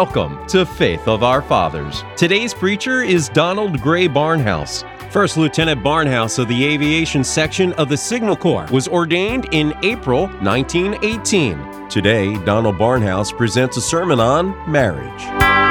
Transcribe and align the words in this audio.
Welcome 0.00 0.46
to 0.46 0.64
Faith 0.64 1.06
of 1.08 1.22
Our 1.22 1.42
Fathers. 1.42 2.04
Today's 2.16 2.54
preacher 2.54 3.02
is 3.02 3.28
Donald 3.28 3.82
Grey 3.82 4.08
Barnhouse. 4.08 4.82
First 5.12 5.36
Lieutenant 5.36 5.84
Barnhouse 5.84 6.38
of 6.38 6.48
the 6.48 6.64
Aviation 6.64 7.22
Section 7.22 7.74
of 7.74 7.90
the 7.90 7.98
Signal 7.98 8.34
Corps 8.34 8.66
was 8.72 8.88
ordained 8.88 9.48
in 9.52 9.74
April 9.82 10.28
1918. 10.40 11.90
Today, 11.90 12.32
Donald 12.46 12.76
Barnhouse 12.76 13.30
presents 13.36 13.76
a 13.76 13.82
sermon 13.82 14.20
on 14.20 14.56
marriage. 14.72 15.69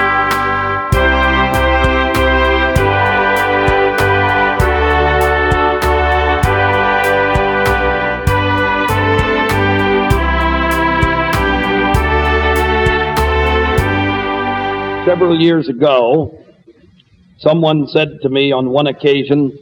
Several 15.10 15.42
years 15.42 15.68
ago, 15.68 16.38
someone 17.40 17.88
said 17.88 18.20
to 18.22 18.30
me 18.30 18.52
on 18.52 18.70
one 18.70 18.86
occasion, 18.86 19.58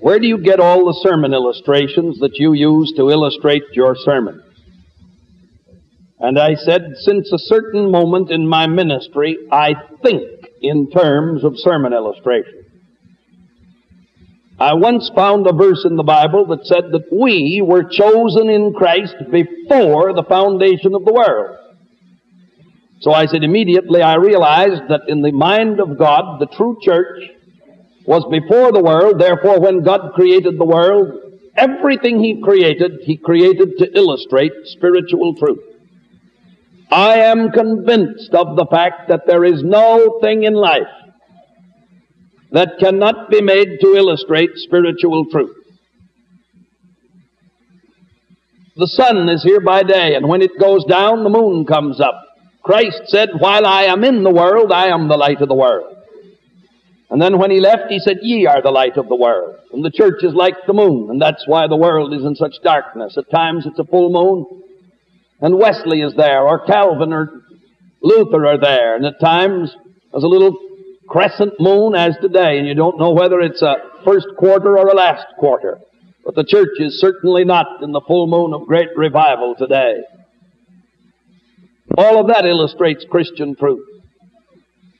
Where 0.00 0.18
do 0.18 0.26
you 0.26 0.38
get 0.38 0.58
all 0.58 0.86
the 0.86 1.08
sermon 1.08 1.32
illustrations 1.32 2.18
that 2.18 2.32
you 2.34 2.52
use 2.52 2.92
to 2.96 3.08
illustrate 3.08 3.62
your 3.74 3.94
sermon? 3.94 4.42
And 6.18 6.36
I 6.36 6.56
said, 6.56 6.94
Since 6.96 7.30
a 7.30 7.38
certain 7.38 7.92
moment 7.92 8.32
in 8.32 8.48
my 8.48 8.66
ministry, 8.66 9.38
I 9.52 9.74
think 10.02 10.24
in 10.60 10.90
terms 10.90 11.44
of 11.44 11.52
sermon 11.58 11.92
illustration. 11.92 12.64
I 14.58 14.74
once 14.74 15.12
found 15.14 15.46
a 15.46 15.52
verse 15.52 15.84
in 15.84 15.94
the 15.94 16.02
Bible 16.02 16.44
that 16.46 16.66
said 16.66 16.90
that 16.90 17.12
we 17.12 17.62
were 17.64 17.84
chosen 17.84 18.50
in 18.50 18.72
Christ 18.72 19.14
before 19.30 20.12
the 20.12 20.26
foundation 20.28 20.96
of 20.96 21.04
the 21.04 21.12
world. 21.12 21.56
So 23.00 23.12
I 23.12 23.26
said 23.26 23.44
immediately 23.44 24.02
I 24.02 24.16
realized 24.16 24.88
that 24.88 25.02
in 25.08 25.22
the 25.22 25.32
mind 25.32 25.80
of 25.80 25.98
God, 25.98 26.40
the 26.40 26.46
true 26.46 26.78
church 26.80 27.30
was 28.06 28.24
before 28.30 28.72
the 28.72 28.82
world. 28.82 29.20
Therefore, 29.20 29.60
when 29.60 29.82
God 29.82 30.12
created 30.14 30.58
the 30.58 30.64
world, 30.64 31.40
everything 31.56 32.20
He 32.22 32.40
created, 32.40 33.00
He 33.02 33.16
created 33.16 33.78
to 33.78 33.96
illustrate 33.96 34.52
spiritual 34.64 35.34
truth. 35.34 35.60
I 36.90 37.18
am 37.18 37.50
convinced 37.50 38.32
of 38.32 38.56
the 38.56 38.66
fact 38.70 39.08
that 39.08 39.26
there 39.26 39.44
is 39.44 39.62
no 39.62 40.18
thing 40.22 40.44
in 40.44 40.54
life 40.54 40.82
that 42.52 42.78
cannot 42.78 43.28
be 43.28 43.42
made 43.42 43.80
to 43.80 43.94
illustrate 43.96 44.50
spiritual 44.54 45.26
truth. 45.26 45.56
The 48.76 48.86
sun 48.86 49.28
is 49.28 49.42
here 49.42 49.60
by 49.60 49.82
day, 49.82 50.14
and 50.14 50.28
when 50.28 50.42
it 50.42 50.58
goes 50.60 50.84
down, 50.84 51.24
the 51.24 51.30
moon 51.30 51.64
comes 51.66 52.00
up. 52.00 52.25
Christ 52.66 53.02
said, 53.06 53.30
While 53.38 53.64
I 53.64 53.84
am 53.84 54.02
in 54.02 54.24
the 54.24 54.30
world, 54.30 54.72
I 54.72 54.88
am 54.88 55.06
the 55.06 55.16
light 55.16 55.40
of 55.40 55.48
the 55.48 55.54
world. 55.54 55.96
And 57.08 57.22
then 57.22 57.38
when 57.38 57.52
he 57.52 57.60
left, 57.60 57.84
he 57.90 58.00
said, 58.00 58.18
Ye 58.22 58.46
are 58.46 58.60
the 58.60 58.72
light 58.72 58.96
of 58.96 59.08
the 59.08 59.14
world. 59.14 59.54
And 59.72 59.84
the 59.84 59.90
church 59.92 60.24
is 60.24 60.34
like 60.34 60.56
the 60.66 60.72
moon, 60.72 61.08
and 61.08 61.22
that's 61.22 61.46
why 61.46 61.68
the 61.68 61.76
world 61.76 62.12
is 62.12 62.24
in 62.24 62.34
such 62.34 62.56
darkness. 62.64 63.16
At 63.16 63.30
times 63.30 63.66
it's 63.66 63.78
a 63.78 63.84
full 63.84 64.10
moon, 64.10 64.62
and 65.40 65.56
Wesley 65.56 66.00
is 66.00 66.14
there, 66.16 66.42
or 66.42 66.66
Calvin 66.66 67.12
or 67.12 67.42
Luther 68.02 68.44
are 68.46 68.58
there, 68.58 68.96
and 68.96 69.06
at 69.06 69.20
times 69.20 69.72
there's 70.10 70.24
a 70.24 70.28
little 70.28 70.58
crescent 71.08 71.54
moon 71.60 71.94
as 71.94 72.16
today, 72.20 72.58
and 72.58 72.66
you 72.66 72.74
don't 72.74 72.98
know 72.98 73.12
whether 73.12 73.38
it's 73.38 73.62
a 73.62 73.76
first 74.04 74.26
quarter 74.36 74.76
or 74.76 74.88
a 74.88 74.94
last 74.94 75.26
quarter. 75.38 75.78
But 76.24 76.34
the 76.34 76.42
church 76.42 76.80
is 76.80 77.00
certainly 77.00 77.44
not 77.44 77.80
in 77.82 77.92
the 77.92 78.00
full 78.00 78.26
moon 78.26 78.52
of 78.52 78.66
great 78.66 78.88
revival 78.96 79.54
today. 79.56 80.02
All 81.96 82.20
of 82.20 82.28
that 82.28 82.44
illustrates 82.44 83.04
Christian 83.10 83.54
truth. 83.54 83.86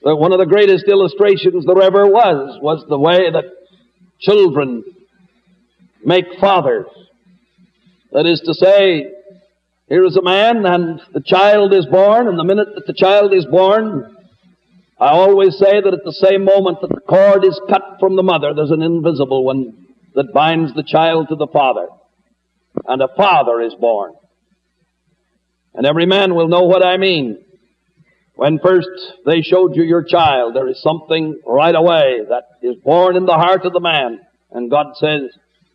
That 0.02 0.16
one 0.16 0.32
of 0.32 0.38
the 0.38 0.46
greatest 0.46 0.86
illustrations 0.86 1.66
there 1.66 1.82
ever 1.82 2.06
was 2.06 2.58
was 2.62 2.84
the 2.88 2.98
way 2.98 3.30
that 3.30 3.44
children 4.20 4.84
make 6.04 6.26
fathers. 6.40 6.86
That 8.12 8.26
is 8.26 8.40
to 8.46 8.54
say, 8.54 9.06
here 9.88 10.04
is 10.04 10.16
a 10.16 10.22
man 10.22 10.64
and 10.64 11.00
the 11.12 11.22
child 11.24 11.74
is 11.74 11.86
born, 11.86 12.28
and 12.28 12.38
the 12.38 12.44
minute 12.44 12.68
that 12.74 12.86
the 12.86 12.94
child 12.94 13.34
is 13.34 13.46
born, 13.46 14.16
I 14.98 15.08
always 15.08 15.58
say 15.58 15.80
that 15.80 15.92
at 15.92 16.04
the 16.04 16.12
same 16.12 16.44
moment 16.44 16.78
that 16.80 16.88
the 16.88 17.00
cord 17.00 17.44
is 17.44 17.60
cut 17.68 17.98
from 18.00 18.16
the 18.16 18.22
mother, 18.22 18.54
there's 18.54 18.70
an 18.70 18.82
invisible 18.82 19.44
one 19.44 19.86
that 20.14 20.32
binds 20.32 20.72
the 20.74 20.84
child 20.84 21.28
to 21.28 21.36
the 21.36 21.48
father. 21.52 21.88
And 22.86 23.02
a 23.02 23.08
father 23.16 23.60
is 23.60 23.74
born. 23.74 24.14
And 25.76 25.86
every 25.86 26.06
man 26.06 26.34
will 26.34 26.48
know 26.48 26.62
what 26.62 26.84
I 26.84 26.96
mean. 26.96 27.44
When 28.34 28.58
first 28.58 28.88
they 29.24 29.42
showed 29.42 29.76
you 29.76 29.82
your 29.82 30.02
child, 30.02 30.56
there 30.56 30.68
is 30.68 30.82
something 30.82 31.40
right 31.46 31.74
away 31.74 32.20
that 32.28 32.44
is 32.62 32.76
born 32.76 33.16
in 33.16 33.26
the 33.26 33.34
heart 33.34 33.64
of 33.64 33.72
the 33.72 33.80
man. 33.80 34.20
And 34.50 34.70
God 34.70 34.96
says, 34.96 35.30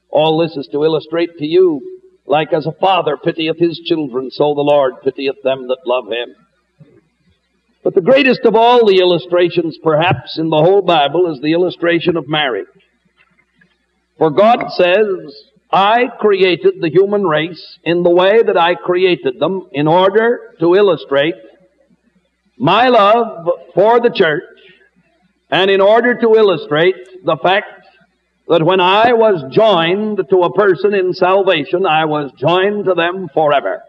all 0.10 0.40
this 0.40 0.58
is 0.58 0.68
to 0.72 0.84
illustrate 0.84 1.38
to 1.38 1.46
you, 1.46 2.00
like 2.26 2.52
as 2.52 2.66
a 2.66 2.72
father 2.72 3.18
pitieth 3.18 3.58
his 3.58 3.80
children, 3.86 4.30
so 4.32 4.54
the 4.54 4.62
Lord 4.62 5.02
pitieth 5.04 5.42
them 5.44 5.68
that 5.68 5.86
love 5.86 6.08
him. 6.08 6.36
But 7.84 7.96
the 7.96 8.02
greatest 8.02 8.42
of 8.46 8.56
all 8.56 8.86
the 8.86 9.00
illustrations, 9.00 9.78
perhaps, 9.84 10.38
in 10.38 10.50
the 10.50 10.58
whole 10.58 10.82
Bible 10.82 11.32
is 11.34 11.42
the 11.42 11.54
illustration 11.54 12.16
of 12.18 12.28
marriage. 12.28 12.68
For 14.18 14.30
God 14.30 14.70
says, 14.70 15.51
I 15.72 16.08
created 16.20 16.76
the 16.82 16.90
human 16.90 17.24
race 17.24 17.80
in 17.84 18.04
the 18.04 18.09
way 18.09 18.44
that 18.44 18.58
I 18.58 18.76
created 18.76 19.40
them 19.40 19.68
in 19.72 19.88
order 19.88 20.54
to 20.59 20.76
illustrate 20.76 21.36
my 22.58 22.90
love 22.90 23.48
for 23.74 24.02
the 24.02 24.12
church 24.14 24.44
and 25.50 25.72
in 25.72 25.80
order 25.80 26.14
to 26.14 26.34
illustrate 26.36 26.96
the 27.24 27.38
fact 27.42 27.68
that 28.50 28.64
when 28.64 28.82
I 28.82 29.14
was 29.14 29.44
joined 29.52 30.20
to 30.30 30.38
a 30.40 30.54
person 30.54 30.94
in 30.94 31.14
salvation, 31.14 31.86
I 31.86 32.06
was 32.06 32.32
joined 32.38 32.86
to 32.86 32.94
them 32.94 33.30
forever. 33.34 33.82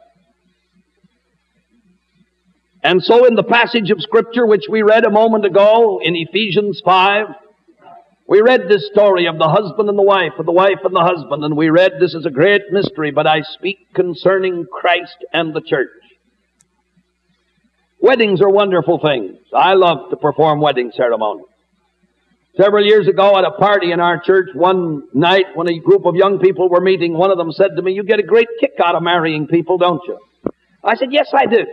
And 2.85 3.03
so 3.03 3.27
in 3.27 3.35
the 3.35 3.43
passage 3.43 3.91
of 3.91 4.01
scripture 4.01 4.47
which 4.47 4.65
we 4.69 4.83
read 4.83 5.05
a 5.05 5.11
moment 5.11 5.45
ago 5.45 6.01
in 6.03 6.15
Ephesians 6.17 6.81
5, 6.85 7.27
we 8.29 8.41
read 8.41 8.63
this 8.69 8.89
story 8.93 9.27
of 9.27 9.39
the 9.39 9.49
husband 9.49 9.89
and 9.89 9.99
the 9.99 10.03
wife, 10.03 10.33
of 10.39 10.47
the 10.47 10.53
wife 10.53 10.79
and 10.85 10.95
the 10.95 11.01
husband, 11.01 11.45
and 11.45 11.57
we 11.57 11.71
read 11.71 11.93
this 12.01 12.15
is 12.15 12.25
a 12.25 12.31
great 12.31 12.63
mystery, 12.71 13.11
but 13.11 13.27
I 13.27 13.43
speak 13.43 13.93
concerning 13.95 14.67
Christ 14.73 15.17
and 15.33 15.55
the 15.55 15.61
church. 15.61 15.91
Weddings 18.01 18.41
are 18.41 18.51
wonderful 18.51 18.99
things. 18.99 19.39
I 19.55 19.75
love 19.75 20.11
to 20.11 20.17
perform 20.17 20.61
wedding 20.61 20.93
ceremonies. 20.95 21.47
Several 22.57 22.85
years 22.85 23.09
ago 23.09 23.39
at 23.39 23.45
a 23.45 23.53
party 23.53 23.93
in 23.93 24.01
our 24.01 24.21
church, 24.21 24.51
one 24.55 25.05
night 25.15 25.47
when 25.55 25.69
a 25.69 25.79
group 25.79 26.05
of 26.05 26.15
young 26.15 26.39
people 26.39 26.69
were 26.69 26.81
meeting, 26.81 27.15
one 27.15 27.31
of 27.31 27.39
them 27.39 27.51
said 27.51 27.71
to 27.77 27.83
me, 27.83 27.93
You 27.93 28.03
get 28.03 28.19
a 28.19 28.25
great 28.25 28.49
kick 28.61 28.73
out 28.83 28.95
of 28.95 29.03
marrying 29.03 29.47
people, 29.47 29.79
don't 29.79 30.03
you? 30.07 30.19
I 30.85 30.97
said, 30.97 31.09
Yes, 31.13 31.29
I 31.33 31.47
do. 31.47 31.65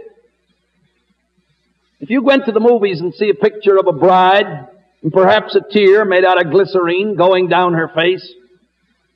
If 2.00 2.10
you 2.10 2.24
went 2.24 2.46
to 2.46 2.54
the 2.54 2.62
movies 2.62 3.02
and 3.02 3.14
see 3.14 3.30
a 3.30 3.34
picture 3.34 3.78
of 3.78 3.88
a 3.88 3.92
bride 3.92 4.68
and 5.02 5.14
perhaps 5.14 5.56
a 5.56 5.62
tear 5.62 6.06
made 6.06 6.26
out 6.26 6.44
of 6.44 6.52
glycerine 6.52 7.16
going 7.16 7.48
down 7.48 7.74
her 7.74 7.90
face. 7.90 8.34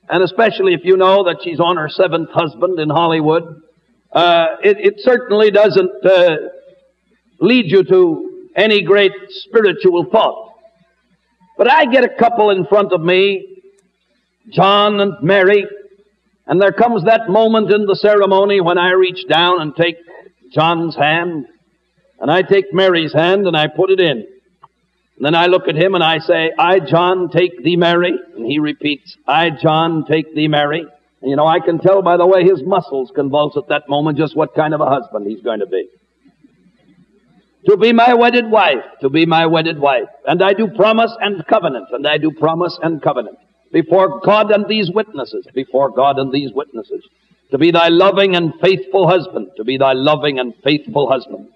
And 0.08 0.22
especially 0.22 0.74
if 0.74 0.80
you 0.84 0.96
know 0.96 1.24
that 1.24 1.38
she's 1.42 1.60
on 1.60 1.76
her 1.76 1.88
seventh 1.88 2.30
husband 2.30 2.78
in 2.78 2.90
Hollywood, 2.90 3.62
uh, 4.12 4.46
it, 4.62 4.78
it, 4.78 4.94
certainly 4.98 5.50
doesn't 5.50 6.04
uh, 6.04 6.36
lead 7.40 7.70
you 7.70 7.82
to 7.84 8.48
any 8.54 8.82
great 8.82 9.12
spiritual 9.28 10.06
thought. 10.10 10.52
But 11.56 11.70
I 11.70 11.86
get 11.86 12.04
a 12.04 12.08
couple 12.08 12.50
in 12.50 12.66
front 12.66 12.92
of 12.92 13.00
me, 13.00 13.62
John 14.50 15.00
and 15.00 15.14
Mary, 15.22 15.66
and 16.46 16.60
there 16.60 16.72
comes 16.72 17.04
that 17.04 17.28
moment 17.28 17.72
in 17.72 17.86
the 17.86 17.96
ceremony 17.96 18.60
when 18.60 18.78
I 18.78 18.90
reach 18.90 19.26
down 19.28 19.60
and 19.62 19.74
take 19.74 19.96
John's 20.52 20.94
hand, 20.94 21.46
and 22.20 22.30
I 22.30 22.42
take 22.42 22.72
Mary's 22.72 23.12
hand 23.12 23.46
and 23.46 23.56
I 23.56 23.66
put 23.68 23.90
it 23.90 24.00
in. 24.00 24.26
And 25.16 25.24
then 25.24 25.34
I 25.34 25.46
look 25.46 25.68
at 25.68 25.76
him 25.76 25.94
and 25.94 26.02
I 26.02 26.18
say, 26.18 26.50
I, 26.58 26.80
John, 26.80 27.28
take 27.30 27.62
thee, 27.62 27.76
Mary. 27.76 28.14
And 28.36 28.44
he 28.44 28.58
repeats, 28.58 29.16
I, 29.26 29.50
John, 29.50 30.04
take 30.06 30.34
thee, 30.34 30.48
Mary. 30.48 30.80
And 30.80 31.30
you 31.30 31.36
know, 31.36 31.46
I 31.46 31.60
can 31.60 31.78
tell 31.78 32.02
by 32.02 32.16
the 32.16 32.26
way 32.26 32.42
his 32.42 32.62
muscles 32.64 33.12
convulse 33.14 33.56
at 33.56 33.68
that 33.68 33.88
moment 33.88 34.18
just 34.18 34.36
what 34.36 34.54
kind 34.54 34.74
of 34.74 34.80
a 34.80 34.86
husband 34.86 35.26
he's 35.26 35.42
going 35.42 35.60
to 35.60 35.66
be. 35.66 35.88
To 37.66 37.76
be 37.76 37.92
my 37.92 38.12
wedded 38.14 38.50
wife, 38.50 38.84
to 39.00 39.08
be 39.08 39.24
my 39.24 39.46
wedded 39.46 39.78
wife. 39.78 40.08
And 40.26 40.42
I 40.42 40.52
do 40.52 40.68
promise 40.68 41.12
and 41.20 41.46
covenant, 41.46 41.86
and 41.92 42.06
I 42.06 42.18
do 42.18 42.30
promise 42.32 42.78
and 42.82 43.00
covenant. 43.00 43.38
Before 43.72 44.20
God 44.20 44.50
and 44.50 44.66
these 44.68 44.90
witnesses, 44.90 45.46
before 45.54 45.90
God 45.90 46.18
and 46.18 46.30
these 46.30 46.52
witnesses. 46.52 47.02
To 47.52 47.58
be 47.58 47.70
thy 47.70 47.88
loving 47.88 48.36
and 48.36 48.52
faithful 48.60 49.08
husband, 49.08 49.48
to 49.56 49.64
be 49.64 49.78
thy 49.78 49.92
loving 49.92 50.38
and 50.38 50.54
faithful 50.62 51.08
husband 51.10 51.48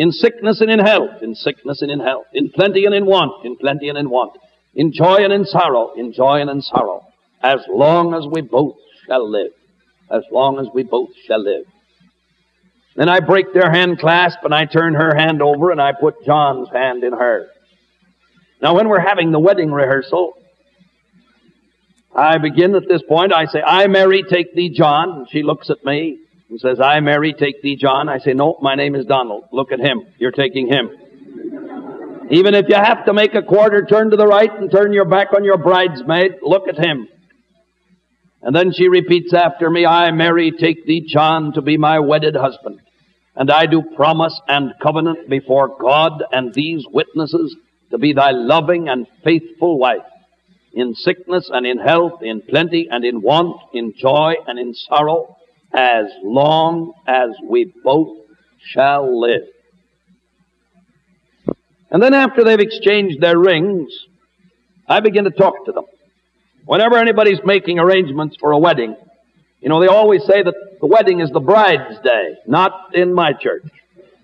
in 0.00 0.12
sickness 0.12 0.62
and 0.62 0.70
in 0.70 0.78
health, 0.78 1.20
in 1.20 1.34
sickness 1.34 1.82
and 1.82 1.90
in 1.90 2.00
health, 2.00 2.24
in 2.32 2.50
plenty 2.50 2.86
and 2.86 2.94
in 2.94 3.04
want, 3.04 3.44
in 3.44 3.54
plenty 3.54 3.90
and 3.90 3.98
in 3.98 4.08
want, 4.08 4.32
in 4.74 4.94
joy 4.94 5.16
and 5.16 5.30
in 5.30 5.44
sorrow, 5.44 5.92
in 5.94 6.14
joy 6.14 6.40
and 6.40 6.48
in 6.48 6.62
sorrow, 6.62 7.06
as 7.42 7.60
long 7.68 8.14
as 8.14 8.24
we 8.26 8.40
both 8.40 8.76
shall 9.06 9.30
live, 9.30 9.52
as 10.10 10.22
long 10.32 10.58
as 10.58 10.68
we 10.72 10.84
both 10.84 11.10
shall 11.26 11.44
live. 11.44 11.66
Then 12.96 13.10
I 13.10 13.20
break 13.20 13.52
their 13.52 13.70
hand 13.70 13.98
clasp 13.98 14.38
and 14.42 14.54
I 14.54 14.64
turn 14.64 14.94
her 14.94 15.14
hand 15.14 15.42
over 15.42 15.70
and 15.70 15.82
I 15.82 15.92
put 15.92 16.24
John's 16.24 16.70
hand 16.70 17.04
in 17.04 17.12
hers. 17.12 17.50
Now, 18.62 18.76
when 18.76 18.88
we're 18.88 19.06
having 19.06 19.32
the 19.32 19.38
wedding 19.38 19.70
rehearsal, 19.70 20.32
I 22.16 22.38
begin 22.38 22.74
at 22.74 22.88
this 22.88 23.02
point. 23.06 23.34
I 23.34 23.44
say, 23.44 23.60
I, 23.60 23.86
Mary, 23.86 24.22
take 24.22 24.54
thee, 24.54 24.70
John. 24.70 25.10
And 25.10 25.30
she 25.30 25.42
looks 25.42 25.68
at 25.68 25.84
me 25.84 26.20
and 26.50 26.60
says, 26.60 26.80
I, 26.80 27.00
Mary, 27.00 27.32
take 27.32 27.62
thee, 27.62 27.76
John. 27.76 28.08
I 28.08 28.18
say, 28.18 28.32
No, 28.32 28.58
my 28.60 28.74
name 28.74 28.94
is 28.94 29.06
Donald. 29.06 29.44
Look 29.52 29.72
at 29.72 29.80
him. 29.80 30.02
You're 30.18 30.32
taking 30.32 30.66
him. 30.66 30.90
Even 32.30 32.54
if 32.54 32.66
you 32.68 32.76
have 32.76 33.06
to 33.06 33.12
make 33.12 33.34
a 33.34 33.42
quarter 33.42 33.84
turn 33.84 34.10
to 34.10 34.16
the 34.16 34.26
right 34.26 34.50
and 34.52 34.70
turn 34.70 34.92
your 34.92 35.04
back 35.04 35.28
on 35.34 35.44
your 35.44 35.58
bridesmaid, 35.58 36.36
look 36.42 36.68
at 36.68 36.76
him. 36.76 37.08
And 38.42 38.54
then 38.54 38.72
she 38.72 38.88
repeats 38.88 39.34
after 39.34 39.68
me, 39.68 39.84
I, 39.84 40.10
Mary, 40.12 40.52
take 40.52 40.86
thee, 40.86 41.04
John, 41.06 41.52
to 41.54 41.62
be 41.62 41.76
my 41.76 41.98
wedded 41.98 42.36
husband. 42.36 42.80
And 43.36 43.50
I 43.50 43.66
do 43.66 43.82
promise 43.96 44.40
and 44.48 44.72
covenant 44.82 45.28
before 45.28 45.76
God 45.80 46.22
and 46.32 46.54
these 46.54 46.84
witnesses 46.90 47.56
to 47.90 47.98
be 47.98 48.12
thy 48.12 48.30
loving 48.30 48.88
and 48.88 49.06
faithful 49.24 49.78
wife, 49.78 49.98
in 50.72 50.94
sickness 50.94 51.50
and 51.52 51.66
in 51.66 51.78
health, 51.78 52.22
in 52.22 52.42
plenty 52.42 52.88
and 52.90 53.04
in 53.04 53.20
want, 53.20 53.60
in 53.74 53.92
joy 53.98 54.34
and 54.46 54.58
in 54.58 54.72
sorrow, 54.74 55.36
as 55.72 56.06
long 56.22 56.92
as 57.06 57.30
we 57.48 57.72
both 57.84 58.16
shall 58.72 59.20
live. 59.20 59.42
And 61.90 62.02
then 62.02 62.14
after 62.14 62.44
they've 62.44 62.60
exchanged 62.60 63.20
their 63.20 63.38
rings, 63.38 63.90
I 64.88 65.00
begin 65.00 65.24
to 65.24 65.30
talk 65.30 65.66
to 65.66 65.72
them. 65.72 65.84
Whenever 66.64 66.96
anybody's 66.96 67.40
making 67.44 67.78
arrangements 67.78 68.36
for 68.38 68.52
a 68.52 68.58
wedding, 68.58 68.96
you 69.60 69.68
know, 69.68 69.80
they 69.80 69.88
always 69.88 70.22
say 70.24 70.42
that 70.42 70.54
the 70.80 70.86
wedding 70.86 71.20
is 71.20 71.30
the 71.30 71.40
bride's 71.40 71.98
day, 72.02 72.36
not 72.46 72.94
in 72.94 73.12
my 73.12 73.32
church. 73.32 73.64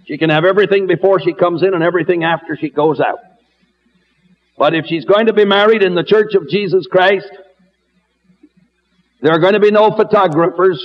She 0.06 0.18
can 0.18 0.30
have 0.30 0.44
everything 0.44 0.86
before 0.86 1.20
she 1.20 1.32
comes 1.32 1.62
in 1.62 1.74
and 1.74 1.82
everything 1.82 2.24
after 2.24 2.56
she 2.56 2.70
goes 2.70 3.00
out. 3.00 3.18
But 4.56 4.74
if 4.74 4.86
she's 4.86 5.04
going 5.04 5.26
to 5.26 5.32
be 5.32 5.44
married 5.44 5.82
in 5.82 5.94
the 5.94 6.04
church 6.04 6.34
of 6.34 6.48
Jesus 6.48 6.86
Christ, 6.86 7.30
there 9.20 9.32
are 9.32 9.40
going 9.40 9.54
to 9.54 9.60
be 9.60 9.70
no 9.70 9.90
photographers 9.90 10.82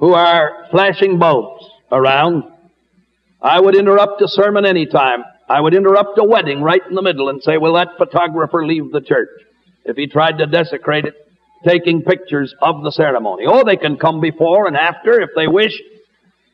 who 0.00 0.14
are 0.14 0.66
flashing 0.70 1.18
bulbs 1.18 1.64
around. 1.92 2.44
I 3.40 3.60
would 3.60 3.76
interrupt 3.76 4.20
a 4.22 4.28
sermon 4.28 4.66
any 4.66 4.86
time. 4.86 5.22
I 5.48 5.60
would 5.60 5.74
interrupt 5.74 6.18
a 6.18 6.24
wedding 6.24 6.62
right 6.62 6.82
in 6.88 6.94
the 6.94 7.02
middle 7.02 7.28
and 7.28 7.42
say, 7.42 7.58
will 7.58 7.74
that 7.74 7.98
photographer 7.98 8.66
leave 8.66 8.90
the 8.92 9.00
church? 9.00 9.28
If 9.84 9.96
he 9.96 10.06
tried 10.06 10.38
to 10.38 10.46
desecrate 10.46 11.04
it, 11.04 11.14
taking 11.66 12.02
pictures 12.02 12.54
of 12.62 12.82
the 12.82 12.90
ceremony. 12.90 13.44
Oh, 13.46 13.64
they 13.64 13.76
can 13.76 13.98
come 13.98 14.20
before 14.20 14.66
and 14.66 14.76
after 14.76 15.20
if 15.20 15.30
they 15.36 15.46
wish. 15.46 15.72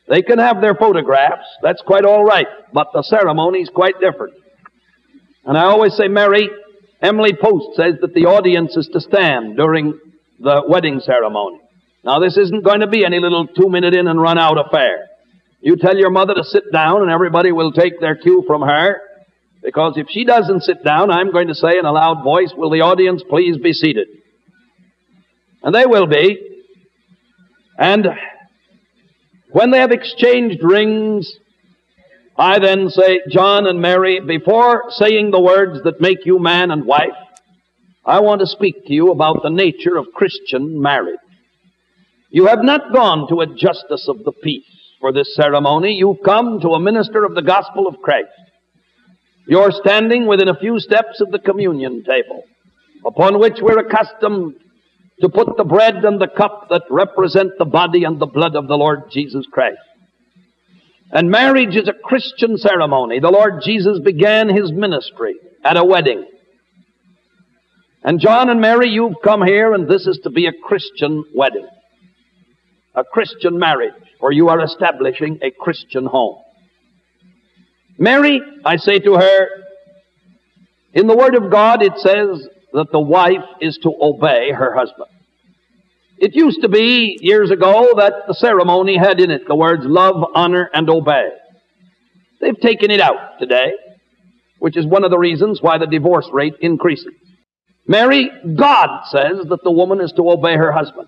They 0.09 0.21
can 0.21 0.39
have 0.39 0.61
their 0.61 0.75
photographs. 0.75 1.45
That's 1.61 1.81
quite 1.81 2.05
all 2.05 2.23
right. 2.23 2.47
But 2.73 2.87
the 2.93 3.03
ceremony 3.03 3.59
is 3.59 3.69
quite 3.69 3.99
different. 3.99 4.33
And 5.45 5.57
I 5.57 5.65
always 5.65 5.95
say, 5.95 6.07
Mary, 6.07 6.49
Emily 7.01 7.33
Post 7.33 7.75
says 7.75 7.95
that 8.01 8.13
the 8.13 8.25
audience 8.25 8.75
is 8.75 8.89
to 8.91 8.99
stand 8.99 9.55
during 9.55 9.99
the 10.39 10.63
wedding 10.67 10.99
ceremony. 10.99 11.59
Now, 12.07 12.19
this 12.19 12.37
isn't 12.37 12.63
going 12.63 12.79
to 12.79 12.87
be 12.87 13.03
any 13.03 13.19
little 13.19 13.45
two 13.47 13.67
minute 13.67 13.93
in 13.93 14.07
and 14.07 14.21
run 14.21 14.39
out 14.39 14.57
affair. 14.57 15.09
You 15.59 15.75
tell 15.75 15.97
your 15.97 16.09
mother 16.09 16.33
to 16.35 16.43
sit 16.45 16.71
down 16.71 17.01
and 17.01 17.11
everybody 17.11 17.51
will 17.51 17.73
take 17.73 17.99
their 17.99 18.15
cue 18.15 18.45
from 18.47 18.61
her. 18.61 19.01
Because 19.61 19.97
if 19.97 20.07
she 20.09 20.23
doesn't 20.23 20.63
sit 20.63 20.85
down, 20.85 21.11
I'm 21.11 21.33
going 21.33 21.49
to 21.49 21.53
say 21.53 21.77
in 21.77 21.83
a 21.83 21.91
loud 21.91 22.23
voice, 22.23 22.53
will 22.55 22.69
the 22.69 22.79
audience 22.79 23.23
please 23.29 23.57
be 23.57 23.73
seated? 23.73 24.07
And 25.61 25.75
they 25.75 25.85
will 25.85 26.07
be. 26.07 26.61
And 27.77 28.07
when 29.51 29.71
they 29.71 29.79
have 29.79 29.91
exchanged 29.91 30.63
rings, 30.63 31.37
I 32.37 32.59
then 32.59 32.87
say, 32.87 33.19
John 33.29 33.67
and 33.67 33.81
Mary, 33.81 34.21
before 34.21 34.85
saying 34.91 35.31
the 35.31 35.41
words 35.41 35.83
that 35.83 35.99
make 35.99 36.25
you 36.25 36.39
man 36.39 36.71
and 36.71 36.85
wife, 36.85 37.09
I 38.05 38.21
want 38.21 38.39
to 38.39 38.47
speak 38.47 38.85
to 38.85 38.93
you 38.93 39.11
about 39.11 39.43
the 39.43 39.49
nature 39.49 39.97
of 39.97 40.13
Christian 40.15 40.81
marriage. 40.81 41.19
You 42.29 42.47
have 42.47 42.63
not 42.63 42.93
gone 42.93 43.27
to 43.29 43.41
a 43.41 43.47
justice 43.47 44.07
of 44.07 44.23
the 44.23 44.31
peace 44.31 44.65
for 44.99 45.11
this 45.13 45.35
ceremony. 45.35 45.93
You've 45.93 46.23
come 46.25 46.59
to 46.61 46.69
a 46.69 46.79
minister 46.79 47.23
of 47.23 47.35
the 47.35 47.41
gospel 47.41 47.87
of 47.87 48.01
Christ. 48.01 48.29
You're 49.47 49.71
standing 49.71 50.27
within 50.27 50.49
a 50.49 50.59
few 50.59 50.79
steps 50.79 51.21
of 51.21 51.31
the 51.31 51.39
communion 51.39 52.03
table, 52.03 52.43
upon 53.05 53.39
which 53.39 53.59
we're 53.61 53.79
accustomed 53.79 54.55
to 55.21 55.29
put 55.29 55.55
the 55.55 55.63
bread 55.63 56.03
and 56.03 56.19
the 56.19 56.27
cup 56.27 56.67
that 56.69 56.83
represent 56.89 57.51
the 57.57 57.65
body 57.65 58.03
and 58.03 58.19
the 58.19 58.27
blood 58.27 58.55
of 58.55 58.67
the 58.67 58.75
Lord 58.75 59.09
Jesus 59.09 59.45
Christ. 59.51 59.79
And 61.11 61.31
marriage 61.31 61.75
is 61.75 61.87
a 61.87 61.93
Christian 61.93 62.57
ceremony. 62.57 63.19
The 63.19 63.31
Lord 63.31 63.61
Jesus 63.63 63.99
began 64.03 64.49
his 64.53 64.71
ministry 64.73 65.35
at 65.63 65.77
a 65.77 65.85
wedding. 65.85 66.25
And 68.03 68.19
John 68.19 68.49
and 68.49 68.59
Mary, 68.59 68.89
you've 68.89 69.21
come 69.23 69.41
here, 69.41 69.73
and 69.73 69.87
this 69.87 70.05
is 70.05 70.19
to 70.23 70.29
be 70.29 70.45
a 70.45 70.51
Christian 70.51 71.23
wedding, 71.33 71.67
a 72.97 73.03
Christian 73.03 73.59
marriage, 73.59 73.93
for 74.19 74.31
you 74.31 74.49
are 74.49 74.59
establishing 74.61 75.39
a 75.43 75.51
Christian 75.51 76.07
home. 76.07 76.37
Mary, 77.99 78.41
I 78.65 78.77
say 78.77 78.99
to 78.99 79.13
her, 79.13 79.47
in 80.93 81.05
the 81.05 81.15
Word 81.15 81.35
of 81.35 81.51
God 81.51 81.83
it 81.83 81.93
says 81.97 82.47
that 82.73 82.91
the 82.91 82.99
wife 82.99 83.45
is 83.61 83.77
to 83.83 83.93
obey 84.01 84.51
her 84.51 84.75
husband. 84.75 85.09
It 86.17 86.35
used 86.35 86.61
to 86.63 86.69
be 86.69 87.19
years 87.21 87.51
ago 87.51 87.93
that 87.97 88.23
the 88.27 88.33
ceremony 88.33 88.97
had 88.97 89.19
in 89.19 89.29
it 89.29 89.47
the 89.47 89.55
words 89.55 89.83
love, 89.85 90.15
honor, 90.33 90.67
and 90.73 90.89
obey. 90.89 91.29
They've 92.41 92.59
taken 92.59 92.89
it 92.89 92.99
out 92.99 93.37
today, 93.39 93.73
which 94.57 94.75
is 94.75 94.87
one 94.87 95.03
of 95.03 95.11
the 95.11 95.19
reasons 95.19 95.61
why 95.61 95.77
the 95.77 95.85
divorce 95.85 96.27
rate 96.33 96.55
increases. 96.61 97.13
Mary, 97.85 98.31
God 98.55 99.03
says 99.05 99.45
that 99.49 99.63
the 99.63 99.71
woman 99.71 100.01
is 100.01 100.11
to 100.13 100.29
obey 100.29 100.55
her 100.55 100.71
husband. 100.71 101.07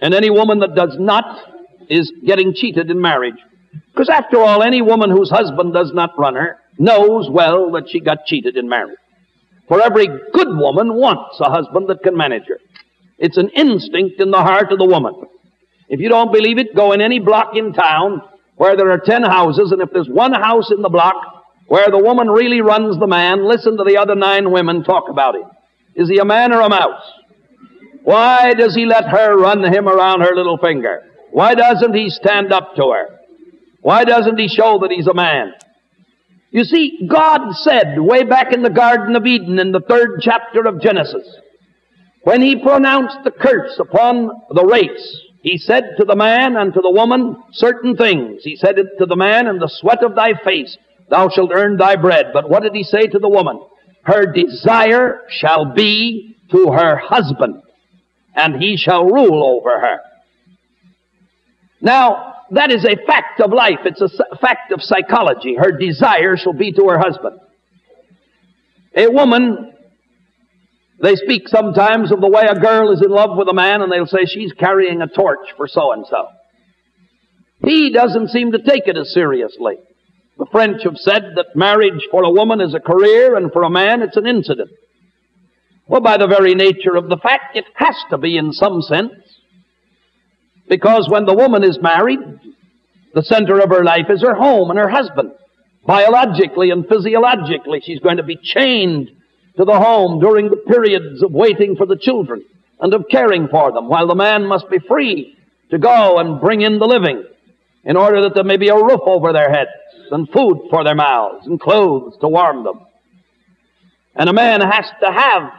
And 0.00 0.14
any 0.14 0.30
woman 0.30 0.60
that 0.60 0.74
does 0.74 0.96
not 0.98 1.24
is 1.88 2.12
getting 2.24 2.54
cheated 2.54 2.90
in 2.90 3.00
marriage. 3.00 3.38
Because 3.92 4.08
after 4.08 4.38
all, 4.38 4.62
any 4.62 4.82
woman 4.82 5.10
whose 5.10 5.30
husband 5.30 5.74
does 5.74 5.92
not 5.92 6.18
run 6.18 6.34
her 6.34 6.58
knows 6.78 7.28
well 7.30 7.72
that 7.72 7.88
she 7.88 8.00
got 8.00 8.24
cheated 8.26 8.56
in 8.56 8.68
marriage. 8.68 8.98
For 9.66 9.82
every 9.82 10.06
good 10.06 10.48
woman 10.48 10.94
wants 10.94 11.38
a 11.40 11.50
husband 11.50 11.88
that 11.88 12.02
can 12.02 12.16
manage 12.16 12.46
her. 12.48 12.60
It's 13.18 13.36
an 13.36 13.50
instinct 13.50 14.20
in 14.20 14.30
the 14.30 14.38
heart 14.38 14.72
of 14.72 14.78
the 14.78 14.86
woman. 14.86 15.14
If 15.88 16.00
you 16.00 16.08
don't 16.08 16.32
believe 16.32 16.58
it, 16.58 16.76
go 16.76 16.92
in 16.92 17.00
any 17.00 17.18
block 17.18 17.56
in 17.56 17.72
town 17.72 18.22
where 18.56 18.76
there 18.76 18.90
are 18.90 18.98
ten 18.98 19.22
houses, 19.22 19.72
and 19.72 19.82
if 19.82 19.90
there's 19.92 20.08
one 20.08 20.32
house 20.32 20.70
in 20.70 20.82
the 20.82 20.88
block 20.88 21.14
where 21.66 21.90
the 21.90 21.98
woman 21.98 22.28
really 22.28 22.60
runs 22.60 22.98
the 22.98 23.06
man, 23.06 23.46
listen 23.46 23.76
to 23.76 23.84
the 23.84 23.98
other 23.98 24.14
nine 24.14 24.50
women 24.50 24.84
talk 24.84 25.08
about 25.08 25.34
him. 25.34 25.44
Is 25.94 26.08
he 26.08 26.18
a 26.18 26.24
man 26.24 26.52
or 26.52 26.60
a 26.60 26.68
mouse? 26.68 27.02
Why 28.08 28.54
does 28.54 28.74
he 28.74 28.86
let 28.86 29.04
her 29.04 29.36
run 29.36 29.62
him 29.70 29.86
around 29.86 30.22
her 30.22 30.34
little 30.34 30.56
finger? 30.56 31.02
Why 31.30 31.54
doesn't 31.54 31.92
he 31.92 32.08
stand 32.08 32.54
up 32.54 32.74
to 32.76 32.90
her? 32.90 33.18
Why 33.82 34.04
doesn't 34.04 34.38
he 34.38 34.48
show 34.48 34.78
that 34.78 34.90
he's 34.90 35.06
a 35.06 35.12
man? 35.12 35.52
You 36.50 36.64
see, 36.64 37.06
God 37.06 37.52
said 37.52 37.96
way 37.98 38.24
back 38.24 38.54
in 38.54 38.62
the 38.62 38.70
Garden 38.70 39.14
of 39.14 39.26
Eden 39.26 39.58
in 39.58 39.72
the 39.72 39.82
third 39.86 40.20
chapter 40.22 40.66
of 40.66 40.80
Genesis, 40.80 41.28
when 42.22 42.40
he 42.40 42.56
pronounced 42.56 43.18
the 43.24 43.30
curse 43.30 43.78
upon 43.78 44.30
the 44.54 44.64
race, 44.64 45.20
he 45.42 45.58
said 45.58 45.96
to 45.98 46.06
the 46.06 46.16
man 46.16 46.56
and 46.56 46.72
to 46.72 46.80
the 46.80 46.90
woman 46.90 47.36
certain 47.52 47.94
things. 47.94 48.40
He 48.42 48.56
said 48.56 48.76
to 48.76 49.04
the 49.04 49.16
man, 49.16 49.48
In 49.48 49.58
the 49.58 49.68
sweat 49.68 50.02
of 50.02 50.14
thy 50.14 50.32
face 50.46 50.78
thou 51.10 51.28
shalt 51.28 51.52
earn 51.54 51.76
thy 51.76 51.96
bread. 51.96 52.28
But 52.32 52.48
what 52.48 52.62
did 52.62 52.74
he 52.74 52.84
say 52.84 53.02
to 53.02 53.18
the 53.18 53.28
woman? 53.28 53.60
Her 54.04 54.32
desire 54.32 55.20
shall 55.28 55.74
be 55.74 56.36
to 56.52 56.72
her 56.72 56.96
husband, 56.96 57.64
and 58.38 58.62
he 58.62 58.76
shall 58.76 59.04
rule 59.04 59.44
over 59.44 59.80
her. 59.80 60.00
Now, 61.80 62.34
that 62.50 62.70
is 62.70 62.84
a 62.84 62.96
fact 63.04 63.40
of 63.40 63.52
life. 63.52 63.80
It's 63.84 64.00
a 64.00 64.36
fact 64.36 64.72
of 64.72 64.82
psychology. 64.82 65.56
Her 65.56 65.72
desire 65.72 66.36
shall 66.36 66.52
be 66.52 66.72
to 66.72 66.88
her 66.88 66.98
husband. 66.98 67.40
A 68.94 69.08
woman 69.08 69.74
they 71.00 71.14
speak 71.14 71.46
sometimes 71.46 72.10
of 72.10 72.20
the 72.20 72.28
way 72.28 72.42
a 72.48 72.58
girl 72.58 72.92
is 72.92 73.02
in 73.02 73.10
love 73.10 73.36
with 73.36 73.48
a 73.48 73.54
man 73.54 73.82
and 73.82 73.92
they'll 73.92 74.06
say 74.06 74.24
she's 74.24 74.52
carrying 74.52 75.00
a 75.00 75.06
torch 75.06 75.46
for 75.56 75.68
so 75.68 75.92
and 75.92 76.04
so. 76.08 76.26
He 77.64 77.92
doesn't 77.92 78.28
seem 78.28 78.52
to 78.52 78.62
take 78.62 78.88
it 78.88 78.96
as 78.96 79.12
seriously. 79.12 79.76
The 80.38 80.46
French 80.50 80.82
have 80.84 80.96
said 80.96 81.34
that 81.36 81.54
marriage 81.54 82.06
for 82.10 82.24
a 82.24 82.30
woman 82.30 82.60
is 82.60 82.74
a 82.74 82.80
career 82.80 83.36
and 83.36 83.52
for 83.52 83.62
a 83.62 83.70
man 83.70 84.02
it's 84.02 84.16
an 84.16 84.26
incident. 84.26 84.70
Well, 85.88 86.02
by 86.02 86.18
the 86.18 86.26
very 86.26 86.54
nature 86.54 86.96
of 86.96 87.08
the 87.08 87.16
fact, 87.16 87.56
it 87.56 87.64
has 87.74 87.96
to 88.10 88.18
be 88.18 88.36
in 88.36 88.52
some 88.52 88.82
sense. 88.82 89.12
Because 90.68 91.08
when 91.08 91.24
the 91.24 91.34
woman 91.34 91.64
is 91.64 91.78
married, 91.80 92.20
the 93.14 93.22
center 93.22 93.58
of 93.58 93.70
her 93.70 93.82
life 93.82 94.10
is 94.10 94.22
her 94.22 94.34
home 94.34 94.68
and 94.70 94.78
her 94.78 94.90
husband. 94.90 95.32
Biologically 95.86 96.70
and 96.70 96.86
physiologically, 96.86 97.80
she's 97.82 98.00
going 98.00 98.18
to 98.18 98.22
be 98.22 98.36
chained 98.36 99.10
to 99.56 99.64
the 99.64 99.80
home 99.80 100.20
during 100.20 100.50
the 100.50 100.56
periods 100.58 101.22
of 101.22 101.32
waiting 101.32 101.74
for 101.74 101.86
the 101.86 101.96
children 101.96 102.44
and 102.80 102.92
of 102.92 103.06
caring 103.10 103.48
for 103.48 103.72
them, 103.72 103.88
while 103.88 104.06
the 104.06 104.14
man 104.14 104.44
must 104.46 104.68
be 104.68 104.78
free 104.78 105.36
to 105.70 105.78
go 105.78 106.18
and 106.18 106.40
bring 106.40 106.60
in 106.60 106.78
the 106.78 106.86
living. 106.86 107.24
in 107.84 107.96
order 107.96 108.22
that 108.22 108.34
there 108.34 108.44
may 108.44 108.56
be 108.56 108.68
a 108.68 108.74
roof 108.74 109.00
over 109.06 109.32
their 109.32 109.50
heads 109.50 109.70
and 110.10 110.28
food 110.30 110.68
for 110.70 110.84
their 110.84 110.94
mouths 110.94 111.46
and 111.46 111.60
clothes 111.60 112.16
to 112.20 112.28
warm 112.28 112.64
them. 112.64 112.80
And 114.14 114.28
a 114.28 114.32
man 114.32 114.60
has 114.60 114.86
to 115.00 115.10
have 115.10 115.52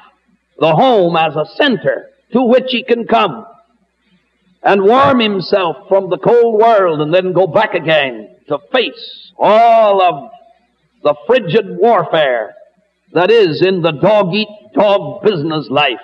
the 0.59 0.75
home 0.75 1.15
as 1.15 1.35
a 1.35 1.45
center 1.55 2.09
to 2.33 2.43
which 2.43 2.65
he 2.67 2.83
can 2.83 3.07
come 3.07 3.45
and 4.63 4.83
warm 4.83 5.19
himself 5.19 5.87
from 5.87 6.09
the 6.09 6.17
cold 6.17 6.59
world 6.59 7.01
and 7.01 7.13
then 7.13 7.33
go 7.33 7.47
back 7.47 7.73
again 7.73 8.35
to 8.47 8.57
face 8.73 9.31
all 9.37 10.01
of 10.01 10.31
the 11.03 11.15
frigid 11.27 11.77
warfare 11.77 12.55
that 13.13 13.31
is 13.31 13.63
in 13.65 13.81
the 13.81 13.91
dog 13.91 14.33
eat 14.33 14.47
dog 14.73 15.23
business 15.23 15.67
life, 15.69 16.01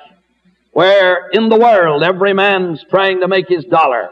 where 0.71 1.29
in 1.31 1.49
the 1.49 1.59
world 1.59 2.03
every 2.03 2.33
man's 2.33 2.83
trying 2.89 3.19
to 3.19 3.27
make 3.27 3.47
his 3.47 3.65
dollar. 3.65 4.09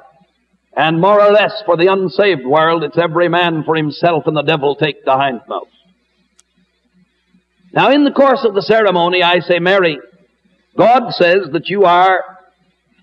And 0.75 0.99
more 0.99 1.21
or 1.21 1.31
less 1.31 1.63
for 1.65 1.77
the 1.77 1.91
unsaved 1.91 2.45
world, 2.45 2.83
it's 2.83 2.97
every 2.97 3.29
man 3.29 3.63
for 3.63 3.75
himself 3.75 4.27
and 4.27 4.35
the 4.35 4.41
devil 4.41 4.75
take 4.75 5.05
the 5.05 5.11
hindmost. 5.11 5.67
Now, 7.73 7.91
in 7.91 8.03
the 8.03 8.11
course 8.11 8.43
of 8.43 8.53
the 8.53 8.61
ceremony, 8.61 9.23
I 9.23 9.39
say, 9.39 9.59
Mary, 9.59 9.99
God 10.77 11.11
says 11.11 11.49
that 11.51 11.69
you 11.69 11.83
are 11.83 12.23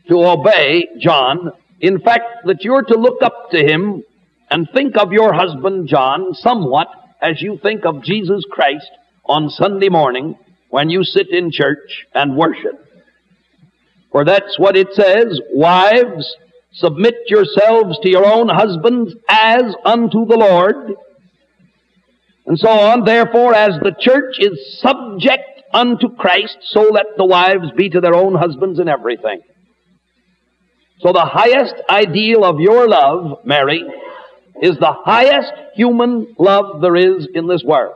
to 0.08 0.24
obey 0.26 0.88
John. 0.98 1.52
In 1.80 2.00
fact, 2.00 2.46
that 2.46 2.62
you're 2.64 2.82
to 2.82 2.98
look 2.98 3.22
up 3.22 3.50
to 3.52 3.58
him 3.58 4.02
and 4.50 4.68
think 4.74 4.96
of 4.96 5.12
your 5.12 5.32
husband 5.32 5.88
John 5.88 6.34
somewhat 6.34 6.88
as 7.22 7.40
you 7.40 7.58
think 7.62 7.84
of 7.84 8.02
Jesus 8.02 8.44
Christ 8.50 8.90
on 9.24 9.48
Sunday 9.50 9.88
morning 9.88 10.36
when 10.70 10.90
you 10.90 11.04
sit 11.04 11.30
in 11.30 11.50
church 11.52 12.06
and 12.14 12.36
worship. 12.36 12.86
For 14.10 14.24
that's 14.24 14.58
what 14.58 14.76
it 14.76 14.88
says, 14.92 15.40
wives, 15.52 16.34
submit 16.72 17.14
yourselves 17.28 17.98
to 18.02 18.10
your 18.10 18.26
own 18.26 18.48
husbands 18.48 19.14
as 19.28 19.74
unto 19.84 20.26
the 20.26 20.36
Lord. 20.36 20.94
And 22.46 22.58
so 22.58 22.68
on. 22.68 23.04
Therefore, 23.04 23.54
as 23.54 23.78
the 23.80 23.94
church 23.98 24.36
is 24.38 24.80
subject 24.80 25.49
unto 25.72 26.14
Christ, 26.16 26.58
so 26.62 26.82
let 26.82 27.06
the 27.16 27.24
wives 27.24 27.70
be 27.76 27.90
to 27.90 28.00
their 28.00 28.14
own 28.14 28.34
husbands 28.34 28.78
in 28.78 28.88
everything. 28.88 29.40
So 31.00 31.12
the 31.12 31.24
highest 31.24 31.74
ideal 31.88 32.44
of 32.44 32.60
your 32.60 32.88
love, 32.88 33.44
Mary, 33.44 33.82
is 34.60 34.76
the 34.78 34.92
highest 34.92 35.52
human 35.74 36.34
love 36.38 36.80
there 36.82 36.96
is 36.96 37.26
in 37.34 37.46
this 37.46 37.62
world. 37.64 37.94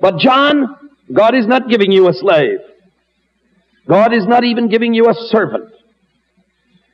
But 0.00 0.18
John, 0.18 0.76
God 1.12 1.34
is 1.34 1.46
not 1.46 1.68
giving 1.68 1.90
you 1.92 2.08
a 2.08 2.12
slave. 2.12 2.58
God 3.88 4.12
is 4.12 4.26
not 4.26 4.44
even 4.44 4.68
giving 4.68 4.92
you 4.92 5.08
a 5.08 5.14
servant. 5.14 5.72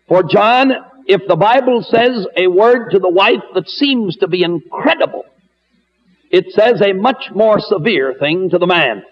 For 0.08 0.22
John, 0.22 0.70
if 1.06 1.22
the 1.26 1.36
Bible 1.36 1.84
says 1.88 2.26
a 2.36 2.46
word 2.46 2.90
to 2.90 2.98
the 2.98 3.10
wife 3.10 3.42
that 3.54 3.68
seems 3.68 4.16
to 4.18 4.28
be 4.28 4.44
incredible, 4.44 5.24
it 6.30 6.46
says 6.50 6.80
a 6.80 6.92
much 6.92 7.30
more 7.34 7.58
severe 7.58 8.14
thing 8.18 8.50
to 8.50 8.58
the 8.58 8.66
man. 8.66 9.02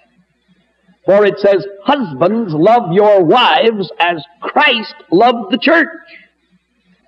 For 1.05 1.25
it 1.25 1.39
says, 1.39 1.67
Husbands, 1.85 2.53
love 2.53 2.93
your 2.93 3.25
wives 3.25 3.91
as 3.99 4.23
Christ 4.41 4.95
loved 5.11 5.53
the 5.53 5.59
church 5.59 5.87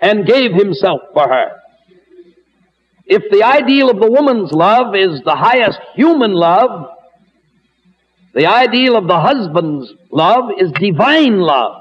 and 0.00 0.26
gave 0.26 0.52
himself 0.52 1.02
for 1.12 1.28
her. 1.28 1.60
If 3.04 3.30
the 3.30 3.42
ideal 3.42 3.90
of 3.90 4.00
the 4.00 4.10
woman's 4.10 4.52
love 4.52 4.94
is 4.94 5.20
the 5.22 5.36
highest 5.36 5.78
human 5.94 6.32
love, 6.32 6.88
the 8.34 8.46
ideal 8.46 8.96
of 8.96 9.06
the 9.06 9.20
husband's 9.20 9.92
love 10.10 10.50
is 10.58 10.72
divine 10.72 11.38
love. 11.38 11.76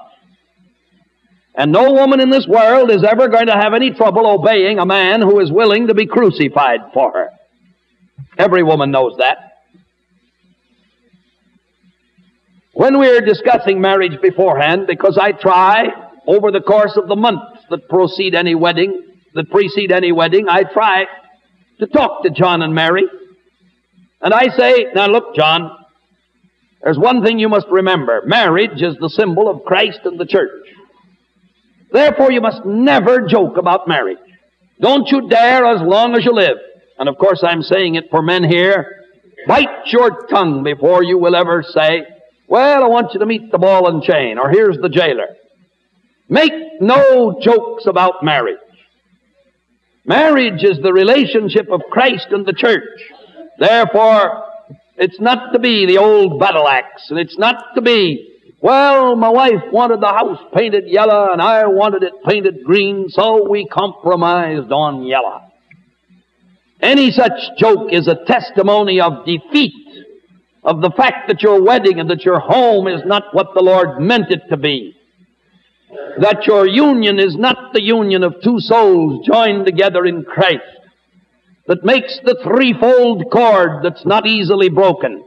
And 1.55 1.71
no 1.71 1.93
woman 1.93 2.19
in 2.19 2.29
this 2.29 2.47
world 2.47 2.91
is 2.91 3.03
ever 3.03 3.27
going 3.27 3.47
to 3.47 3.53
have 3.53 3.73
any 3.73 3.91
trouble 3.91 4.27
obeying 4.27 4.79
a 4.79 4.85
man 4.85 5.21
who 5.21 5.39
is 5.39 5.51
willing 5.51 5.87
to 5.87 5.93
be 5.93 6.05
crucified 6.05 6.79
for 6.93 7.11
her. 7.11 7.29
Every 8.37 8.63
woman 8.63 8.91
knows 8.91 9.17
that. 9.17 9.50
When 12.81 12.97
we're 12.97 13.21
discussing 13.21 13.79
marriage 13.79 14.19
beforehand, 14.23 14.87
because 14.87 15.15
I 15.15 15.33
try 15.33 15.83
over 16.25 16.49
the 16.49 16.61
course 16.61 16.97
of 16.97 17.07
the 17.07 17.15
months 17.15 17.61
that 17.69 17.87
precede 17.87 18.33
any 18.33 18.55
wedding, 18.55 19.03
that 19.35 19.51
precede 19.51 19.91
any 19.91 20.11
wedding, 20.11 20.47
I 20.49 20.63
try 20.63 21.05
to 21.77 21.85
talk 21.85 22.23
to 22.23 22.31
John 22.31 22.63
and 22.63 22.73
Mary. 22.73 23.03
And 24.19 24.33
I 24.33 24.47
say, 24.57 24.87
now 24.95 25.05
look, 25.05 25.35
John, 25.35 25.69
there's 26.81 26.97
one 26.97 27.23
thing 27.23 27.37
you 27.37 27.49
must 27.49 27.67
remember. 27.69 28.23
Marriage 28.25 28.81
is 28.81 28.95
the 28.99 29.09
symbol 29.09 29.47
of 29.47 29.63
Christ 29.63 29.99
and 30.05 30.19
the 30.19 30.25
church. 30.25 30.49
Therefore, 31.91 32.31
you 32.31 32.41
must 32.41 32.65
never 32.65 33.27
joke 33.27 33.57
about 33.57 33.87
marriage. 33.87 34.17
Don't 34.79 35.07
you 35.11 35.29
dare 35.29 35.65
as 35.67 35.83
long 35.83 36.15
as 36.17 36.25
you 36.25 36.33
live. 36.33 36.57
And 36.97 37.07
of 37.07 37.19
course, 37.19 37.43
I'm 37.43 37.61
saying 37.61 37.93
it 37.93 38.05
for 38.09 38.23
men 38.23 38.43
here. 38.43 39.05
Bite 39.47 39.85
your 39.85 40.25
tongue 40.25 40.63
before 40.63 41.03
you 41.03 41.19
will 41.19 41.35
ever 41.35 41.61
say, 41.61 42.07
well, 42.51 42.83
I 42.83 42.87
want 42.89 43.13
you 43.13 43.21
to 43.21 43.25
meet 43.25 43.49
the 43.49 43.57
ball 43.57 43.87
and 43.87 44.03
chain, 44.03 44.37
or 44.37 44.49
here's 44.49 44.77
the 44.77 44.89
jailer. 44.89 45.37
Make 46.27 46.51
no 46.81 47.39
jokes 47.41 47.85
about 47.85 48.25
marriage. 48.25 48.57
Marriage 50.03 50.61
is 50.61 50.77
the 50.83 50.91
relationship 50.91 51.69
of 51.71 51.79
Christ 51.89 52.27
and 52.31 52.45
the 52.45 52.51
church. 52.51 52.83
Therefore, 53.57 54.43
it's 54.97 55.21
not 55.21 55.53
to 55.53 55.59
be 55.59 55.85
the 55.85 55.99
old 55.99 56.41
battle 56.41 56.67
axe, 56.67 57.09
and 57.09 57.17
it's 57.17 57.37
not 57.37 57.73
to 57.75 57.81
be, 57.81 58.37
well, 58.59 59.15
my 59.15 59.29
wife 59.29 59.71
wanted 59.71 60.01
the 60.01 60.07
house 60.07 60.39
painted 60.53 60.89
yellow, 60.89 61.31
and 61.31 61.41
I 61.41 61.67
wanted 61.67 62.03
it 62.03 62.21
painted 62.27 62.65
green, 62.65 63.07
so 63.07 63.49
we 63.49 63.65
compromised 63.65 64.73
on 64.73 65.05
yellow. 65.05 65.39
Any 66.81 67.11
such 67.11 67.31
joke 67.57 67.93
is 67.93 68.07
a 68.09 68.25
testimony 68.25 68.99
of 68.99 69.25
defeat 69.25 69.80
of 70.63 70.81
the 70.81 70.91
fact 70.91 71.27
that 71.27 71.41
your 71.41 71.61
wedding 71.61 71.99
and 71.99 72.09
that 72.09 72.23
your 72.23 72.39
home 72.39 72.87
is 72.87 73.01
not 73.05 73.33
what 73.33 73.47
the 73.55 73.63
Lord 73.63 73.99
meant 73.99 74.29
it 74.29 74.41
to 74.49 74.57
be. 74.57 74.95
That 76.19 76.45
your 76.45 76.67
union 76.67 77.19
is 77.19 77.35
not 77.35 77.73
the 77.73 77.81
union 77.81 78.23
of 78.23 78.35
two 78.43 78.59
souls 78.59 79.25
joined 79.25 79.65
together 79.65 80.05
in 80.05 80.23
Christ. 80.23 80.61
That 81.67 81.83
makes 81.83 82.19
the 82.23 82.39
threefold 82.43 83.25
cord 83.31 83.83
that's 83.83 84.05
not 84.05 84.27
easily 84.27 84.69
broken. 84.69 85.23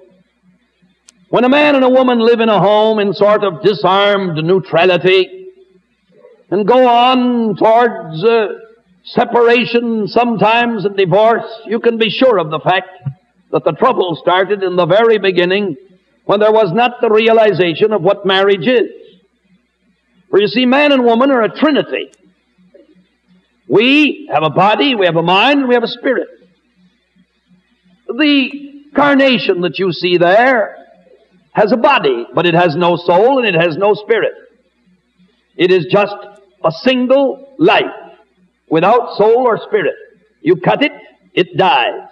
When 1.30 1.44
a 1.44 1.48
man 1.48 1.74
and 1.74 1.84
a 1.84 1.90
woman 1.90 2.20
live 2.20 2.40
in 2.40 2.48
a 2.48 2.60
home 2.60 3.00
in 3.00 3.12
sort 3.12 3.42
of 3.42 3.62
disarmed 3.62 4.36
neutrality 4.44 5.48
and 6.50 6.66
go 6.66 6.86
on 6.86 7.56
towards 7.56 8.22
uh, 8.22 8.46
separation 9.04 10.06
sometimes 10.06 10.84
and 10.84 10.96
divorce, 10.96 11.50
you 11.66 11.80
can 11.80 11.98
be 11.98 12.08
sure 12.08 12.38
of 12.38 12.50
the 12.50 12.60
fact 12.60 12.88
that 13.54 13.62
the 13.62 13.70
trouble 13.70 14.18
started 14.20 14.64
in 14.64 14.74
the 14.74 14.84
very 14.84 15.16
beginning 15.18 15.76
when 16.24 16.40
there 16.40 16.50
was 16.50 16.72
not 16.72 17.00
the 17.00 17.08
realization 17.08 17.92
of 17.92 18.02
what 18.02 18.26
marriage 18.26 18.66
is. 18.66 18.90
For 20.28 20.40
you 20.40 20.48
see, 20.48 20.66
man 20.66 20.90
and 20.90 21.04
woman 21.04 21.30
are 21.30 21.42
a 21.42 21.56
trinity. 21.56 22.10
We 23.68 24.28
have 24.32 24.42
a 24.42 24.50
body, 24.50 24.96
we 24.96 25.06
have 25.06 25.14
a 25.14 25.22
mind, 25.22 25.60
and 25.60 25.68
we 25.68 25.74
have 25.74 25.84
a 25.84 25.88
spirit. 25.88 26.26
The 28.08 28.90
carnation 28.92 29.60
that 29.60 29.78
you 29.78 29.92
see 29.92 30.18
there 30.18 30.76
has 31.52 31.70
a 31.70 31.76
body, 31.76 32.26
but 32.34 32.46
it 32.46 32.54
has 32.54 32.74
no 32.74 32.96
soul 32.96 33.38
and 33.38 33.46
it 33.46 33.54
has 33.54 33.76
no 33.76 33.94
spirit. 33.94 34.32
It 35.54 35.70
is 35.70 35.86
just 35.92 36.16
a 36.64 36.72
single 36.72 37.54
life 37.56 37.84
without 38.68 39.16
soul 39.16 39.46
or 39.46 39.60
spirit. 39.64 39.94
You 40.42 40.56
cut 40.56 40.82
it, 40.82 40.90
it 41.34 41.56
dies. 41.56 42.08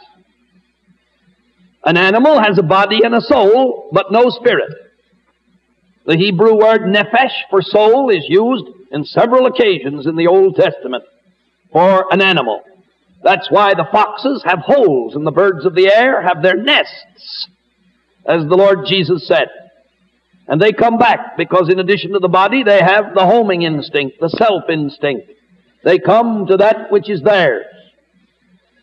An 1.85 1.97
animal 1.97 2.41
has 2.41 2.59
a 2.59 2.62
body 2.62 3.01
and 3.03 3.15
a 3.15 3.21
soul, 3.21 3.89
but 3.93 4.12
no 4.12 4.29
spirit. 4.29 4.71
The 6.07 6.17
Hebrew 6.17 6.55
word 6.55 6.83
nephesh 6.83 7.35
for 7.51 7.62
soul 7.62 8.11
is 8.11 8.25
used 8.29 8.67
in 8.91 9.05
several 9.05 9.47
occasions 9.47 10.07
in 10.07 10.17
the 10.17 10.27
Old 10.27 10.57
Testament 10.57 11.05
for 11.73 12.07
an 12.12 12.21
animal. 12.21 12.62
That's 13.23 13.51
why 13.51 13.75
the 13.75 13.87
foxes 13.91 14.43
have 14.45 14.61
holes 14.61 15.15
and 15.15 15.27
the 15.27 15.31
birds 15.31 15.65
of 15.65 15.75
the 15.75 15.93
air 15.93 16.23
have 16.23 16.43
their 16.43 16.57
nests, 16.57 17.49
as 18.27 18.43
the 18.43 18.57
Lord 18.57 18.87
Jesus 18.87 19.27
said. 19.27 19.49
And 20.49 20.61
they 20.61 20.73
come 20.73 20.99
back 20.99 21.37
because 21.37 21.69
in 21.69 21.79
addition 21.79 22.12
to 22.12 22.19
the 22.19 22.29
body, 22.29 22.65
they 22.65 22.81
have 22.81 23.15
the 23.15 23.25
homing 23.25 23.62
instinct, 23.62 24.17
the 24.21 24.29
self 24.29 24.65
instinct. 24.69 25.31
They 25.85 25.99
come 25.99 26.47
to 26.49 26.57
that 26.59 26.91
which 26.91 27.09
is 27.09 27.23
theirs. 27.23 27.67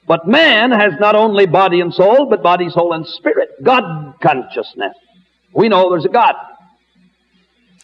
But 0.09 0.27
man 0.27 0.71
has 0.71 0.93
not 0.99 1.15
only 1.15 1.45
body 1.45 1.81
and 1.81 1.93
soul, 1.93 2.25
but 2.25 2.41
body, 2.41 2.67
soul, 2.71 2.93
and 2.93 3.05
spirit. 3.05 3.49
God 3.61 4.15
consciousness. 4.19 4.95
We 5.53 5.69
know 5.69 5.91
there's 5.91 6.05
a 6.05 6.09
God. 6.09 6.33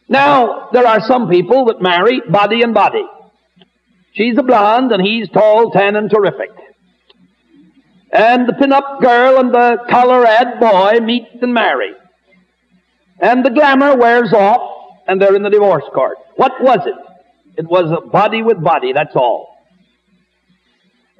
Now, 0.10 0.70
there 0.74 0.88
are 0.88 1.01
some 1.01 1.29
people 1.29 1.65
that 1.65 1.84
marry 1.84 2.22
body 2.27 2.63
and 2.63 2.74
body. 2.74 3.05
She's 4.13 4.39
a 4.39 4.41
blonde 4.41 4.91
and 4.91 5.05
he's 5.05 5.29
tall, 5.29 5.70
tan, 5.70 5.96
and 5.96 6.10
terrific. 6.10 6.50
And 8.12 8.50
the 8.50 8.53
pin-up 8.53 9.01
girl 9.01 9.38
and 9.38 9.53
the 9.53 9.77
Colorado 9.88 10.60
boy 10.60 11.05
meet 11.05 11.27
and 11.44 11.53
marry. 11.53 11.94
And 13.20 13.46
the 13.46 13.51
glamour 13.51 13.98
wears 13.98 14.34
off 14.34 14.96
and 15.08 15.22
they're 15.22 15.36
in 15.36 15.44
the 15.44 15.51
divorce 15.51 15.86
court. 15.94 16.17
What 16.38 16.53
was 16.60 16.79
it? 16.88 16.96
It 17.60 17.67
was 17.67 17.91
a 17.91 18.01
body 18.10 18.41
with 18.41 18.63
body, 18.63 18.94
that's 18.94 19.15
all. 19.15 19.55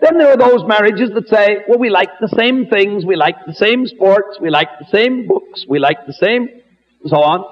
Then 0.05 0.19
there 0.19 0.29
are 0.29 0.38
those 0.38 0.63
marriages 0.67 1.09
that 1.15 1.27
say, 1.29 1.63
well, 1.67 1.79
we 1.79 1.89
like 1.89 2.12
the 2.21 2.27
same 2.27 2.67
things, 2.67 3.03
we 3.03 3.15
like 3.15 3.38
the 3.47 3.55
same 3.55 3.88
sports, 3.88 4.38
we 4.39 4.51
like 4.51 4.67
the 4.77 4.85
same 4.91 5.25
books, 5.25 5.65
we 5.67 5.79
like 5.79 6.05
the 6.05 6.13
same, 6.13 6.47
and 7.01 7.09
so 7.09 7.17
on. 7.17 7.43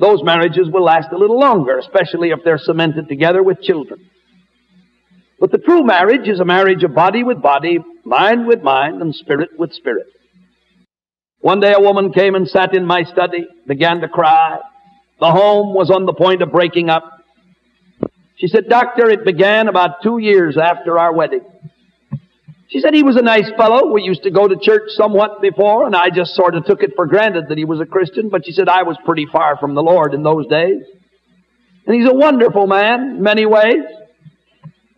Those 0.00 0.24
marriages 0.24 0.68
will 0.68 0.82
last 0.82 1.12
a 1.12 1.16
little 1.16 1.38
longer, 1.38 1.78
especially 1.78 2.30
if 2.30 2.40
they're 2.44 2.58
cemented 2.58 3.08
together 3.08 3.40
with 3.40 3.60
children. 3.60 4.00
But 5.38 5.52
the 5.52 5.58
true 5.58 5.84
marriage 5.84 6.26
is 6.26 6.40
a 6.40 6.44
marriage 6.44 6.82
of 6.82 6.92
body 6.92 7.22
with 7.22 7.40
body, 7.40 7.78
mind 8.04 8.48
with 8.48 8.62
mind, 8.62 9.00
and 9.00 9.14
spirit 9.14 9.50
with 9.56 9.72
spirit. 9.72 10.08
One 11.38 11.60
day 11.60 11.72
a 11.72 11.80
woman 11.80 12.12
came 12.12 12.34
and 12.34 12.48
sat 12.48 12.74
in 12.74 12.84
my 12.84 13.04
study, 13.04 13.46
began 13.64 14.00
to 14.00 14.08
cry. 14.08 14.58
The 15.20 15.30
home 15.30 15.72
was 15.72 15.92
on 15.92 16.04
the 16.04 16.14
point 16.14 16.42
of 16.42 16.50
breaking 16.50 16.90
up. 16.90 17.04
She 18.38 18.48
said, 18.48 18.68
Doctor, 18.68 19.08
it 19.08 19.24
began 19.24 19.68
about 19.68 20.02
two 20.02 20.18
years 20.18 20.58
after 20.58 20.98
our 20.98 21.14
wedding. 21.14 21.42
She 22.68 22.80
said 22.80 22.94
he 22.94 23.04
was 23.04 23.16
a 23.16 23.22
nice 23.22 23.48
fellow. 23.56 23.92
We 23.92 24.02
used 24.02 24.24
to 24.24 24.30
go 24.30 24.48
to 24.48 24.56
church 24.60 24.90
somewhat 24.90 25.40
before, 25.40 25.86
and 25.86 25.94
I 25.94 26.10
just 26.10 26.34
sort 26.34 26.56
of 26.56 26.64
took 26.64 26.82
it 26.82 26.92
for 26.96 27.06
granted 27.06 27.48
that 27.48 27.58
he 27.58 27.64
was 27.64 27.80
a 27.80 27.86
Christian, 27.86 28.28
but 28.28 28.44
she 28.44 28.52
said 28.52 28.68
I 28.68 28.82
was 28.82 28.96
pretty 29.04 29.26
far 29.30 29.56
from 29.56 29.74
the 29.74 29.82
Lord 29.82 30.14
in 30.14 30.24
those 30.24 30.46
days. 30.48 30.82
And 31.86 31.94
he's 31.94 32.08
a 32.08 32.14
wonderful 32.14 32.66
man 32.66 33.16
in 33.16 33.22
many 33.22 33.46
ways. 33.46 33.84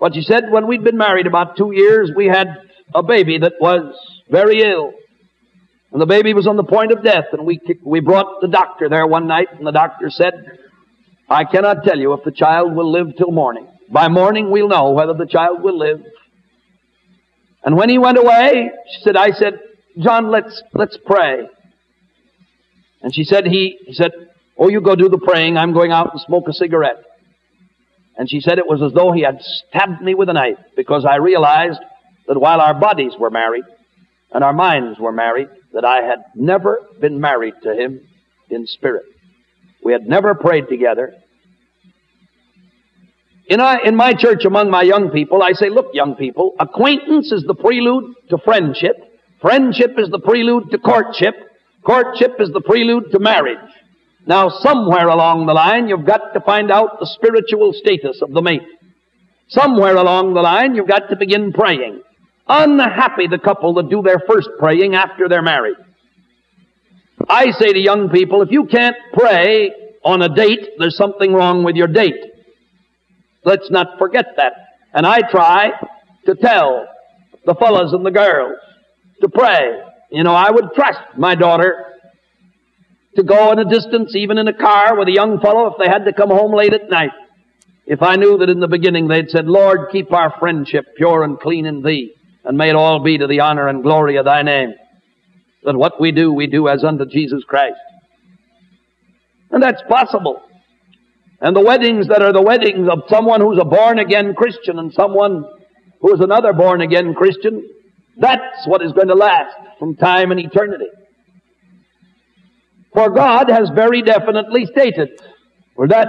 But 0.01 0.15
she 0.15 0.23
said 0.23 0.51
when 0.51 0.67
we'd 0.67 0.85
been 0.85 0.97
married 0.97 1.27
about 1.27 1.57
two 1.57 1.73
years, 1.75 2.11
we 2.17 2.27
had 2.27 2.49
a 2.95 3.03
baby 3.03 3.39
that 3.39 3.55
was 3.61 3.95
very 4.31 4.63
ill. 4.63 4.93
And 5.93 6.01
the 6.01 6.07
baby 6.07 6.33
was 6.33 6.47
on 6.47 6.57
the 6.57 6.65
point 6.65 6.93
of 6.93 7.03
death, 7.03 7.27
and 7.33 7.45
we, 7.45 7.61
we 7.83 8.01
brought 8.01 8.41
the 8.41 8.49
doctor 8.49 8.89
there 8.89 9.07
one 9.07 9.27
night, 9.27 9.49
and 9.53 9.67
the 9.67 9.73
doctor 9.73 10.09
said, 10.09 10.33
I 11.29 11.45
cannot 11.45 11.85
tell 11.85 11.99
you 11.99 12.15
if 12.15 12.25
the 12.25 12.31
child 12.31 12.75
will 12.75 12.91
live 12.91 13.17
till 13.17 13.31
morning. 13.31 13.67
By 13.91 14.09
morning 14.09 14.51
we'll 14.51 14.69
know 14.69 14.91
whether 14.91 15.15
the 15.15 15.27
child 15.27 15.63
will 15.63 15.79
live. 15.79 16.03
And 17.69 17.77
when 17.77 17.91
he 17.91 17.99
went 17.99 18.17
away, 18.17 18.71
she 18.91 19.03
said, 19.03 19.15
I 19.15 19.31
said, 19.33 19.61
John, 19.99 20.31
let's, 20.31 20.63
let's 20.73 20.97
pray. 21.05 21.51
And 23.03 23.15
she 23.15 23.25
said, 23.25 23.45
he, 23.47 23.79
he 23.85 23.93
said, 23.93 24.13
oh, 24.57 24.71
you 24.71 24.81
go 24.81 24.97
do 24.97 25.11
the 25.11 25.19
praying. 25.19 25.59
I'm 25.59 25.75
going 25.75 25.93
out 25.93 26.13
and 26.13 26.21
smoke 26.23 26.49
a 26.49 26.55
cigarette. 26.55 27.05
And 28.17 28.27
she 28.31 28.41
said 28.41 28.57
it 28.57 28.67
was 28.67 28.81
as 28.81 28.95
though 28.95 29.13
he 29.13 29.21
had 29.21 29.43
stabbed 29.43 30.01
me 30.01 30.15
with 30.15 30.31
a 30.31 30.33
knife 30.33 30.57
because 30.77 31.05
I 31.05 31.17
realized 31.17 31.81
that 32.27 32.41
while 32.41 32.63
our 32.63 32.73
bodies 32.73 33.13
were 33.21 33.29
married 33.29 33.65
and 34.33 34.43
our 34.43 34.55
minds 34.55 34.99
were 34.99 35.13
married, 35.13 35.49
that 35.75 35.85
I 35.85 36.01
had 36.01 36.25
never 36.35 36.81
been 36.99 37.21
married 37.21 37.53
to 37.65 37.75
him 37.75 38.01
in 38.49 38.67
spirit. 38.67 39.05
We 39.85 39.93
had 39.93 40.09
never 40.09 40.35
prayed 40.35 40.71
together. 40.71 41.17
In, 43.49 43.61
in 43.85 43.97
my 43.97 44.13
church, 44.13 44.45
among 44.45 44.71
my 44.71 44.83
young 44.83 45.11
people, 45.11 45.43
I 45.43 45.53
say, 45.53 45.71
look, 45.71 45.87
young 45.95 46.17
people, 46.17 46.55
acquaintance 46.61 47.33
is 47.33 47.45
the 47.45 47.55
prelude 47.55 48.15
to 48.29 48.39
friendship. 48.39 48.97
Friendship 49.41 49.95
is 49.99 50.11
the 50.11 50.19
prelude 50.19 50.71
to 50.71 50.79
courtship. 50.79 51.35
Courtship 51.83 52.37
is 52.41 52.51
the 52.53 52.61
prelude 52.61 53.11
to 53.13 53.19
marriage. 53.19 53.57
Now, 54.27 54.51
somewhere 54.51 55.09
along 55.09 55.47
the 55.47 55.55
line, 55.55 55.89
you've 55.89 56.05
got 56.05 56.35
to 56.35 56.41
find 56.41 56.71
out 56.71 57.01
the 57.01 57.07
spiritual 57.07 57.73
status 57.73 58.21
of 58.21 58.33
the 58.33 58.43
mate. 58.43 58.69
Somewhere 59.49 59.97
along 59.97 60.35
the 60.35 60.43
line, 60.43 60.75
you've 60.75 60.89
got 60.89 61.09
to 61.09 61.17
begin 61.17 61.53
praying. 61.53 62.03
Unhappy 62.47 63.29
the 63.29 63.39
couple 63.39 63.73
that 63.75 63.89
do 63.89 64.03
their 64.03 64.21
first 64.29 64.51
praying 64.59 64.95
after 64.95 65.27
they're 65.27 65.41
married. 65.41 65.77
I 67.27 67.51
say 67.53 67.73
to 67.73 67.79
young 67.79 68.11
people, 68.11 68.43
if 68.43 68.51
you 68.51 68.67
can't 68.67 68.97
pray 69.15 69.73
on 70.05 70.21
a 70.21 70.29
date, 70.29 70.69
there's 70.79 70.97
something 70.97 71.33
wrong 71.33 71.65
with 71.65 71.77
your 71.77 71.89
date. 71.89 72.15
Let's 73.49 73.71
not 73.71 73.99
forget 73.99 74.27
that. 74.37 74.53
And 74.93 75.07
I 75.07 75.21
try 75.21 75.71
to 76.27 76.35
tell 76.35 76.87
the 77.47 77.55
fellows 77.55 77.95
and 77.95 78.05
the 78.05 78.11
girls 78.11 78.59
to 79.23 79.29
pray. 79.31 79.81
You 80.11 80.23
know, 80.23 80.35
I 80.35 80.51
would 80.51 80.75
trust 80.75 81.01
my 81.17 81.35
daughter 81.35 81.87
to 83.17 83.23
go 83.23 83.51
in 83.53 83.59
a 83.59 83.65
distance, 83.65 84.15
even 84.15 84.37
in 84.37 84.49
a 84.49 84.53
car 84.53 84.99
with 84.99 85.09
a 85.09 85.13
young 85.13 85.41
fellow 85.41 85.67
if 85.69 85.79
they 85.79 85.89
had 85.89 86.05
to 86.05 86.13
come 86.13 86.29
home 86.29 86.55
late 86.55 86.75
at 86.75 86.91
night. 86.91 87.13
If 87.87 88.03
I 88.03 88.17
knew 88.17 88.37
that 88.37 88.51
in 88.51 88.61
the 88.61 88.69
beginning 88.69 89.09
they'd 89.09 89.31
said, 89.31 89.47
Lord, 89.47 89.91
keep 89.93 90.13
our 90.13 90.39
friendship 90.39 90.85
pure 90.99 91.23
and 91.23 91.41
clean 91.41 91.65
in 91.65 91.83
thee, 91.83 92.13
and 92.45 92.59
may 92.59 92.69
it 92.69 92.77
all 92.77 93.03
be 93.03 93.17
to 93.17 93.27
the 93.27 93.41
honor 93.41 93.67
and 93.67 93.83
glory 93.83 94.17
of 94.17 94.27
thy 94.27 94.43
name 94.43 94.75
that 95.65 95.75
what 95.75 95.99
we 95.99 96.13
do, 96.13 96.35
we 96.35 96.49
do 96.49 96.69
as 96.69 96.85
unto 96.85 97.07
Jesus 97.07 97.45
Christ. 97.45 97.81
And 99.51 99.63
that's 99.63 99.81
possible. 99.89 100.43
And 101.41 101.55
the 101.55 101.61
weddings 101.61 102.09
that 102.09 102.23
are 102.23 102.33
the 102.33 102.43
weddings 102.43 102.89
of 102.89 103.03
someone 103.09 103.41
who's 103.41 103.61
a 103.61 103.65
born 103.65 103.99
again 103.99 104.35
Christian 104.35 104.79
and 104.79 104.93
someone 104.93 105.45
who 106.01 106.15
is 106.15 106.21
another 106.21 106.53
born 106.53 106.81
again 106.81 107.15
Christian, 107.15 107.69
that's 108.17 108.67
what 108.67 108.83
is 108.83 108.93
going 108.93 109.09
to 109.09 109.15
last 109.15 109.57
from 109.79 109.95
time 109.95 110.33
and 110.33 110.41
eternity. 110.41 110.89
For 112.93 113.11
God 113.11 113.49
has 113.51 113.71
very 113.75 114.03
definitely 114.03 114.67
stated 114.67 115.11
that 115.77 116.09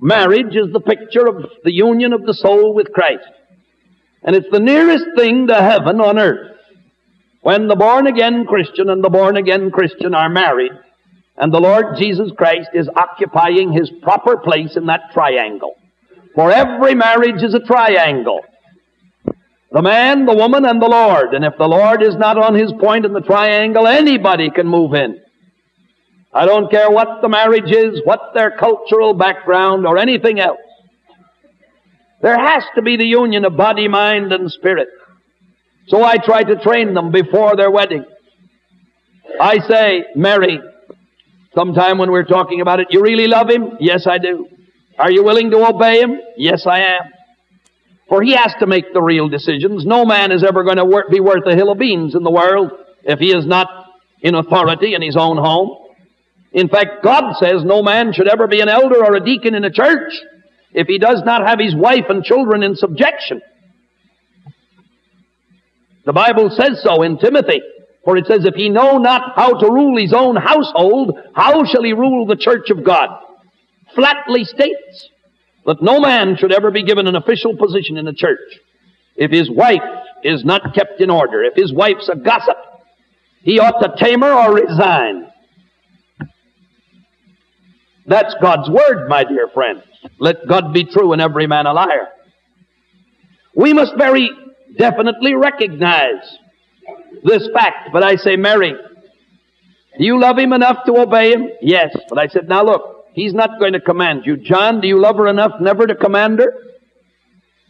marriage 0.00 0.54
is 0.54 0.72
the 0.72 0.80
picture 0.80 1.26
of 1.26 1.44
the 1.64 1.72
union 1.72 2.12
of 2.12 2.24
the 2.24 2.34
soul 2.34 2.74
with 2.74 2.92
Christ. 2.92 3.26
And 4.22 4.36
it's 4.36 4.50
the 4.52 4.60
nearest 4.60 5.06
thing 5.16 5.48
to 5.48 5.54
heaven 5.54 6.00
on 6.00 6.18
earth. 6.18 6.56
When 7.40 7.66
the 7.66 7.74
born 7.74 8.06
again 8.06 8.44
Christian 8.46 8.88
and 8.88 9.02
the 9.02 9.10
born 9.10 9.36
again 9.36 9.72
Christian 9.72 10.14
are 10.14 10.28
married, 10.28 10.70
and 11.36 11.52
the 11.52 11.60
Lord 11.60 11.96
Jesus 11.96 12.30
Christ 12.36 12.70
is 12.74 12.88
occupying 12.94 13.72
his 13.72 13.90
proper 14.02 14.36
place 14.36 14.76
in 14.76 14.86
that 14.86 15.12
triangle. 15.12 15.74
For 16.34 16.50
every 16.50 16.94
marriage 16.94 17.42
is 17.42 17.54
a 17.54 17.60
triangle. 17.60 18.40
The 19.70 19.82
man, 19.82 20.26
the 20.26 20.34
woman, 20.34 20.66
and 20.66 20.80
the 20.80 20.88
Lord. 20.88 21.32
And 21.32 21.44
if 21.44 21.54
the 21.58 21.66
Lord 21.66 22.02
is 22.02 22.14
not 22.16 22.36
on 22.36 22.54
his 22.54 22.72
point 22.72 23.06
in 23.06 23.14
the 23.14 23.20
triangle, 23.20 23.86
anybody 23.86 24.50
can 24.50 24.66
move 24.66 24.92
in. 24.92 25.20
I 26.34 26.46
don't 26.46 26.70
care 26.70 26.90
what 26.90 27.22
the 27.22 27.28
marriage 27.28 27.70
is, 27.70 28.00
what 28.04 28.32
their 28.34 28.50
cultural 28.50 29.14
background, 29.14 29.86
or 29.86 29.98
anything 29.98 30.40
else. 30.40 30.58
There 32.20 32.38
has 32.38 32.64
to 32.76 32.82
be 32.82 32.96
the 32.96 33.06
union 33.06 33.44
of 33.44 33.56
body, 33.56 33.88
mind, 33.88 34.32
and 34.32 34.50
spirit. 34.50 34.88
So 35.88 36.04
I 36.04 36.16
try 36.18 36.42
to 36.42 36.56
train 36.62 36.94
them 36.94 37.10
before 37.10 37.56
their 37.56 37.70
wedding. 37.70 38.04
I 39.40 39.58
say, 39.58 40.04
Mary, 40.14 40.60
sometime 41.54 41.98
when 41.98 42.10
we're 42.10 42.24
talking 42.24 42.60
about 42.60 42.80
it, 42.80 42.88
you 42.90 43.02
really 43.02 43.26
love 43.26 43.48
him? 43.48 43.76
Yes, 43.80 44.06
I 44.06 44.18
do. 44.18 44.46
Are 44.98 45.10
you 45.10 45.24
willing 45.24 45.50
to 45.50 45.68
obey 45.68 46.00
him? 46.00 46.20
Yes, 46.36 46.66
I 46.66 46.80
am. 46.80 47.02
For 48.08 48.22
he 48.22 48.32
has 48.32 48.54
to 48.60 48.66
make 48.66 48.92
the 48.92 49.00
real 49.00 49.28
decisions. 49.28 49.86
No 49.86 50.04
man 50.04 50.32
is 50.32 50.44
ever 50.44 50.64
going 50.64 50.76
to 50.76 51.02
be 51.10 51.20
worth 51.20 51.46
a 51.46 51.54
hill 51.54 51.72
of 51.72 51.78
beans 51.78 52.14
in 52.14 52.22
the 52.22 52.30
world 52.30 52.70
if 53.04 53.18
he 53.18 53.30
is 53.30 53.46
not 53.46 53.68
in 54.20 54.34
authority 54.34 54.94
in 54.94 55.02
his 55.02 55.16
own 55.16 55.36
home. 55.36 55.78
In 56.52 56.68
fact, 56.68 57.02
God 57.02 57.34
says 57.38 57.64
no 57.64 57.82
man 57.82 58.12
should 58.12 58.28
ever 58.28 58.46
be 58.46 58.60
an 58.60 58.68
elder 58.68 59.02
or 59.02 59.14
a 59.14 59.24
deacon 59.24 59.54
in 59.54 59.64
a 59.64 59.70
church 59.70 60.12
if 60.72 60.86
he 60.86 60.98
does 60.98 61.22
not 61.24 61.46
have 61.46 61.58
his 61.58 61.74
wife 61.74 62.04
and 62.08 62.22
children 62.22 62.62
in 62.62 62.76
subjection. 62.76 63.40
The 66.04 66.12
Bible 66.12 66.50
says 66.50 66.82
so 66.82 67.02
in 67.02 67.18
Timothy. 67.18 67.62
For 68.04 68.16
it 68.16 68.26
says, 68.26 68.44
if 68.44 68.54
he 68.54 68.68
know 68.68 68.98
not 68.98 69.34
how 69.36 69.54
to 69.54 69.70
rule 69.70 69.96
his 69.96 70.12
own 70.12 70.36
household, 70.36 71.18
how 71.34 71.64
shall 71.64 71.84
he 71.84 71.92
rule 71.92 72.26
the 72.26 72.36
church 72.36 72.70
of 72.70 72.84
God? 72.84 73.08
Flatly 73.94 74.44
states 74.44 75.08
that 75.66 75.82
no 75.82 76.00
man 76.00 76.36
should 76.36 76.52
ever 76.52 76.70
be 76.70 76.82
given 76.82 77.06
an 77.06 77.14
official 77.14 77.56
position 77.56 77.96
in 77.96 78.04
the 78.04 78.12
church 78.12 78.40
if 79.14 79.30
his 79.30 79.48
wife 79.50 79.82
is 80.24 80.44
not 80.44 80.74
kept 80.74 81.00
in 81.00 81.10
order. 81.10 81.44
If 81.44 81.54
his 81.54 81.72
wife's 81.72 82.08
a 82.08 82.16
gossip, 82.16 82.56
he 83.42 83.60
ought 83.60 83.80
to 83.80 83.94
tame 84.04 84.22
her 84.22 84.32
or 84.32 84.54
resign. 84.54 85.28
That's 88.06 88.34
God's 88.40 88.68
word, 88.68 89.08
my 89.08 89.22
dear 89.22 89.48
friends. 89.54 89.82
Let 90.18 90.48
God 90.48 90.72
be 90.72 90.84
true 90.84 91.12
and 91.12 91.22
every 91.22 91.46
man 91.46 91.66
a 91.66 91.72
liar. 91.72 92.08
We 93.54 93.72
must 93.72 93.92
very 93.96 94.30
definitely 94.76 95.34
recognize 95.34 96.38
this 97.24 97.48
fact. 97.54 97.90
But 97.92 98.02
I 98.02 98.16
say, 98.16 98.36
Mary, 98.36 98.74
do 99.98 100.04
you 100.04 100.20
love 100.20 100.38
him 100.38 100.52
enough 100.52 100.84
to 100.86 100.96
obey 100.98 101.32
him? 101.32 101.48
Yes. 101.60 101.94
But 102.08 102.18
I 102.18 102.28
said, 102.28 102.48
now 102.48 102.64
look, 102.64 103.06
he's 103.12 103.34
not 103.34 103.58
going 103.58 103.74
to 103.74 103.80
command 103.80 104.22
you. 104.24 104.36
John, 104.36 104.80
do 104.80 104.88
you 104.88 105.00
love 105.00 105.16
her 105.16 105.26
enough 105.26 105.52
never 105.60 105.86
to 105.86 105.94
command 105.94 106.38
her? 106.38 106.54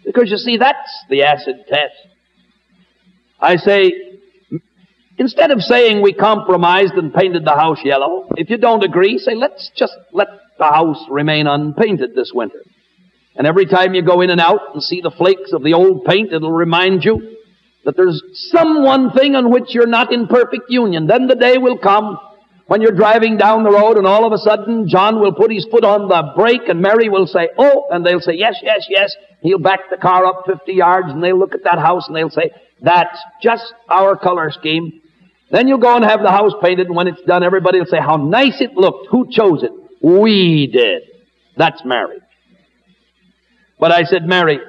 Because 0.04 0.30
you 0.30 0.36
see, 0.36 0.56
that's 0.56 1.04
the 1.08 1.22
acid 1.22 1.64
test. 1.68 1.94
I 3.40 3.56
say, 3.56 3.92
instead 5.18 5.50
of 5.50 5.62
saying 5.62 6.02
we 6.02 6.12
compromised 6.12 6.94
and 6.94 7.12
painted 7.12 7.44
the 7.44 7.54
house 7.54 7.78
yellow, 7.84 8.28
if 8.36 8.50
you 8.50 8.56
don't 8.56 8.84
agree, 8.84 9.18
say, 9.18 9.34
let's 9.34 9.70
just 9.76 9.94
let 10.12 10.28
the 10.58 10.64
house 10.64 11.04
remain 11.08 11.46
unpainted 11.46 12.14
this 12.14 12.32
winter. 12.34 12.62
And 13.34 13.46
every 13.46 13.66
time 13.66 13.94
you 13.94 14.02
go 14.02 14.20
in 14.20 14.30
and 14.30 14.40
out 14.40 14.74
and 14.74 14.82
see 14.82 15.00
the 15.00 15.10
flakes 15.10 15.52
of 15.52 15.62
the 15.62 15.74
old 15.74 16.04
paint, 16.04 16.32
it'll 16.32 16.52
remind 16.52 17.04
you 17.04 17.36
that 17.84 17.96
there's 17.96 18.22
some 18.50 18.82
one 18.82 19.12
thing 19.12 19.34
on 19.34 19.50
which 19.50 19.74
you're 19.74 19.86
not 19.86 20.12
in 20.12 20.26
perfect 20.26 20.70
union. 20.70 21.06
Then 21.06 21.26
the 21.26 21.34
day 21.34 21.58
will 21.58 21.78
come 21.78 22.18
When 22.72 22.80
you're 22.80 22.92
driving 22.92 23.36
down 23.36 23.64
the 23.64 23.70
road 23.70 23.98
and 23.98 24.06
all 24.06 24.24
of 24.24 24.32
a 24.32 24.38
sudden 24.38 24.88
John 24.88 25.20
will 25.20 25.34
put 25.34 25.52
his 25.52 25.66
foot 25.70 25.84
on 25.84 26.08
the 26.08 26.32
brake 26.34 26.68
and 26.68 26.80
Mary 26.80 27.08
will 27.08 27.26
say, 27.26 27.50
oh, 27.58 27.86
and 27.90 28.06
they'll 28.06 28.20
say, 28.20 28.34
yes, 28.34 28.54
yes, 28.62 28.86
yes. 28.88 29.14
He'll 29.42 29.58
back 29.58 29.80
the 29.90 29.96
car 29.96 30.24
up 30.24 30.44
50 30.46 30.72
yards 30.72 31.08
and 31.10 31.22
they'll 31.22 31.38
look 31.38 31.54
at 31.54 31.64
that 31.64 31.78
house 31.78 32.06
and 32.06 32.16
they'll 32.16 32.30
say, 32.30 32.50
that's 32.80 33.18
just 33.42 33.74
our 33.90 34.16
color 34.16 34.50
scheme. 34.50 35.02
Then 35.50 35.68
you'll 35.68 35.78
go 35.78 35.96
and 35.96 36.04
have 36.04 36.22
the 36.22 36.30
house 36.30 36.52
painted 36.62 36.86
and 36.86 36.96
when 36.96 37.08
it's 37.08 37.20
done, 37.26 37.42
everybody 37.42 37.78
will 37.78 37.86
say, 37.86 38.00
how 38.00 38.16
nice 38.16 38.60
it 38.60 38.74
looked. 38.74 39.08
Who 39.10 39.26
chose 39.30 39.62
it? 39.62 39.72
We 40.00 40.70
did. 40.72 41.02
That's 41.56 41.84
marriage. 41.84 42.22
But 43.78 43.92
I 43.92 44.04
said, 44.04 44.24
Mary, 44.24 44.60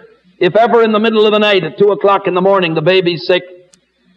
if 0.44 0.58
ever 0.58 0.84
in 0.84 0.92
the 0.92 1.00
middle 1.00 1.26
of 1.26 1.32
the 1.32 1.40
night 1.40 1.64
at 1.64 1.78
two 1.78 1.92
o'clock 1.92 2.28
in 2.28 2.34
the 2.34 2.42
morning 2.42 2.74
the 2.74 2.82
baby's 2.82 3.26
sick 3.26 3.44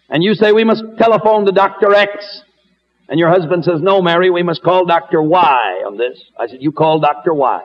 and 0.08 0.24
you 0.24 0.34
say 0.34 0.50
we 0.50 0.64
must 0.64 0.82
telephone 0.98 1.46
to 1.46 1.52
Dr. 1.52 1.94
X 1.94 2.42
and 3.08 3.20
your 3.20 3.28
husband 3.28 3.64
says, 3.64 3.80
no, 3.80 4.02
Mary, 4.02 4.30
we 4.30 4.42
must 4.42 4.60
call 4.64 4.84
Dr. 4.86 5.22
Y 5.22 5.82
on 5.86 5.96
this. 5.96 6.20
I 6.36 6.48
said, 6.48 6.60
you 6.60 6.72
call 6.72 6.98
Dr. 6.98 7.32
Y. 7.32 7.62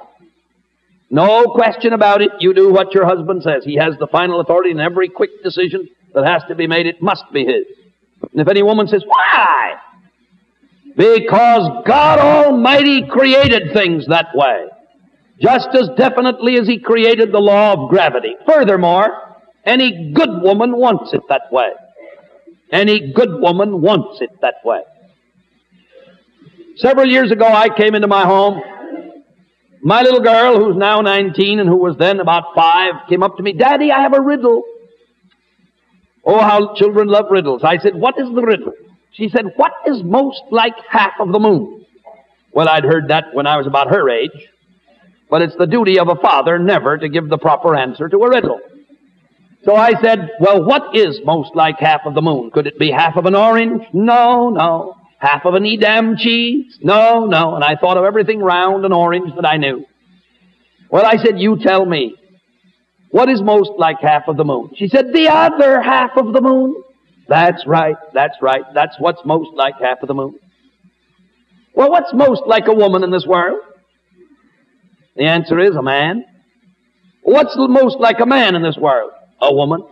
No 1.09 1.45
question 1.45 1.93
about 1.93 2.21
it. 2.21 2.29
You 2.39 2.53
do 2.53 2.71
what 2.71 2.93
your 2.93 3.05
husband 3.05 3.41
says. 3.41 3.63
He 3.65 3.77
has 3.77 3.95
the 3.99 4.05
final 4.05 4.39
authority 4.39 4.69
in 4.69 4.79
every 4.79 5.09
quick 5.09 5.43
decision 5.43 5.89
that 6.13 6.27
has 6.27 6.43
to 6.47 6.53
be 6.53 6.67
made. 6.67 6.85
It 6.85 7.01
must 7.01 7.23
be 7.33 7.43
his. 7.43 7.65
And 8.31 8.39
if 8.41 8.47
any 8.47 8.61
woman 8.61 8.87
says, 8.87 9.03
why? 9.07 9.73
Because 10.95 11.83
God 11.87 12.19
Almighty 12.19 13.07
created 13.09 13.73
things 13.73 14.05
that 14.07 14.27
way. 14.35 14.67
Just 15.41 15.69
as 15.73 15.89
definitely 15.97 16.57
as 16.57 16.67
He 16.67 16.79
created 16.79 17.31
the 17.31 17.39
law 17.39 17.73
of 17.73 17.89
gravity. 17.89 18.35
Furthermore, 18.45 19.07
any 19.65 20.11
good 20.13 20.41
woman 20.41 20.77
wants 20.77 21.13
it 21.13 21.21
that 21.29 21.51
way. 21.51 21.69
Any 22.71 23.11
good 23.11 23.41
woman 23.41 23.81
wants 23.81 24.21
it 24.21 24.29
that 24.41 24.55
way. 24.63 24.81
Several 26.77 27.07
years 27.07 27.31
ago, 27.31 27.45
I 27.45 27.67
came 27.69 27.95
into 27.95 28.07
my 28.07 28.23
home. 28.23 28.61
My 29.83 30.03
little 30.03 30.21
girl, 30.21 30.57
who's 30.57 30.77
now 30.77 31.01
19 31.01 31.59
and 31.59 31.67
who 31.67 31.77
was 31.77 31.97
then 31.97 32.19
about 32.19 32.55
five, 32.55 32.93
came 33.09 33.23
up 33.23 33.37
to 33.37 33.43
me, 33.43 33.53
Daddy, 33.53 33.91
I 33.91 34.01
have 34.01 34.13
a 34.13 34.21
riddle. 34.21 34.63
Oh, 36.23 36.39
how 36.39 36.75
children 36.75 37.07
love 37.07 37.25
riddles. 37.31 37.63
I 37.63 37.77
said, 37.79 37.95
What 37.95 38.15
is 38.19 38.27
the 38.33 38.41
riddle? 38.41 38.73
She 39.11 39.27
said, 39.29 39.45
What 39.55 39.73
is 39.87 40.03
most 40.03 40.41
like 40.51 40.75
half 40.87 41.13
of 41.19 41.31
the 41.31 41.39
moon? 41.39 41.85
Well, 42.53 42.69
I'd 42.69 42.83
heard 42.83 43.09
that 43.09 43.33
when 43.33 43.47
I 43.47 43.57
was 43.57 43.65
about 43.65 43.89
her 43.89 44.09
age, 44.09 44.49
but 45.31 45.41
it's 45.41 45.55
the 45.55 45.65
duty 45.65 45.97
of 45.97 46.09
a 46.09 46.15
father 46.15 46.59
never 46.59 46.97
to 46.97 47.07
give 47.07 47.29
the 47.29 47.37
proper 47.37 47.73
answer 47.75 48.09
to 48.09 48.17
a 48.17 48.29
riddle. 48.29 48.59
So 49.63 49.75
I 49.75 49.93
said, 50.01 50.29
Well, 50.41 50.63
what 50.63 50.95
is 50.95 51.21
most 51.23 51.55
like 51.55 51.79
half 51.79 52.01
of 52.05 52.13
the 52.13 52.21
moon? 52.21 52.51
Could 52.51 52.67
it 52.67 52.77
be 52.77 52.91
half 52.91 53.15
of 53.15 53.25
an 53.25 53.33
orange? 53.33 53.83
No, 53.93 54.49
no. 54.49 54.95
Half 55.17 55.45
of 55.45 55.53
an 55.53 55.65
Edam 55.65 56.17
cheese? 56.17 56.77
No, 56.81 57.27
no. 57.27 57.55
And 57.55 57.63
I 57.63 57.75
thought 57.77 57.95
of 57.95 58.03
everything 58.03 58.39
round 58.39 58.83
and 58.83 58.93
orange 58.93 59.33
that 59.35 59.47
I 59.47 59.55
knew. 59.57 59.85
Well, 60.89 61.05
I 61.05 61.15
said, 61.15 61.39
You 61.39 61.57
tell 61.57 61.85
me. 61.85 62.15
What 63.11 63.29
is 63.29 63.41
most 63.41 63.71
like 63.77 63.99
half 64.01 64.23
of 64.27 64.35
the 64.35 64.43
moon? 64.43 64.71
She 64.75 64.89
said, 64.89 65.13
The 65.13 65.29
other 65.29 65.81
half 65.81 66.11
of 66.17 66.33
the 66.33 66.41
moon. 66.41 66.83
That's 67.29 67.65
right, 67.65 67.95
that's 68.13 68.35
right. 68.41 68.63
That's 68.73 68.95
what's 68.99 69.21
most 69.23 69.51
like 69.53 69.75
half 69.81 69.99
of 70.01 70.09
the 70.09 70.13
moon. 70.13 70.35
Well, 71.73 71.89
what's 71.89 72.13
most 72.13 72.41
like 72.47 72.67
a 72.67 72.73
woman 72.73 73.05
in 73.05 73.11
this 73.11 73.25
world? 73.25 73.61
The 75.15 75.23
answer 75.23 75.59
is 75.59 75.75
a 75.75 75.81
man. 75.81 76.25
What's 77.23 77.55
the 77.55 77.67
most 77.67 77.99
like 77.99 78.19
a 78.19 78.25
man 78.25 78.55
in 78.55 78.63
this 78.63 78.77
world? 78.77 79.11
A 79.41 79.53
woman. 79.53 79.83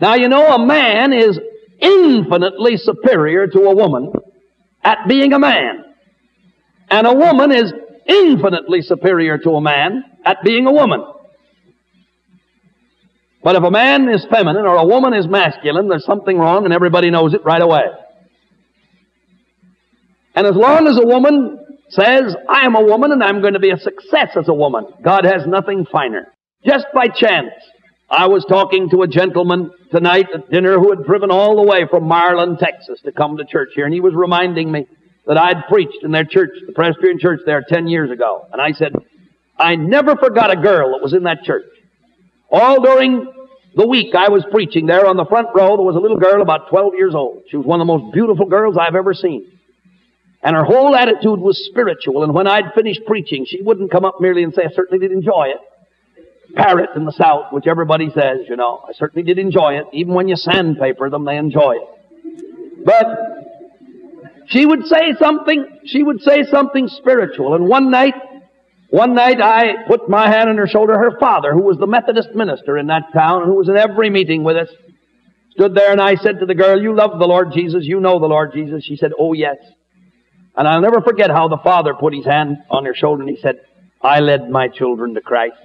Now, 0.00 0.14
you 0.14 0.28
know, 0.28 0.46
a 0.54 0.66
man 0.66 1.12
is 1.12 1.38
infinitely 1.80 2.76
superior 2.76 3.46
to 3.46 3.60
a 3.60 3.74
woman 3.74 4.12
at 4.82 5.06
being 5.08 5.32
a 5.32 5.38
man. 5.38 5.84
And 6.90 7.06
a 7.06 7.14
woman 7.14 7.52
is 7.52 7.72
infinitely 8.06 8.82
superior 8.82 9.38
to 9.38 9.50
a 9.50 9.60
man 9.60 10.04
at 10.24 10.38
being 10.44 10.66
a 10.66 10.72
woman. 10.72 11.04
But 13.42 13.56
if 13.56 13.62
a 13.64 13.70
man 13.70 14.08
is 14.08 14.24
feminine 14.30 14.66
or 14.66 14.76
a 14.76 14.84
woman 14.84 15.14
is 15.14 15.26
masculine, 15.26 15.88
there's 15.88 16.04
something 16.04 16.38
wrong 16.38 16.64
and 16.64 16.72
everybody 16.72 17.10
knows 17.10 17.34
it 17.34 17.44
right 17.44 17.62
away. 17.62 17.84
And 20.34 20.46
as 20.46 20.54
long 20.54 20.86
as 20.86 20.98
a 20.98 21.06
woman 21.06 21.61
says, 21.92 22.34
I 22.48 22.64
am 22.66 22.74
a 22.74 22.82
woman 22.82 23.12
and 23.12 23.22
I'm 23.22 23.40
going 23.40 23.54
to 23.54 23.60
be 23.60 23.70
a 23.70 23.78
success 23.78 24.30
as 24.36 24.48
a 24.48 24.54
woman, 24.54 24.86
God 25.02 25.24
has 25.24 25.46
nothing 25.46 25.86
finer. 25.90 26.32
Just 26.64 26.86
by 26.94 27.08
chance, 27.08 27.52
I 28.08 28.28
was 28.28 28.44
talking 28.44 28.90
to 28.90 29.02
a 29.02 29.08
gentleman 29.08 29.70
tonight 29.90 30.26
at 30.34 30.50
dinner 30.50 30.78
who 30.78 30.90
had 30.90 31.04
driven 31.04 31.30
all 31.30 31.56
the 31.56 31.62
way 31.62 31.86
from 31.90 32.04
Marlin, 32.04 32.56
Texas 32.56 33.00
to 33.04 33.12
come 33.12 33.36
to 33.36 33.44
church 33.44 33.70
here, 33.74 33.84
and 33.84 33.94
he 33.94 34.00
was 34.00 34.14
reminding 34.14 34.70
me 34.70 34.86
that 35.26 35.38
I'd 35.38 35.66
preached 35.68 36.02
in 36.02 36.10
their 36.10 36.24
church, 36.24 36.50
the 36.66 36.72
Presbyterian 36.72 37.18
church 37.18 37.40
there 37.46 37.64
10 37.66 37.86
years 37.88 38.10
ago. 38.10 38.46
And 38.52 38.60
I 38.60 38.72
said, 38.72 38.92
I 39.58 39.76
never 39.76 40.16
forgot 40.16 40.50
a 40.50 40.60
girl 40.60 40.92
that 40.92 41.02
was 41.02 41.14
in 41.14 41.24
that 41.24 41.44
church. 41.44 41.66
All 42.50 42.82
during 42.82 43.32
the 43.74 43.86
week 43.86 44.14
I 44.14 44.28
was 44.28 44.44
preaching 44.50 44.86
there 44.86 45.06
on 45.06 45.16
the 45.16 45.24
front 45.24 45.48
row, 45.54 45.76
there 45.76 45.86
was 45.86 45.96
a 45.96 46.00
little 46.00 46.18
girl 46.18 46.42
about 46.42 46.68
12 46.68 46.94
years 46.96 47.14
old. 47.14 47.44
She 47.50 47.56
was 47.56 47.64
one 47.64 47.80
of 47.80 47.86
the 47.86 47.92
most 47.92 48.12
beautiful 48.12 48.46
girls 48.46 48.76
I've 48.78 48.94
ever 48.94 49.14
seen. 49.14 49.46
And 50.42 50.56
her 50.56 50.64
whole 50.64 50.96
attitude 50.96 51.38
was 51.38 51.64
spiritual. 51.70 52.24
And 52.24 52.34
when 52.34 52.46
I'd 52.46 52.74
finished 52.74 53.02
preaching, 53.06 53.46
she 53.46 53.62
wouldn't 53.62 53.92
come 53.92 54.04
up 54.04 54.20
merely 54.20 54.42
and 54.42 54.52
say, 54.52 54.62
I 54.64 54.74
certainly 54.74 55.06
did 55.06 55.12
enjoy 55.12 55.48
it 55.48 55.60
parrot 56.54 56.90
in 56.96 57.04
the 57.04 57.12
South, 57.12 57.52
which 57.52 57.66
everybody 57.66 58.10
says, 58.10 58.46
you 58.48 58.56
know. 58.56 58.84
I 58.88 58.92
certainly 58.92 59.24
did 59.24 59.38
enjoy 59.38 59.74
it. 59.74 59.86
Even 59.92 60.14
when 60.14 60.28
you 60.28 60.36
sandpaper 60.36 61.10
them, 61.10 61.24
they 61.24 61.36
enjoy 61.36 61.76
it. 61.76 62.84
But 62.84 63.06
she 64.48 64.66
would 64.66 64.86
say 64.86 65.14
something, 65.18 65.64
she 65.84 66.02
would 66.02 66.20
say 66.20 66.44
something 66.44 66.88
spiritual. 66.88 67.54
And 67.54 67.66
one 67.66 67.90
night, 67.90 68.14
one 68.90 69.14
night 69.14 69.40
I 69.40 69.84
put 69.86 70.08
my 70.08 70.28
hand 70.28 70.50
on 70.50 70.56
her 70.58 70.66
shoulder. 70.66 70.98
Her 70.98 71.18
father, 71.18 71.52
who 71.52 71.62
was 71.62 71.78
the 71.78 71.86
Methodist 71.86 72.30
minister 72.34 72.76
in 72.76 72.88
that 72.88 73.12
town 73.14 73.44
who 73.44 73.54
was 73.54 73.68
in 73.68 73.76
every 73.76 74.10
meeting 74.10 74.42
with 74.42 74.56
us, 74.56 74.68
stood 75.50 75.74
there 75.74 75.92
and 75.92 76.00
I 76.00 76.16
said 76.16 76.40
to 76.40 76.46
the 76.46 76.54
girl, 76.54 76.80
you 76.80 76.94
love 76.94 77.18
the 77.18 77.26
Lord 77.26 77.52
Jesus. 77.52 77.84
You 77.84 78.00
know 78.00 78.18
the 78.18 78.26
Lord 78.26 78.52
Jesus. 78.52 78.84
She 78.84 78.96
said, 78.96 79.12
oh 79.18 79.32
yes. 79.32 79.56
And 80.56 80.68
I'll 80.68 80.80
never 80.80 81.00
forget 81.00 81.30
how 81.30 81.48
the 81.48 81.58
father 81.58 81.94
put 81.94 82.14
his 82.14 82.26
hand 82.26 82.58
on 82.70 82.84
her 82.84 82.94
shoulder 82.94 83.22
and 83.22 83.30
he 83.30 83.40
said, 83.40 83.60
I 84.02 84.20
led 84.20 84.50
my 84.50 84.68
children 84.68 85.14
to 85.14 85.20
Christ. 85.20 85.56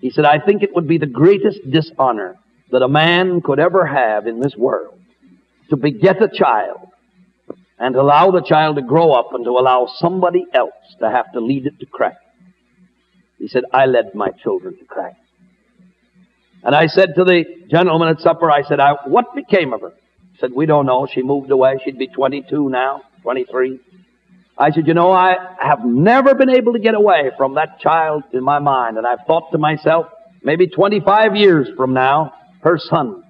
He 0.00 0.10
said, 0.10 0.24
I 0.24 0.38
think 0.38 0.62
it 0.62 0.74
would 0.74 0.88
be 0.88 0.98
the 0.98 1.06
greatest 1.06 1.60
dishonor 1.70 2.36
that 2.70 2.82
a 2.82 2.88
man 2.88 3.40
could 3.40 3.58
ever 3.58 3.86
have 3.86 4.26
in 4.26 4.40
this 4.40 4.56
world 4.56 4.98
to 5.70 5.76
beget 5.76 6.20
a 6.20 6.28
child 6.28 6.88
and 7.78 7.94
to 7.94 8.00
allow 8.00 8.30
the 8.30 8.42
child 8.42 8.76
to 8.76 8.82
grow 8.82 9.12
up 9.12 9.32
and 9.32 9.44
to 9.44 9.50
allow 9.50 9.88
somebody 9.96 10.46
else 10.52 10.72
to 11.00 11.08
have 11.08 11.32
to 11.32 11.40
lead 11.40 11.66
it 11.66 11.80
to 11.80 11.86
Christ. 11.86 12.18
He 13.38 13.48
said, 13.48 13.64
I 13.72 13.86
led 13.86 14.14
my 14.14 14.30
children 14.30 14.76
to 14.78 14.84
Christ. 14.84 15.16
And 16.62 16.74
I 16.74 16.86
said 16.86 17.14
to 17.16 17.24
the 17.24 17.44
gentleman 17.70 18.08
at 18.08 18.20
supper, 18.20 18.50
I 18.50 18.62
said, 18.62 18.78
I, 18.78 18.92
what 19.06 19.34
became 19.34 19.72
of 19.72 19.80
her? 19.80 19.92
He 20.32 20.38
said, 20.38 20.52
we 20.52 20.66
don't 20.66 20.86
know. 20.86 21.08
She 21.12 21.22
moved 21.22 21.50
away. 21.50 21.78
She'd 21.84 21.98
be 21.98 22.06
22 22.06 22.68
now, 22.68 23.02
23. 23.22 23.80
I 24.56 24.70
said, 24.70 24.86
you 24.86 24.94
know, 24.94 25.10
I 25.10 25.34
have 25.60 25.84
never 25.84 26.34
been 26.34 26.50
able 26.50 26.74
to 26.74 26.78
get 26.78 26.94
away 26.94 27.30
from 27.36 27.54
that 27.54 27.80
child 27.80 28.24
in 28.32 28.44
my 28.44 28.58
mind. 28.58 28.98
And 28.98 29.06
I've 29.06 29.26
thought 29.26 29.50
to 29.52 29.58
myself, 29.58 30.06
maybe 30.42 30.66
25 30.66 31.36
years 31.36 31.68
from 31.76 31.94
now, 31.94 32.34
her 32.62 32.78
son 32.78 33.24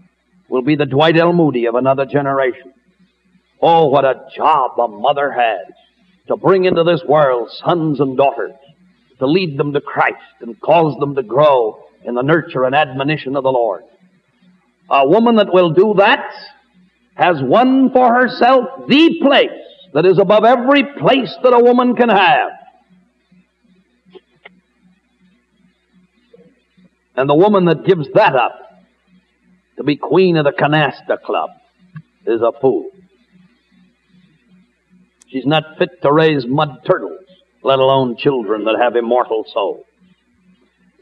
will 0.49 0.63
be 0.63 0.77
the 0.77 0.87
Dwight 0.87 1.17
L. 1.17 1.33
Moody 1.33 1.67
of 1.67 1.75
another 1.75 2.07
generation. 2.07 2.75
Oh, 3.61 3.89
what 3.89 4.05
a 4.05 4.27
job 4.37 4.79
a 4.79 4.89
mother 4.89 5.31
has 5.31 5.73
to 6.29 6.37
bring 6.37 6.65
into 6.65 6.85
this 6.85 7.03
world 7.09 7.51
sons 7.65 8.01
and 8.01 8.17
daughters, 8.17 8.53
to 9.19 9.27
lead 9.27 9.59
them 9.59 9.73
to 9.73 9.81
Christ 9.81 10.17
and 10.41 10.61
cause 10.61 10.99
them 10.99 11.15
to 11.15 11.23
grow 11.23 11.85
in 12.05 12.15
the 12.15 12.23
nurture 12.23 12.65
and 12.65 12.75
admonition 12.75 13.37
of 13.37 13.45
the 13.45 13.51
Lord. 13.51 13.85
A 14.91 15.09
woman 15.09 15.37
that 15.37 15.53
will 15.53 15.71
do 15.71 15.95
that 15.99 16.33
has 17.15 17.37
won 17.41 17.91
for 17.93 18.13
herself 18.13 18.89
the 18.89 19.19
place 19.23 19.51
that 19.93 20.07
is 20.07 20.19
above 20.19 20.45
every 20.45 20.85
place 20.99 21.35
that 21.43 21.53
a 21.53 21.59
woman 21.59 21.95
can 21.95 22.09
have. 22.09 22.51
And 27.15 27.29
the 27.29 27.35
woman 27.35 27.67
that 27.67 27.85
gives 27.85 28.09
that 28.15 28.35
up 28.35 28.59
to 29.77 29.85
be 29.85 29.97
queen 29.97 30.37
of 30.37 30.45
the 30.45 30.53
canasta 30.53 31.21
club 31.23 31.51
is 32.27 32.41
a 32.41 32.53
fool. 32.61 32.91
She's 35.29 35.47
not 35.47 35.79
fit 35.79 36.01
to 36.03 36.13
raise 36.13 36.47
mud 36.47 36.81
turtles, 36.87 37.27
let 37.63 37.79
alone 37.79 38.17
children 38.17 38.65
that 38.65 38.79
have 38.81 38.97
immortal 38.97 39.45
souls. 39.53 39.85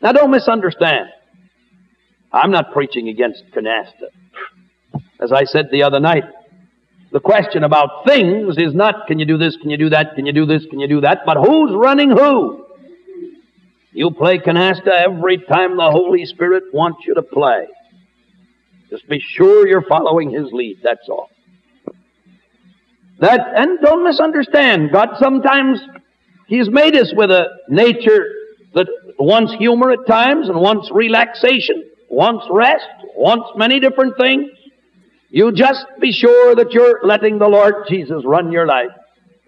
Now 0.02 0.12
don't 0.12 0.30
misunderstand. 0.30 1.08
I'm 2.32 2.50
not 2.50 2.72
preaching 2.72 3.08
against 3.08 3.44
canasta. 3.54 4.08
As 5.20 5.32
I 5.32 5.44
said 5.44 5.68
the 5.70 5.82
other 5.82 6.00
night, 6.00 6.24
the 7.12 7.20
question 7.20 7.64
about 7.64 8.06
things 8.06 8.56
is 8.56 8.74
not, 8.74 9.06
can 9.08 9.18
you 9.18 9.26
do 9.26 9.36
this, 9.36 9.56
can 9.56 9.70
you 9.70 9.76
do 9.76 9.90
that, 9.90 10.14
can 10.14 10.26
you 10.26 10.32
do 10.32 10.46
this, 10.46 10.64
can 10.66 10.78
you 10.78 10.88
do 10.88 11.00
that, 11.00 11.20
but 11.26 11.36
who's 11.36 11.72
running 11.74 12.10
who? 12.10 12.66
You 13.92 14.12
play 14.12 14.38
canasta 14.38 14.88
every 14.88 15.38
time 15.38 15.76
the 15.76 15.90
Holy 15.90 16.24
Spirit 16.24 16.64
wants 16.72 17.00
you 17.06 17.14
to 17.14 17.22
play. 17.22 17.66
Just 18.88 19.08
be 19.08 19.20
sure 19.20 19.66
you're 19.66 19.86
following 19.88 20.30
His 20.30 20.52
lead, 20.52 20.78
that's 20.82 21.08
all. 21.08 21.28
That, 23.18 23.40
and 23.54 23.80
don't 23.80 24.04
misunderstand, 24.04 24.92
God 24.92 25.10
sometimes, 25.18 25.80
He's 26.46 26.68
made 26.68 26.96
us 26.96 27.12
with 27.14 27.30
a 27.30 27.46
nature 27.68 28.24
that 28.74 28.86
wants 29.18 29.52
humor 29.54 29.90
at 29.90 30.06
times 30.06 30.48
and 30.48 30.60
wants 30.60 30.90
relaxation, 30.92 31.84
wants 32.08 32.46
rest, 32.50 32.86
wants 33.16 33.50
many 33.56 33.80
different 33.80 34.16
things. 34.16 34.50
You 35.30 35.52
just 35.52 35.86
be 36.00 36.12
sure 36.12 36.56
that 36.56 36.72
you're 36.72 37.00
letting 37.04 37.38
the 37.38 37.46
Lord 37.46 37.86
Jesus 37.88 38.22
run 38.24 38.50
your 38.50 38.66
life. 38.66 38.90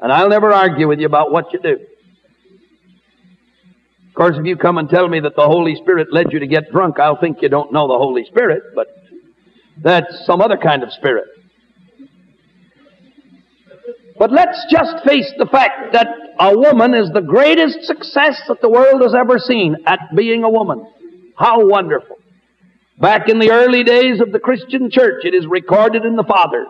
And 0.01 0.12
I'll 0.12 0.29
never 0.29 0.53
argue 0.53 0.88
with 0.88 1.01
you 1.01 1.07
about 1.07 1.33
what 1.33 1.53
you 1.53 1.61
do. 1.61 1.77
Of 4.09 4.14
course, 4.14 4.37
if 4.38 4.45
you 4.45 4.57
come 4.57 4.79
and 4.79 4.88
tell 4.88 5.09
me 5.09 5.21
that 5.21 5.35
the 5.37 5.47
Holy 5.47 5.75
Spirit 5.75 6.12
led 6.12 6.33
you 6.33 6.38
to 6.38 6.47
get 6.47 6.71
drunk, 6.71 7.01
I'll 7.01 7.18
think 7.18 7.42
you 7.42 7.49
don't 7.49 7.73
know 7.73 7.88
the 7.88 7.99
Holy 7.99 8.25
Spirit, 8.27 8.62
but 8.75 8.87
that's 9.83 10.27
some 10.27 10.40
other 10.40 10.57
kind 10.57 10.83
of 10.83 10.92
spirit. 10.92 11.25
But 14.18 14.31
let's 14.31 14.66
just 14.71 15.05
face 15.05 15.33
the 15.38 15.47
fact 15.47 15.95
that 15.95 16.07
a 16.38 16.57
woman 16.57 16.95
is 16.95 17.11
the 17.11 17.23
greatest 17.23 17.85
success 17.85 18.40
that 18.49 18.61
the 18.61 18.68
world 18.68 19.03
has 19.03 19.14
ever 19.14 19.38
seen 19.38 19.77
at 19.87 19.99
being 20.14 20.45
a 20.45 20.51
woman. 20.51 20.87
How 21.37 21.66
wonderful. 21.66 22.18
Back 22.99 23.29
in 23.29 23.39
the 23.39 23.51
early 23.51 23.85
days 23.85 24.21
of 24.21 24.33
the 24.33 24.39
Christian 24.39 24.91
church, 24.91 25.25
it 25.25 25.35
is 25.35 25.47
recorded 25.47 26.05
in 26.05 26.17
the 26.17 26.25
Fathers 26.25 26.69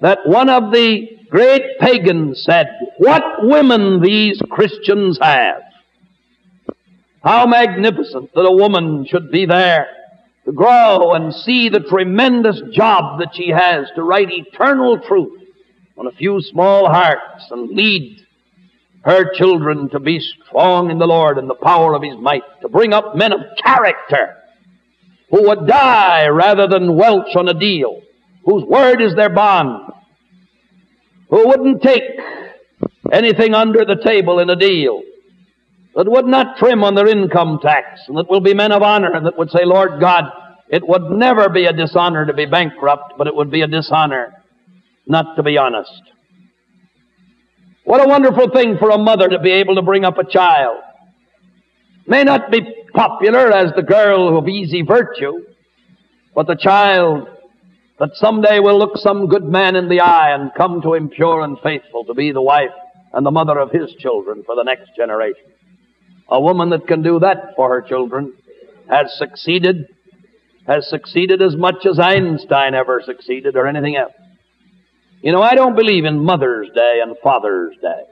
that 0.00 0.26
one 0.26 0.48
of 0.48 0.72
the 0.72 1.08
great 1.30 1.78
pagans 1.78 2.42
said, 2.44 2.68
What 2.98 3.22
women 3.42 4.00
these 4.00 4.40
Christians 4.50 5.18
have! 5.20 5.62
How 7.22 7.46
magnificent 7.46 8.32
that 8.34 8.40
a 8.40 8.56
woman 8.56 9.06
should 9.06 9.30
be 9.30 9.46
there 9.46 9.88
to 10.44 10.52
grow 10.52 11.12
and 11.12 11.34
see 11.34 11.68
the 11.68 11.80
tremendous 11.80 12.60
job 12.72 13.18
that 13.18 13.34
she 13.34 13.48
has 13.48 13.86
to 13.96 14.02
write 14.02 14.30
eternal 14.30 15.00
truth 15.00 15.42
on 15.98 16.06
a 16.06 16.12
few 16.12 16.40
small 16.40 16.88
hearts 16.88 17.50
and 17.50 17.70
lead 17.70 18.20
her 19.04 19.32
children 19.34 19.88
to 19.90 19.98
be 19.98 20.20
strong 20.20 20.90
in 20.90 20.98
the 20.98 21.06
Lord 21.06 21.38
and 21.38 21.48
the 21.48 21.54
power 21.54 21.94
of 21.94 22.02
His 22.02 22.16
might, 22.18 22.42
to 22.60 22.68
bring 22.68 22.92
up 22.92 23.16
men 23.16 23.32
of 23.32 23.40
character 23.62 24.36
who 25.30 25.48
would 25.48 25.66
die 25.66 26.28
rather 26.28 26.68
than 26.68 26.96
welch 26.96 27.34
on 27.36 27.48
a 27.48 27.54
deal, 27.54 28.00
whose 28.44 28.64
word 28.64 29.02
is 29.02 29.14
their 29.14 29.30
bond, 29.30 29.92
who 31.30 31.48
wouldn't 31.48 31.82
take 31.82 32.02
anything 33.12 33.54
under 33.54 33.84
the 33.84 33.96
table 33.96 34.38
in 34.38 34.50
a 34.50 34.56
deal, 34.56 35.02
that 35.94 36.08
would 36.08 36.26
not 36.26 36.58
trim 36.58 36.84
on 36.84 36.94
their 36.94 37.08
income 37.08 37.58
tax, 37.62 38.02
and 38.08 38.16
that 38.16 38.30
will 38.30 38.40
be 38.40 38.54
men 38.54 38.72
of 38.72 38.82
honor, 38.82 39.12
and 39.12 39.26
that 39.26 39.38
would 39.38 39.50
say, 39.50 39.64
Lord 39.64 40.00
God, 40.00 40.24
it 40.68 40.86
would 40.86 41.10
never 41.10 41.48
be 41.48 41.64
a 41.64 41.72
dishonor 41.72 42.26
to 42.26 42.34
be 42.34 42.46
bankrupt, 42.46 43.14
but 43.16 43.26
it 43.26 43.34
would 43.34 43.50
be 43.50 43.62
a 43.62 43.66
dishonor 43.66 44.32
not 45.06 45.36
to 45.36 45.42
be 45.42 45.56
honest. 45.56 46.02
What 47.84 48.04
a 48.04 48.08
wonderful 48.08 48.50
thing 48.50 48.78
for 48.78 48.90
a 48.90 48.98
mother 48.98 49.28
to 49.28 49.38
be 49.38 49.52
able 49.52 49.76
to 49.76 49.82
bring 49.82 50.04
up 50.04 50.18
a 50.18 50.28
child. 50.28 50.78
May 52.06 52.24
not 52.24 52.50
be 52.50 52.60
popular 52.96 53.52
as 53.52 53.72
the 53.76 53.82
girl 53.82 54.36
of 54.38 54.48
easy 54.48 54.80
virtue, 54.80 55.44
but 56.34 56.46
the 56.46 56.56
child 56.56 57.28
that 58.00 58.10
someday 58.14 58.58
will 58.58 58.78
look 58.78 58.96
some 58.96 59.28
good 59.28 59.44
man 59.44 59.76
in 59.76 59.88
the 59.88 60.00
eye 60.00 60.34
and 60.34 60.50
come 60.56 60.80
to 60.82 60.94
him 60.94 61.08
pure 61.10 61.42
and 61.42 61.58
faithful 61.62 62.04
to 62.04 62.14
be 62.14 62.32
the 62.32 62.42
wife 62.42 62.70
and 63.12 63.24
the 63.24 63.30
mother 63.30 63.58
of 63.58 63.70
his 63.70 63.92
children 63.98 64.42
for 64.44 64.56
the 64.56 64.62
next 64.62 64.90
generation. 64.96 65.44
A 66.28 66.40
woman 66.40 66.70
that 66.70 66.88
can 66.88 67.02
do 67.02 67.20
that 67.20 67.52
for 67.54 67.68
her 67.68 67.82
children 67.86 68.32
has 68.88 69.16
succeeded, 69.16 69.88
has 70.66 70.88
succeeded 70.88 71.42
as 71.42 71.54
much 71.54 71.86
as 71.86 71.98
Einstein 71.98 72.74
ever 72.74 73.02
succeeded 73.04 73.56
or 73.56 73.66
anything 73.66 73.96
else. 73.96 74.12
You 75.22 75.32
know, 75.32 75.42
I 75.42 75.54
don't 75.54 75.76
believe 75.76 76.04
in 76.04 76.18
Mother's 76.18 76.68
Day 76.74 77.00
and 77.02 77.16
Father's 77.22 77.76
Day. 77.80 78.02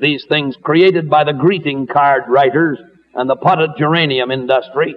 These 0.00 0.24
things 0.28 0.56
created 0.62 1.10
by 1.10 1.24
the 1.24 1.32
greeting 1.32 1.86
card 1.86 2.24
writers 2.28 2.78
and 3.14 3.28
the 3.28 3.36
potted 3.36 3.70
geranium 3.78 4.30
industry 4.30 4.96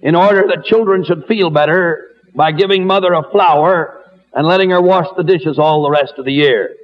in 0.00 0.14
order 0.14 0.44
that 0.48 0.64
children 0.64 1.04
should 1.04 1.24
feel 1.26 1.50
better 1.50 2.10
by 2.34 2.52
giving 2.52 2.86
mother 2.86 3.12
a 3.12 3.22
flower 3.30 4.02
and 4.32 4.46
letting 4.46 4.70
her 4.70 4.82
wash 4.82 5.06
the 5.16 5.22
dishes 5.22 5.58
all 5.58 5.82
the 5.84 5.90
rest 5.90 6.14
of 6.18 6.24
the 6.24 6.32
year. 6.32 6.74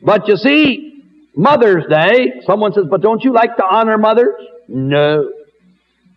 But 0.00 0.28
you 0.28 0.36
see, 0.36 1.02
Mother's 1.36 1.84
Day, 1.90 2.42
someone 2.46 2.72
says, 2.72 2.84
but 2.88 3.00
don't 3.00 3.24
you 3.24 3.32
like 3.32 3.56
to 3.56 3.64
honor 3.64 3.98
mothers? 3.98 4.34
No. 4.68 5.30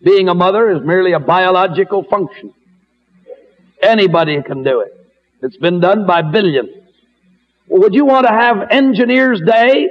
Being 0.02 0.28
a 0.28 0.34
mother 0.34 0.70
is 0.70 0.80
merely 0.84 1.12
a 1.12 1.18
biological 1.18 2.04
function. 2.04 2.54
Anybody 3.82 4.40
can 4.42 4.62
do 4.62 4.80
it. 4.80 4.94
It's 5.42 5.56
been 5.56 5.80
done 5.80 6.06
by 6.06 6.22
billions. 6.22 6.70
Well, 7.66 7.82
would 7.82 7.94
you 7.94 8.04
want 8.04 8.26
to 8.26 8.32
have 8.32 8.68
Engineers 8.70 9.40
Day 9.44 9.88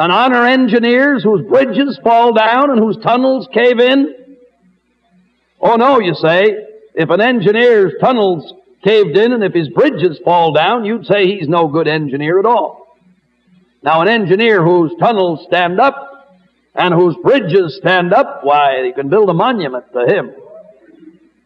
and 0.00 0.10
honor 0.10 0.46
engineers 0.46 1.22
whose 1.22 1.46
bridges 1.46 2.00
fall 2.02 2.32
down 2.32 2.70
and 2.70 2.80
whose 2.80 2.96
tunnels 2.96 3.46
cave 3.52 3.78
in? 3.78 4.14
Oh 5.60 5.76
no, 5.76 6.00
you 6.00 6.14
say. 6.14 6.56
If 6.94 7.10
an 7.10 7.20
engineer's 7.20 7.92
tunnels 8.00 8.50
caved 8.82 9.14
in 9.18 9.32
and 9.32 9.44
if 9.44 9.52
his 9.52 9.68
bridges 9.68 10.18
fall 10.24 10.54
down, 10.54 10.86
you'd 10.86 11.04
say 11.04 11.26
he's 11.26 11.48
no 11.48 11.68
good 11.68 11.86
engineer 11.86 12.38
at 12.38 12.46
all. 12.46 12.96
Now, 13.82 14.00
an 14.00 14.08
engineer 14.08 14.64
whose 14.64 14.92
tunnels 14.98 15.44
stand 15.46 15.78
up 15.78 16.08
and 16.74 16.94
whose 16.94 17.16
bridges 17.22 17.76
stand 17.76 18.14
up, 18.14 18.40
why, 18.42 18.84
you 18.86 18.94
can 18.94 19.10
build 19.10 19.28
a 19.28 19.34
monument 19.34 19.84
to 19.92 20.06
him. 20.06 20.32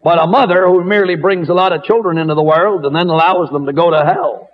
But 0.04 0.22
a 0.22 0.28
mother 0.28 0.68
who 0.68 0.84
merely 0.84 1.16
brings 1.16 1.48
a 1.48 1.54
lot 1.54 1.72
of 1.72 1.82
children 1.82 2.18
into 2.18 2.36
the 2.36 2.42
world 2.42 2.86
and 2.86 2.94
then 2.94 3.08
allows 3.08 3.50
them 3.50 3.66
to 3.66 3.72
go 3.72 3.90
to 3.90 4.04
hell, 4.04 4.48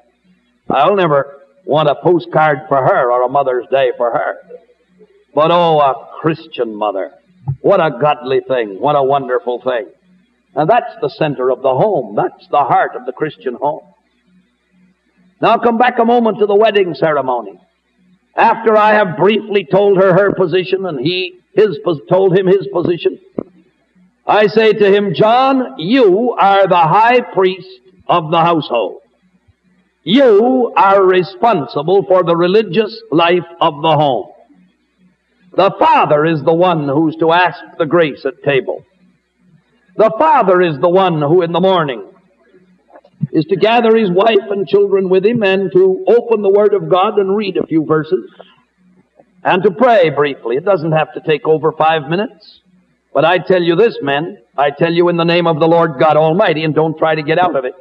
I'll 0.71 0.97
never 0.97 1.40
want 1.65 1.89
a 1.89 1.95
postcard 2.03 2.61
for 2.69 2.79
her 2.79 3.13
or 3.13 3.23
a 3.23 3.29
Mother's 3.29 3.67
Day 3.71 3.93
for 3.97 4.11
her. 4.11 4.37
But 5.35 5.51
oh, 5.51 5.81
a 5.81 6.09
Christian 6.21 6.75
mother. 6.75 7.13
What 7.61 7.81
a 7.81 7.99
godly 8.01 8.41
thing. 8.47 8.81
What 8.81 8.97
a 8.97 9.03
wonderful 9.03 9.63
thing. 9.63 9.87
And 10.55 10.69
that's 10.69 10.93
the 11.01 11.11
center 11.11 11.51
of 11.51 11.63
the 11.63 11.71
home. 11.71 12.17
That's 12.17 12.49
the 12.51 12.59
heart 12.59 12.97
of 12.97 13.07
the 13.07 13.13
Christian 13.13 13.55
home. 13.55 13.83
Now 15.41 15.59
come 15.59 15.79
back 15.79 15.99
a 15.99 16.05
moment 16.05 16.39
to 16.41 16.47
the 16.47 16.55
wedding 16.55 16.95
ceremony. 16.95 17.61
After 18.37 18.77
I 18.77 18.95
have 18.95 19.17
briefly 19.17 19.67
told 19.71 19.99
her 19.99 20.13
her 20.13 20.33
position 20.35 20.87
and 20.87 21.01
he 21.01 21.41
his 21.53 21.79
told 22.09 22.37
him 22.37 22.47
his 22.47 22.69
position, 22.73 23.19
I 24.27 24.47
say 24.47 24.73
to 24.73 24.95
him, 24.95 25.15
John, 25.15 25.79
you 25.79 26.33
are 26.33 26.69
the 26.69 26.77
high 26.77 27.21
priest 27.21 27.69
of 28.07 28.31
the 28.31 28.39
household. 28.39 29.01
You 30.03 30.73
are 30.77 31.05
responsible 31.05 32.05
for 32.07 32.23
the 32.23 32.37
religious 32.37 33.01
life 33.11 33.47
of 33.61 33.83
the 33.83 33.93
home. 33.93 34.29
The 35.57 35.75
father 35.79 36.25
is 36.25 36.43
the 36.43 36.55
one 36.55 36.89
who's 36.89 37.17
to 37.17 37.33
ask 37.33 37.59
the 37.79 37.87
grace 37.87 38.25
at 38.25 38.43
table. 38.43 38.85
The 39.97 40.13
father 40.19 40.63
is 40.63 40.79
the 40.81 40.89
one 40.89 41.21
who 41.21 41.43
in 41.43 41.53
the 41.53 41.61
morning 41.61 42.07
is 43.33 43.45
to 43.47 43.57
gather 43.57 43.97
his 43.97 44.11
wife 44.11 44.49
and 44.51 44.67
children 44.67 45.09
with 45.09 45.25
him 45.25 45.43
and 45.43 45.71
to 45.73 46.05
open 46.09 46.43
the 46.43 46.49
Word 46.49 46.73
of 46.73 46.89
God 46.89 47.19
and 47.19 47.37
read 47.37 47.57
a 47.57 47.67
few 47.67 47.85
verses 47.85 48.31
and 49.45 49.63
to 49.63 49.71
pray 49.71 50.11
briefly. 50.11 50.57
It 50.57 50.65
doesn't 50.65 50.93
have 50.93 51.13
to 51.15 51.21
take 51.21 51.47
over 51.47 51.73
five 51.73 52.09
minutes. 52.09 52.61
But 53.13 53.25
I 53.25 53.39
tell 53.39 53.63
you 53.63 53.75
this, 53.75 53.99
men, 54.03 54.39
I 54.57 54.71
tell 54.71 54.93
you 54.93 55.09
in 55.09 55.17
the 55.17 55.25
name 55.25 55.47
of 55.47 55.59
the 55.59 55.67
Lord 55.67 55.99
God 55.99 56.17
Almighty, 56.17 56.63
and 56.63 56.75
don't 56.75 56.97
try 56.97 57.17
to 57.17 57.23
get 57.23 57.39
out 57.39 57.57
of 57.57 57.65
it. 57.65 57.75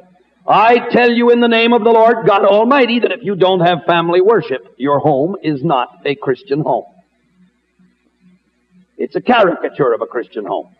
I 0.46 0.88
tell 0.90 1.10
you 1.10 1.30
in 1.30 1.40
the 1.40 1.48
name 1.48 1.72
of 1.72 1.84
the 1.84 1.90
Lord 1.90 2.26
God 2.26 2.44
Almighty 2.44 3.00
that 3.00 3.12
if 3.12 3.20
you 3.22 3.36
don't 3.36 3.60
have 3.60 3.84
family 3.86 4.20
worship, 4.20 4.74
your 4.78 4.98
home 4.98 5.36
is 5.42 5.62
not 5.62 5.88
a 6.04 6.14
Christian 6.14 6.60
home. 6.60 6.86
It's 8.96 9.16
a 9.16 9.20
caricature 9.20 9.92
of 9.92 10.02
a 10.02 10.06
Christian 10.06 10.44
home. 10.44 10.74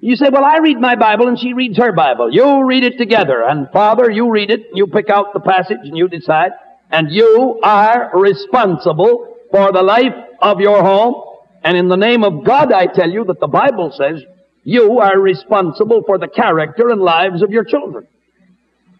You 0.00 0.14
say, 0.16 0.28
well, 0.30 0.44
I 0.44 0.58
read 0.58 0.78
my 0.80 0.94
Bible 0.94 1.26
and 1.26 1.38
she 1.38 1.54
reads 1.54 1.76
her 1.78 1.92
Bible. 1.92 2.32
You 2.32 2.64
read 2.64 2.84
it 2.84 2.98
together. 2.98 3.42
And 3.42 3.68
Father, 3.72 4.10
you 4.10 4.30
read 4.30 4.50
it, 4.50 4.68
you 4.72 4.86
pick 4.86 5.10
out 5.10 5.32
the 5.34 5.40
passage 5.40 5.78
and 5.82 5.96
you 5.96 6.08
decide. 6.08 6.52
And 6.90 7.10
you 7.10 7.60
are 7.62 8.10
responsible 8.14 9.36
for 9.50 9.72
the 9.72 9.82
life 9.82 10.14
of 10.40 10.60
your 10.60 10.82
home. 10.82 11.24
And 11.64 11.76
in 11.76 11.88
the 11.88 11.96
name 11.96 12.22
of 12.22 12.44
God, 12.44 12.72
I 12.72 12.86
tell 12.86 13.10
you 13.10 13.24
that 13.24 13.40
the 13.40 13.48
Bible 13.48 13.92
says 13.92 14.22
you 14.62 15.00
are 15.00 15.18
responsible 15.18 16.02
for 16.06 16.16
the 16.16 16.28
character 16.28 16.90
and 16.90 17.00
lives 17.00 17.42
of 17.42 17.50
your 17.50 17.64
children. 17.64 18.06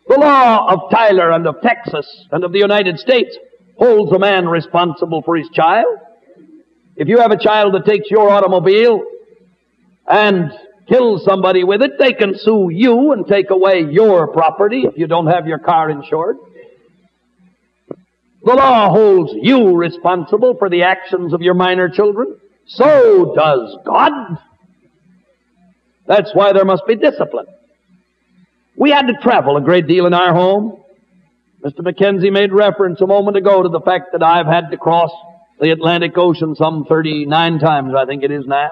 The 0.08 0.18
law 0.18 0.72
of 0.72 0.90
Tyler 0.90 1.30
and 1.32 1.46
of 1.46 1.60
Texas 1.60 2.06
and 2.32 2.42
of 2.42 2.52
the 2.52 2.58
United 2.58 2.98
States 2.98 3.36
holds 3.76 4.10
a 4.12 4.18
man 4.18 4.48
responsible 4.48 5.20
for 5.22 5.36
his 5.36 5.48
child. 5.50 5.98
If 6.96 7.08
you 7.08 7.18
have 7.18 7.30
a 7.30 7.38
child 7.38 7.74
that 7.74 7.84
takes 7.84 8.10
your 8.10 8.30
automobile 8.30 9.02
and 10.08 10.50
kill 10.88 11.18
somebody 11.18 11.62
with 11.62 11.82
it, 11.82 11.92
they 11.98 12.14
can 12.14 12.36
sue 12.38 12.70
you 12.72 13.12
and 13.12 13.26
take 13.26 13.50
away 13.50 13.86
your 13.90 14.28
property 14.32 14.84
if 14.84 14.96
you 14.96 15.06
don't 15.06 15.26
have 15.26 15.46
your 15.46 15.58
car 15.58 15.90
insured. 15.90 16.38
The 18.42 18.54
law 18.54 18.88
holds 18.88 19.32
you 19.34 19.76
responsible 19.76 20.56
for 20.58 20.70
the 20.70 20.84
actions 20.84 21.34
of 21.34 21.42
your 21.42 21.52
minor 21.54 21.90
children. 21.90 22.38
So 22.66 23.34
does 23.36 23.76
God. 23.84 24.38
That's 26.06 26.30
why 26.34 26.54
there 26.54 26.64
must 26.64 26.86
be 26.86 26.96
discipline. 26.96 27.46
We 28.78 28.90
had 28.90 29.08
to 29.08 29.14
travel 29.14 29.56
a 29.56 29.60
great 29.60 29.88
deal 29.88 30.06
in 30.06 30.14
our 30.14 30.32
home. 30.32 30.80
Mr. 31.64 31.80
Mackenzie 31.80 32.30
made 32.30 32.52
reference 32.52 33.00
a 33.00 33.08
moment 33.08 33.36
ago 33.36 33.60
to 33.60 33.68
the 33.68 33.80
fact 33.80 34.12
that 34.12 34.22
I've 34.22 34.46
had 34.46 34.70
to 34.70 34.76
cross 34.76 35.10
the 35.60 35.72
Atlantic 35.72 36.12
Ocean 36.16 36.54
some 36.54 36.84
39 36.88 37.58
times, 37.58 37.92
I 37.98 38.06
think 38.06 38.22
it 38.22 38.30
is 38.30 38.46
now. 38.46 38.70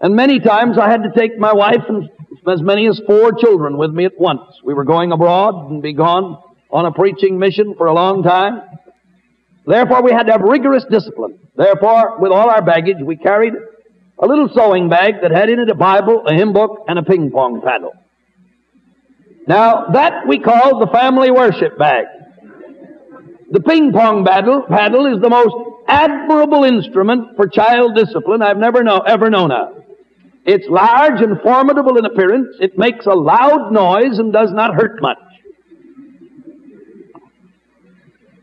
And 0.00 0.16
many 0.16 0.40
times 0.40 0.78
I 0.78 0.88
had 0.88 1.02
to 1.02 1.12
take 1.14 1.38
my 1.38 1.52
wife 1.52 1.82
and 1.90 2.08
as 2.48 2.62
many 2.62 2.88
as 2.88 2.98
four 3.06 3.32
children 3.32 3.76
with 3.76 3.90
me 3.90 4.06
at 4.06 4.18
once. 4.18 4.40
We 4.64 4.72
were 4.72 4.84
going 4.84 5.12
abroad 5.12 5.70
and 5.70 5.82
be 5.82 5.92
gone 5.92 6.42
on 6.70 6.86
a 6.86 6.92
preaching 6.92 7.38
mission 7.38 7.74
for 7.76 7.86
a 7.86 7.92
long 7.92 8.22
time. 8.22 8.62
Therefore, 9.66 10.02
we 10.02 10.12
had 10.12 10.24
to 10.24 10.32
have 10.32 10.40
rigorous 10.40 10.86
discipline. 10.90 11.38
Therefore, 11.54 12.18
with 12.18 12.32
all 12.32 12.48
our 12.48 12.62
baggage, 12.62 12.96
we 13.04 13.16
carried 13.16 13.52
a 14.18 14.26
little 14.26 14.48
sewing 14.54 14.88
bag 14.88 15.16
that 15.20 15.32
had 15.32 15.50
in 15.50 15.58
it 15.58 15.68
a 15.68 15.74
Bible, 15.74 16.24
a 16.26 16.32
hymn 16.32 16.54
book, 16.54 16.86
and 16.88 16.98
a 16.98 17.02
ping 17.02 17.30
pong 17.30 17.60
paddle. 17.62 17.92
Now, 19.46 19.88
that 19.92 20.26
we 20.26 20.38
call 20.38 20.78
the 20.80 20.90
family 20.92 21.30
worship 21.30 21.78
bag. 21.78 22.06
The 23.50 23.60
ping 23.60 23.92
pong 23.92 24.24
paddle, 24.24 24.62
paddle 24.68 25.06
is 25.06 25.20
the 25.20 25.28
most 25.28 25.54
admirable 25.86 26.64
instrument 26.64 27.36
for 27.36 27.46
child 27.46 27.94
discipline 27.94 28.42
I've 28.42 28.56
never 28.56 28.82
know, 28.82 28.98
ever 28.98 29.28
known 29.28 29.52
of. 29.52 29.84
It's 30.46 30.66
large 30.68 31.20
and 31.20 31.40
formidable 31.42 31.96
in 31.98 32.04
appearance. 32.04 32.56
It 32.60 32.76
makes 32.76 33.06
a 33.06 33.14
loud 33.14 33.72
noise 33.72 34.18
and 34.18 34.32
does 34.32 34.50
not 34.52 34.74
hurt 34.74 35.00
much. 35.00 35.18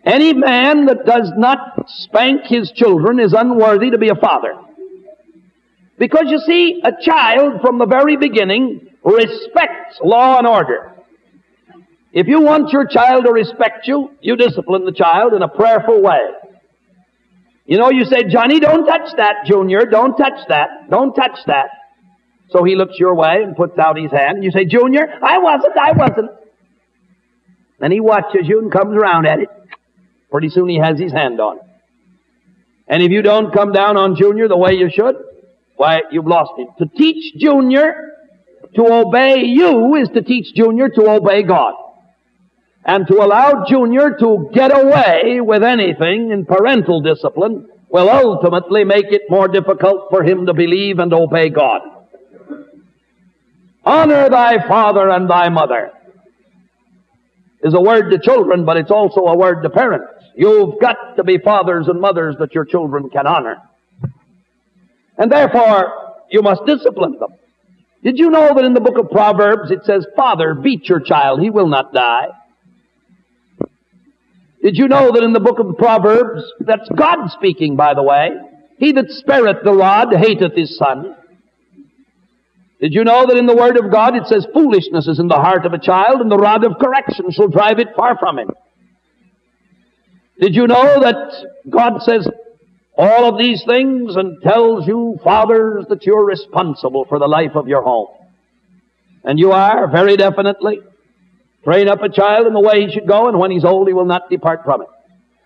Any 0.03 0.33
man 0.33 0.85
that 0.87 1.05
does 1.05 1.31
not 1.37 1.85
spank 1.87 2.41
his 2.45 2.71
children 2.71 3.19
is 3.19 3.33
unworthy 3.33 3.91
to 3.91 3.99
be 3.99 4.09
a 4.09 4.15
father. 4.15 4.53
Because 5.99 6.25
you 6.27 6.39
see, 6.39 6.81
a 6.83 6.91
child 7.03 7.61
from 7.61 7.77
the 7.77 7.85
very 7.85 8.17
beginning 8.17 8.87
respects 9.03 9.99
law 10.03 10.39
and 10.39 10.47
order. 10.47 10.90
If 12.13 12.27
you 12.27 12.41
want 12.41 12.71
your 12.71 12.85
child 12.85 13.25
to 13.25 13.31
respect 13.31 13.87
you, 13.87 14.11
you 14.21 14.35
discipline 14.35 14.85
the 14.85 14.91
child 14.91 15.33
in 15.33 15.41
a 15.41 15.47
prayerful 15.47 16.01
way. 16.01 16.19
You 17.65 17.77
know, 17.77 17.89
you 17.89 18.03
say, 18.05 18.23
Johnny, 18.23 18.59
don't 18.59 18.85
touch 18.85 19.15
that, 19.17 19.45
Junior. 19.45 19.85
Don't 19.85 20.17
touch 20.17 20.47
that. 20.49 20.89
Don't 20.89 21.13
touch 21.13 21.39
that. 21.47 21.69
So 22.49 22.65
he 22.65 22.75
looks 22.75 22.99
your 22.99 23.15
way 23.15 23.43
and 23.43 23.55
puts 23.55 23.79
out 23.79 23.97
his 23.97 24.11
hand. 24.11 24.37
And 24.37 24.43
you 24.43 24.51
say, 24.51 24.65
Junior, 24.65 25.07
I 25.23 25.37
wasn't, 25.37 25.77
I 25.77 25.93
wasn't. 25.93 26.31
Then 27.79 27.91
he 27.91 28.01
watches 28.01 28.41
you 28.43 28.59
and 28.59 28.71
comes 28.71 28.95
around 28.95 29.25
at 29.25 29.39
it. 29.39 29.49
Pretty 30.29 30.49
soon 30.49 30.67
he 30.67 30.79
has 30.79 30.99
his 30.99 31.13
hand 31.13 31.39
on 31.39 31.57
it. 31.57 31.63
And 32.87 33.01
if 33.01 33.09
you 33.09 33.21
don't 33.21 33.53
come 33.53 33.71
down 33.71 33.95
on 33.95 34.17
Junior 34.17 34.49
the 34.49 34.57
way 34.57 34.73
you 34.73 34.89
should, 34.93 35.15
why, 35.77 36.01
you've 36.11 36.27
lost 36.27 36.51
him. 36.57 36.67
To 36.79 36.85
teach 36.85 37.35
Junior 37.37 38.11
to 38.75 38.85
obey 38.85 39.43
you 39.45 39.95
is 39.95 40.09
to 40.09 40.21
teach 40.21 40.53
Junior 40.53 40.89
to 40.89 41.09
obey 41.09 41.43
God. 41.43 41.73
And 42.83 43.07
to 43.07 43.15
allow 43.15 43.63
Junior 43.67 44.17
to 44.19 44.49
get 44.53 44.75
away 44.75 45.39
with 45.39 45.63
anything 45.63 46.31
in 46.31 46.45
parental 46.45 47.01
discipline 47.01 47.67
will 47.89 48.09
ultimately 48.09 48.83
make 48.83 49.11
it 49.11 49.23
more 49.29 49.47
difficult 49.47 50.07
for 50.09 50.23
him 50.23 50.45
to 50.47 50.53
believe 50.53 50.97
and 50.99 51.13
obey 51.13 51.49
God. 51.49 51.81
Honor 53.83 54.29
thy 54.29 54.67
father 54.67 55.09
and 55.09 55.29
thy 55.29 55.49
mother 55.49 55.91
is 57.63 57.73
a 57.73 57.81
word 57.81 58.09
to 58.09 58.19
children, 58.19 58.65
but 58.65 58.77
it's 58.77 58.91
also 58.91 59.21
a 59.21 59.37
word 59.37 59.61
to 59.63 59.69
parents. 59.69 60.23
You've 60.35 60.79
got 60.79 61.17
to 61.17 61.23
be 61.23 61.37
fathers 61.37 61.87
and 61.87 61.99
mothers 61.99 62.35
that 62.39 62.55
your 62.55 62.65
children 62.65 63.09
can 63.09 63.27
honor. 63.27 63.57
And 65.17 65.31
therefore, 65.31 66.15
you 66.31 66.41
must 66.41 66.65
discipline 66.65 67.17
them. 67.19 67.33
Did 68.03 68.17
you 68.17 68.31
know 68.31 68.55
that 68.55 68.65
in 68.65 68.73
the 68.73 68.79
book 68.79 68.97
of 68.97 69.11
Proverbs 69.11 69.69
it 69.69 69.83
says, 69.83 70.07
Father, 70.15 70.55
beat 70.55 70.89
your 70.89 70.99
child, 70.99 71.41
he 71.41 71.51
will 71.51 71.67
not 71.67 71.93
die? 71.93 72.29
Did 74.61 74.77
you 74.77 74.87
know 74.87 75.11
that 75.11 75.23
in 75.23 75.33
the 75.33 75.39
book 75.39 75.59
of 75.59 75.77
Proverbs, 75.77 76.43
that's 76.59 76.87
God 76.95 77.29
speaking, 77.31 77.75
by 77.75 77.93
the 77.93 78.03
way, 78.03 78.29
he 78.77 78.91
that 78.93 79.09
spareth 79.09 79.63
the 79.63 79.73
rod 79.73 80.13
hateth 80.13 80.55
his 80.55 80.77
son. 80.77 81.15
Did 82.79 82.93
you 82.93 83.03
know 83.03 83.27
that 83.27 83.37
in 83.37 83.45
the 83.45 83.55
Word 83.55 83.77
of 83.77 83.91
God 83.91 84.15
it 84.15 84.25
says 84.25 84.47
foolishness 84.53 85.07
is 85.07 85.19
in 85.19 85.27
the 85.27 85.35
heart 85.35 85.67
of 85.67 85.73
a 85.73 85.79
child 85.79 86.19
and 86.19 86.31
the 86.31 86.37
rod 86.37 86.63
of 86.63 86.79
correction 86.79 87.29
shall 87.29 87.47
drive 87.47 87.77
it 87.77 87.89
far 87.95 88.17
from 88.17 88.39
him? 88.39 88.49
Did 90.39 90.55
you 90.55 90.65
know 90.65 90.99
that 91.01 91.45
God 91.69 92.01
says 92.01 92.27
all 92.97 93.29
of 93.29 93.37
these 93.37 93.63
things 93.67 94.15
and 94.15 94.41
tells 94.41 94.87
you, 94.87 95.19
fathers, 95.23 95.85
that 95.89 96.03
you're 96.05 96.25
responsible 96.25 97.05
for 97.05 97.19
the 97.19 97.27
life 97.27 97.55
of 97.55 97.67
your 97.67 97.83
home? 97.83 98.07
And 99.23 99.37
you 99.37 99.51
are, 99.51 99.87
very 99.91 100.17
definitely. 100.17 100.79
Train 101.63 101.87
up 101.87 102.01
a 102.01 102.09
child 102.09 102.47
in 102.47 102.53
the 102.53 102.59
way 102.59 102.85
he 102.85 102.91
should 102.91 103.07
go, 103.07 103.27
and 103.27 103.37
when 103.37 103.51
he's 103.51 103.65
old, 103.65 103.87
he 103.87 103.93
will 103.93 104.05
not 104.05 104.29
depart 104.29 104.61
from 104.65 104.81
it. 104.81 104.87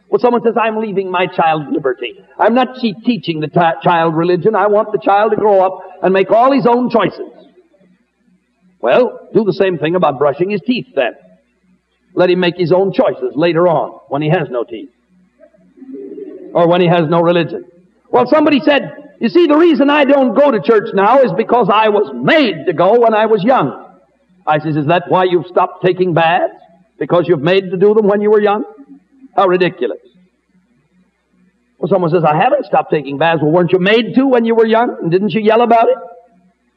Well, 0.10 0.20
someone 0.20 0.44
says, 0.44 0.54
I'm 0.60 0.78
leaving 0.78 1.12
my 1.12 1.28
child 1.28 1.64
liberty. 1.72 2.14
I'm 2.40 2.54
not 2.54 2.78
teaching 2.80 3.40
the 3.42 3.48
t- 3.48 3.60
child 3.84 4.16
religion. 4.16 4.56
I 4.56 4.68
want 4.68 4.92
the 4.92 5.00
child 5.04 5.32
to 5.32 5.38
grow 5.38 5.60
up 5.66 5.82
and 6.02 6.14
make 6.14 6.32
all 6.32 6.54
his 6.54 6.66
own 6.68 6.90
choices. 6.90 7.32
Well, 8.80 9.28
do 9.34 9.44
the 9.44 9.54
same 9.54 9.78
thing 9.78 9.96
about 9.96 10.20
brushing 10.20 10.52
his 10.52 10.62
teeth 10.62 10.88
then. 10.96 11.14
Let 12.14 12.30
him 12.30 12.40
make 12.40 12.56
his 12.56 12.72
own 12.72 12.94
choices 12.94 13.34
later 13.36 13.68
on 13.68 14.00
when 14.08 14.22
he 14.22 14.30
has 14.30 14.48
no 14.50 14.64
teeth. 14.64 14.90
Or 16.54 16.70
when 16.70 16.80
he 16.80 16.88
has 16.88 17.10
no 17.10 17.22
religion. 17.22 17.66
Well, 18.10 18.26
somebody 18.28 18.62
said, 18.62 19.16
you 19.20 19.28
see, 19.28 19.48
the 19.48 19.58
reason 19.58 19.90
I 19.90 20.06
don't 20.06 20.34
go 20.34 20.52
to 20.52 20.62
church 20.62 20.90
now 20.94 21.22
is 21.22 21.32
because 21.36 21.70
I 21.74 21.90
was 21.90 22.12
made 22.14 22.68
to 22.68 22.74
go 22.74 23.00
when 23.02 23.14
I 23.14 23.26
was 23.26 23.44
young. 23.44 23.85
I 24.46 24.60
says, 24.60 24.76
is 24.76 24.88
that 24.88 25.04
why 25.08 25.24
you've 25.24 25.48
stopped 25.48 25.84
taking 25.84 26.14
baths? 26.14 26.54
Because 27.00 27.26
you've 27.28 27.42
made 27.42 27.72
to 27.72 27.78
do 27.78 27.94
them 27.94 28.08
when 28.08 28.22
you 28.22 28.32
were 28.32 28.42
young? 28.42 28.64
How 29.36 29.48
ridiculous. 29.48 30.00
Well, 31.78 31.90
someone 31.90 32.12
says, 32.12 32.24
I 32.24 32.38
haven't 32.38 32.66
stopped 32.66 32.92
taking 32.92 33.18
baths. 33.18 33.42
Well, 33.42 33.52
weren't 33.52 33.72
you 33.72 33.80
made 33.80 34.16
to 34.16 34.28
when 34.28 34.46
you 34.46 34.56
were 34.56 34.66
young? 34.66 34.98
And 35.02 35.12
didn't 35.12 35.32
you 35.32 35.42
yell 35.42 35.62
about 35.62 35.88
it? 35.90 35.98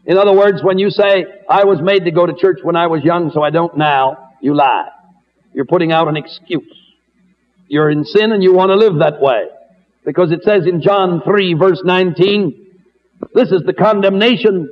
In 0.06 0.16
other 0.16 0.32
words, 0.32 0.62
when 0.62 0.78
you 0.78 0.90
say, 0.90 1.26
I 1.48 1.64
was 1.64 1.80
made 1.82 2.04
to 2.06 2.10
go 2.10 2.26
to 2.26 2.32
church 2.32 2.60
when 2.62 2.76
I 2.76 2.86
was 2.86 3.04
young, 3.04 3.30
so 3.32 3.42
I 3.42 3.50
don't 3.50 3.76
now, 3.76 4.32
you 4.40 4.54
lie. 4.54 4.88
You're 5.52 5.66
putting 5.66 5.92
out 5.92 6.08
an 6.08 6.16
excuse. 6.16 6.74
You're 7.68 7.90
in 7.90 8.04
sin 8.04 8.32
and 8.32 8.42
you 8.42 8.54
want 8.54 8.70
to 8.70 8.76
live 8.76 8.98
that 9.00 9.20
way. 9.20 9.44
Because 10.04 10.32
it 10.32 10.42
says 10.42 10.66
in 10.66 10.80
John 10.80 11.20
3 11.22 11.54
verse 11.54 11.82
19, 11.84 12.66
this 13.34 13.50
is 13.50 13.62
the 13.66 13.74
condemnation 13.74 14.70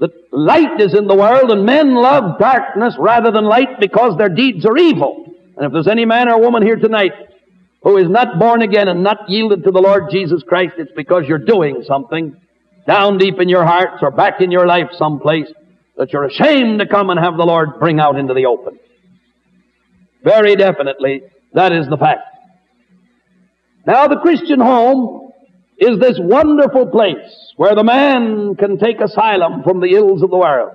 that 0.00 0.10
light 0.32 0.80
is 0.80 0.94
in 0.94 1.06
the 1.06 1.14
world 1.14 1.50
and 1.50 1.64
men 1.64 1.94
love 1.94 2.38
darkness 2.38 2.94
rather 2.98 3.30
than 3.30 3.44
light 3.44 3.78
because 3.78 4.16
their 4.16 4.30
deeds 4.30 4.64
are 4.64 4.76
evil. 4.76 5.26
And 5.56 5.66
if 5.66 5.72
there's 5.72 5.88
any 5.88 6.06
man 6.06 6.28
or 6.28 6.40
woman 6.40 6.62
here 6.62 6.76
tonight 6.76 7.12
who 7.82 7.98
is 7.98 8.08
not 8.08 8.38
born 8.38 8.62
again 8.62 8.88
and 8.88 9.02
not 9.02 9.28
yielded 9.28 9.62
to 9.64 9.70
the 9.70 9.80
Lord 9.80 10.04
Jesus 10.10 10.42
Christ, 10.42 10.74
it's 10.78 10.92
because 10.96 11.24
you're 11.28 11.38
doing 11.38 11.84
something 11.86 12.34
down 12.86 13.18
deep 13.18 13.38
in 13.40 13.48
your 13.50 13.64
hearts 13.64 14.02
or 14.02 14.10
back 14.10 14.40
in 14.40 14.50
your 14.50 14.66
life 14.66 14.88
someplace 14.96 15.52
that 15.98 16.12
you're 16.14 16.24
ashamed 16.24 16.80
to 16.80 16.86
come 16.86 17.10
and 17.10 17.20
have 17.20 17.36
the 17.36 17.44
Lord 17.44 17.78
bring 17.78 18.00
out 18.00 18.18
into 18.18 18.32
the 18.32 18.46
open. 18.46 18.78
Very 20.24 20.56
definitely, 20.56 21.22
that 21.52 21.72
is 21.72 21.88
the 21.88 21.98
fact. 21.98 22.22
Now 23.86 24.06
the 24.08 24.16
Christian 24.16 24.60
home 24.60 25.29
is 25.80 25.98
this 25.98 26.18
wonderful 26.20 26.86
place 26.86 27.52
where 27.56 27.74
the 27.74 27.82
man 27.82 28.54
can 28.54 28.78
take 28.78 29.00
asylum 29.00 29.62
from 29.62 29.80
the 29.80 29.94
ills 29.94 30.22
of 30.22 30.30
the 30.30 30.36
world. 30.36 30.72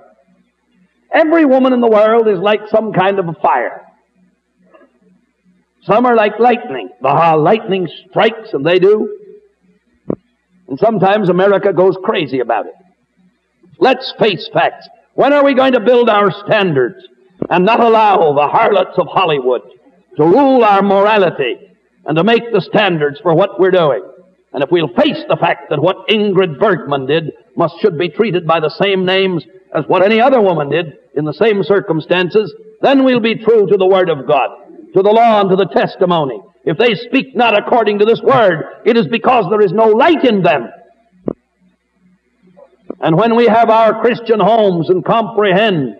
Every 1.12 1.44
woman 1.44 1.72
in 1.72 1.80
the 1.80 1.88
world 1.88 2.26
is 2.26 2.40
like 2.40 2.60
some 2.68 2.92
kind 2.92 3.20
of 3.20 3.28
a 3.28 3.34
fire. 3.34 3.82
Some 5.84 6.04
are 6.06 6.16
like 6.16 6.40
lightning. 6.40 6.88
The 7.00 7.36
lightning 7.38 7.88
strikes, 8.10 8.52
and 8.52 8.66
they 8.66 8.80
do. 8.80 9.16
And 10.68 10.78
sometimes 10.80 11.28
America 11.28 11.72
goes 11.72 11.96
crazy 12.02 12.40
about 12.40 12.66
it. 12.66 12.74
Let's 13.78 14.12
face 14.18 14.50
facts. 14.52 14.88
When 15.14 15.32
are 15.32 15.44
we 15.44 15.54
going 15.54 15.74
to 15.74 15.80
build 15.80 16.10
our 16.10 16.32
standards 16.44 16.96
and 17.48 17.64
not 17.64 17.78
allow 17.78 18.32
the 18.32 18.48
harlots 18.48 18.98
of 18.98 19.06
Hollywood 19.06 19.62
to 20.16 20.24
rule 20.24 20.64
our 20.64 20.82
morality 20.82 21.56
and 22.04 22.16
to 22.16 22.24
make 22.24 22.52
the 22.52 22.60
standards 22.60 23.20
for 23.22 23.34
what 23.34 23.60
we're 23.60 23.70
doing? 23.70 24.02
And 24.56 24.64
if 24.64 24.70
we'll 24.72 24.88
face 24.88 25.22
the 25.28 25.36
fact 25.36 25.70
that 25.70 25.80
what 25.80 26.08
Ingrid 26.08 26.58
Bergman 26.58 27.06
did 27.06 27.30
must 27.56 27.78
should 27.80 27.96
be 27.96 28.08
treated 28.08 28.44
by 28.44 28.58
the 28.58 28.74
same 28.82 29.04
names 29.04 29.44
as 29.72 29.84
what 29.86 30.02
any 30.02 30.20
other 30.20 30.40
woman 30.40 30.70
did 30.70 30.94
in 31.14 31.24
the 31.24 31.34
same 31.34 31.62
circumstances, 31.62 32.52
then 32.80 33.04
we'll 33.04 33.20
be 33.20 33.36
true 33.36 33.68
to 33.68 33.76
the 33.76 33.86
Word 33.86 34.08
of 34.08 34.26
God 34.26 34.48
to 34.96 35.02
the 35.02 35.10
law 35.10 35.42
and 35.42 35.50
to 35.50 35.56
the 35.56 35.66
testimony. 35.66 36.40
If 36.64 36.78
they 36.78 36.94
speak 36.94 37.36
not 37.36 37.56
according 37.56 37.98
to 37.98 38.06
this 38.06 38.20
word, 38.22 38.64
it 38.86 38.96
is 38.96 39.06
because 39.06 39.44
there 39.50 39.60
is 39.60 39.72
no 39.72 39.88
light 39.88 40.24
in 40.24 40.42
them. 40.42 40.68
And 43.00 43.14
when 43.14 43.36
we 43.36 43.46
have 43.46 43.68
our 43.68 44.00
Christian 44.00 44.40
homes 44.40 44.88
and 44.88 45.04
comprehend 45.04 45.96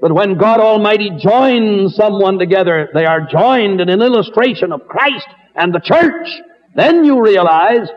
that 0.00 0.12
when 0.12 0.36
God 0.36 0.58
Almighty 0.58 1.10
joins 1.18 1.94
someone 1.94 2.40
together, 2.40 2.88
they 2.92 3.04
are 3.04 3.28
joined 3.30 3.80
in 3.80 3.88
an 3.88 4.02
illustration 4.02 4.72
of 4.72 4.88
Christ 4.88 5.28
and 5.54 5.72
the 5.72 5.78
church, 5.78 6.26
then 6.74 7.04
you 7.04 7.22
realize 7.22 7.88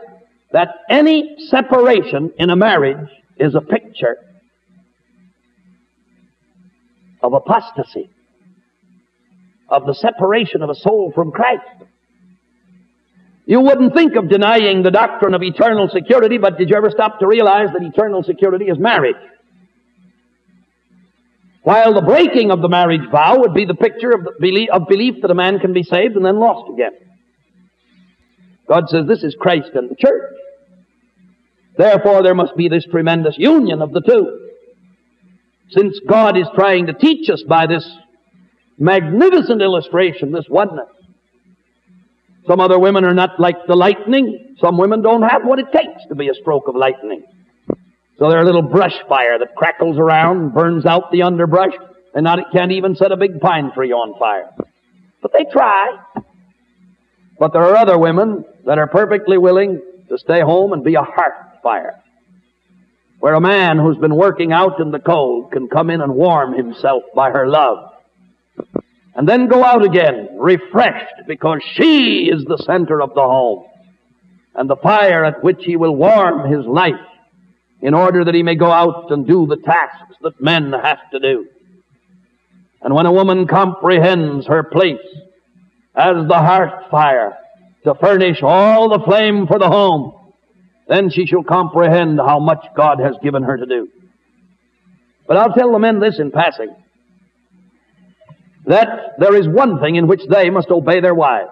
that 0.52 0.68
any 0.88 1.36
separation 1.48 2.32
in 2.38 2.50
a 2.50 2.56
marriage 2.56 3.08
is 3.38 3.54
a 3.54 3.60
picture 3.60 4.16
of 7.22 7.32
apostasy. 7.32 8.10
of 9.68 9.84
the 9.84 9.94
separation 9.94 10.62
of 10.62 10.70
a 10.70 10.74
soul 10.76 11.10
from 11.12 11.32
Christ. 11.32 11.62
You 13.46 13.60
wouldn't 13.60 13.94
think 13.94 14.14
of 14.14 14.28
denying 14.28 14.82
the 14.82 14.92
doctrine 14.92 15.34
of 15.34 15.42
eternal 15.42 15.88
security, 15.88 16.38
but 16.38 16.56
did 16.56 16.70
you 16.70 16.76
ever 16.76 16.90
stop 16.90 17.18
to 17.18 17.26
realize 17.26 17.68
that 17.72 17.82
eternal 17.82 18.22
security 18.22 18.66
is 18.66 18.78
marriage? 18.78 19.16
While 21.62 21.94
the 21.94 22.02
breaking 22.02 22.52
of 22.52 22.62
the 22.62 22.68
marriage 22.68 23.08
vow 23.10 23.40
would 23.40 23.54
be 23.54 23.64
the 23.64 23.74
picture 23.74 24.12
of, 24.12 24.22
the 24.22 24.32
belief, 24.38 24.68
of 24.70 24.86
belief 24.88 25.22
that 25.22 25.30
a 25.32 25.34
man 25.34 25.58
can 25.58 25.72
be 25.72 25.82
saved 25.82 26.14
and 26.14 26.24
then 26.24 26.38
lost 26.38 26.72
again. 26.72 26.92
God 28.68 28.88
says 28.88 29.06
this 29.06 29.22
is 29.22 29.36
Christ 29.38 29.70
and 29.74 29.90
the 29.90 29.94
church. 29.94 30.32
Therefore, 31.76 32.22
there 32.22 32.34
must 32.34 32.56
be 32.56 32.68
this 32.68 32.84
tremendous 32.90 33.36
union 33.38 33.82
of 33.82 33.92
the 33.92 34.00
two. 34.00 34.48
Since 35.70 36.00
God 36.08 36.36
is 36.36 36.46
trying 36.54 36.86
to 36.86 36.92
teach 36.92 37.28
us 37.28 37.42
by 37.42 37.66
this 37.66 37.88
magnificent 38.78 39.60
illustration, 39.62 40.32
this 40.32 40.48
oneness. 40.48 40.88
Some 42.46 42.60
other 42.60 42.78
women 42.78 43.04
are 43.04 43.14
not 43.14 43.40
like 43.40 43.66
the 43.66 43.74
lightning. 43.74 44.56
Some 44.60 44.78
women 44.78 45.02
don't 45.02 45.22
have 45.22 45.44
what 45.44 45.58
it 45.58 45.66
takes 45.72 46.06
to 46.08 46.14
be 46.14 46.28
a 46.28 46.34
stroke 46.34 46.68
of 46.68 46.76
lightning. 46.76 47.24
So 48.18 48.30
they're 48.30 48.40
a 48.40 48.44
little 48.44 48.62
brush 48.62 48.94
fire 49.08 49.38
that 49.38 49.54
crackles 49.56 49.98
around, 49.98 50.38
and 50.38 50.54
burns 50.54 50.86
out 50.86 51.10
the 51.10 51.22
underbrush, 51.22 51.74
and 52.14 52.24
not, 52.24 52.38
it 52.38 52.46
can't 52.52 52.72
even 52.72 52.94
set 52.94 53.12
a 53.12 53.16
big 53.16 53.40
pine 53.40 53.72
tree 53.74 53.92
on 53.92 54.18
fire. 54.18 54.50
But 55.20 55.32
they 55.32 55.44
try. 55.52 55.98
But 57.38 57.52
there 57.52 57.62
are 57.62 57.76
other 57.76 57.98
women 57.98 58.44
that 58.64 58.78
are 58.78 58.86
perfectly 58.86 59.38
willing 59.38 59.80
to 60.08 60.18
stay 60.18 60.40
home 60.40 60.72
and 60.72 60.82
be 60.82 60.94
a 60.94 61.02
hearth 61.02 61.62
fire. 61.62 62.02
Where 63.20 63.34
a 63.34 63.40
man 63.40 63.78
who's 63.78 63.96
been 63.98 64.14
working 64.14 64.52
out 64.52 64.80
in 64.80 64.90
the 64.90 64.98
cold 64.98 65.50
can 65.52 65.68
come 65.68 65.90
in 65.90 66.00
and 66.00 66.14
warm 66.14 66.54
himself 66.54 67.02
by 67.14 67.30
her 67.30 67.48
love. 67.48 67.92
And 69.14 69.26
then 69.26 69.48
go 69.48 69.64
out 69.64 69.84
again, 69.84 70.28
refreshed, 70.38 71.26
because 71.26 71.60
she 71.72 72.30
is 72.30 72.44
the 72.44 72.58
center 72.58 73.00
of 73.00 73.14
the 73.14 73.22
home. 73.22 73.64
And 74.54 74.68
the 74.68 74.76
fire 74.76 75.24
at 75.24 75.42
which 75.42 75.64
he 75.64 75.76
will 75.76 75.96
warm 75.96 76.50
his 76.50 76.66
life 76.66 76.94
in 77.80 77.94
order 77.94 78.24
that 78.24 78.34
he 78.34 78.42
may 78.42 78.54
go 78.54 78.70
out 78.70 79.10
and 79.10 79.26
do 79.26 79.46
the 79.46 79.56
tasks 79.56 80.16
that 80.22 80.40
men 80.40 80.72
have 80.72 81.10
to 81.12 81.18
do. 81.18 81.46
And 82.82 82.94
when 82.94 83.06
a 83.06 83.12
woman 83.12 83.46
comprehends 83.46 84.46
her 84.46 84.62
place 84.62 85.00
as 85.96 86.28
the 86.28 86.38
hearth 86.38 86.90
fire 86.90 87.38
to 87.84 87.94
furnish 87.94 88.38
all 88.42 88.88
the 88.88 89.04
flame 89.04 89.46
for 89.46 89.58
the 89.58 89.68
home, 89.68 90.12
then 90.88 91.10
she 91.10 91.26
shall 91.26 91.42
comprehend 91.42 92.18
how 92.18 92.38
much 92.38 92.64
God 92.76 93.00
has 93.00 93.16
given 93.22 93.42
her 93.42 93.56
to 93.56 93.66
do. 93.66 93.88
But 95.26 95.38
I'll 95.38 95.52
tell 95.52 95.72
the 95.72 95.78
men 95.78 95.98
this 95.98 96.18
in 96.18 96.30
passing 96.30 96.74
that 98.66 99.14
there 99.18 99.34
is 99.36 99.48
one 99.48 99.80
thing 99.80 99.96
in 99.96 100.06
which 100.06 100.22
they 100.28 100.50
must 100.50 100.70
obey 100.70 101.00
their 101.00 101.14
wives. 101.14 101.50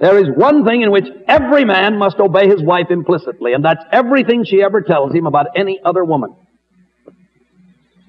There 0.00 0.18
is 0.18 0.26
one 0.34 0.64
thing 0.64 0.82
in 0.82 0.90
which 0.90 1.06
every 1.28 1.64
man 1.64 1.96
must 1.96 2.18
obey 2.18 2.48
his 2.48 2.62
wife 2.62 2.90
implicitly, 2.90 3.52
and 3.52 3.64
that's 3.64 3.82
everything 3.92 4.44
she 4.44 4.60
ever 4.62 4.80
tells 4.80 5.14
him 5.14 5.26
about 5.26 5.46
any 5.54 5.80
other 5.84 6.04
woman. 6.04 6.34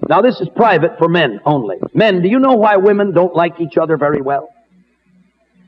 Now, 0.08 0.20
this 0.20 0.40
is 0.40 0.48
private 0.56 0.98
for 0.98 1.08
men 1.08 1.40
only. 1.46 1.76
Men, 1.94 2.20
do 2.20 2.28
you 2.28 2.40
know 2.40 2.54
why 2.54 2.76
women 2.76 3.12
don't 3.12 3.34
like 3.34 3.60
each 3.60 3.76
other 3.80 3.96
very 3.96 4.20
well? 4.20 4.48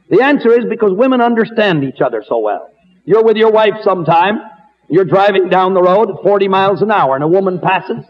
The 0.08 0.22
answer 0.22 0.52
is 0.52 0.66
because 0.68 0.92
women 0.92 1.20
understand 1.20 1.84
each 1.84 2.00
other 2.00 2.22
so 2.26 2.38
well. 2.38 2.70
You're 3.04 3.24
with 3.24 3.36
your 3.36 3.50
wife 3.50 3.74
sometime, 3.82 4.38
you're 4.88 5.04
driving 5.04 5.48
down 5.48 5.74
the 5.74 5.82
road 5.82 6.10
at 6.10 6.22
40 6.22 6.48
miles 6.48 6.82
an 6.82 6.90
hour, 6.90 7.14
and 7.14 7.24
a 7.24 7.28
woman 7.28 7.60
passes, 7.60 8.04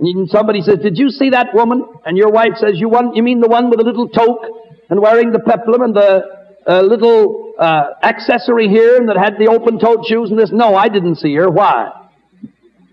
and 0.00 0.30
somebody 0.30 0.62
says, 0.62 0.78
Did 0.78 0.96
you 0.96 1.10
see 1.10 1.30
that 1.30 1.54
woman? 1.54 1.84
And 2.04 2.16
your 2.16 2.30
wife 2.30 2.56
says, 2.56 2.72
You, 2.74 2.88
want, 2.88 3.16
you 3.16 3.22
mean 3.22 3.40
the 3.40 3.48
one 3.48 3.68
with 3.68 3.78
the 3.78 3.84
little 3.84 4.08
toque 4.08 4.46
and 4.88 5.00
wearing 5.00 5.30
the 5.30 5.40
peplum 5.40 5.82
and 5.82 5.94
the 5.94 6.22
uh, 6.66 6.80
little 6.82 7.52
uh, 7.58 7.90
accessory 8.02 8.68
here 8.68 8.96
and 8.96 9.08
that 9.08 9.16
had 9.16 9.34
the 9.38 9.48
open 9.48 9.78
toed 9.78 10.06
shoes 10.06 10.30
and 10.30 10.38
this? 10.38 10.50
No, 10.52 10.74
I 10.74 10.88
didn't 10.88 11.16
see 11.16 11.34
her. 11.34 11.50
Why? 11.50 11.90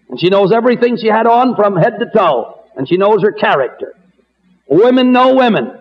And 0.10 0.20
she 0.20 0.30
knows 0.30 0.52
everything 0.52 0.98
she 0.98 1.08
had 1.08 1.28
on 1.28 1.56
from 1.56 1.76
head 1.78 2.00
to 2.00 2.06
toe. 2.14 2.62
And 2.76 2.88
she 2.88 2.98
knows 2.98 3.22
her 3.24 3.32
character. 3.32 3.94
Women 4.68 5.12
know 5.12 5.34
women. 5.34 5.72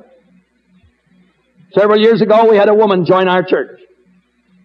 Several 1.72 2.00
years 2.00 2.22
ago, 2.22 2.48
we 2.50 2.56
had 2.56 2.68
a 2.68 2.74
woman 2.74 3.04
join 3.04 3.28
our 3.28 3.42
church. 3.42 3.80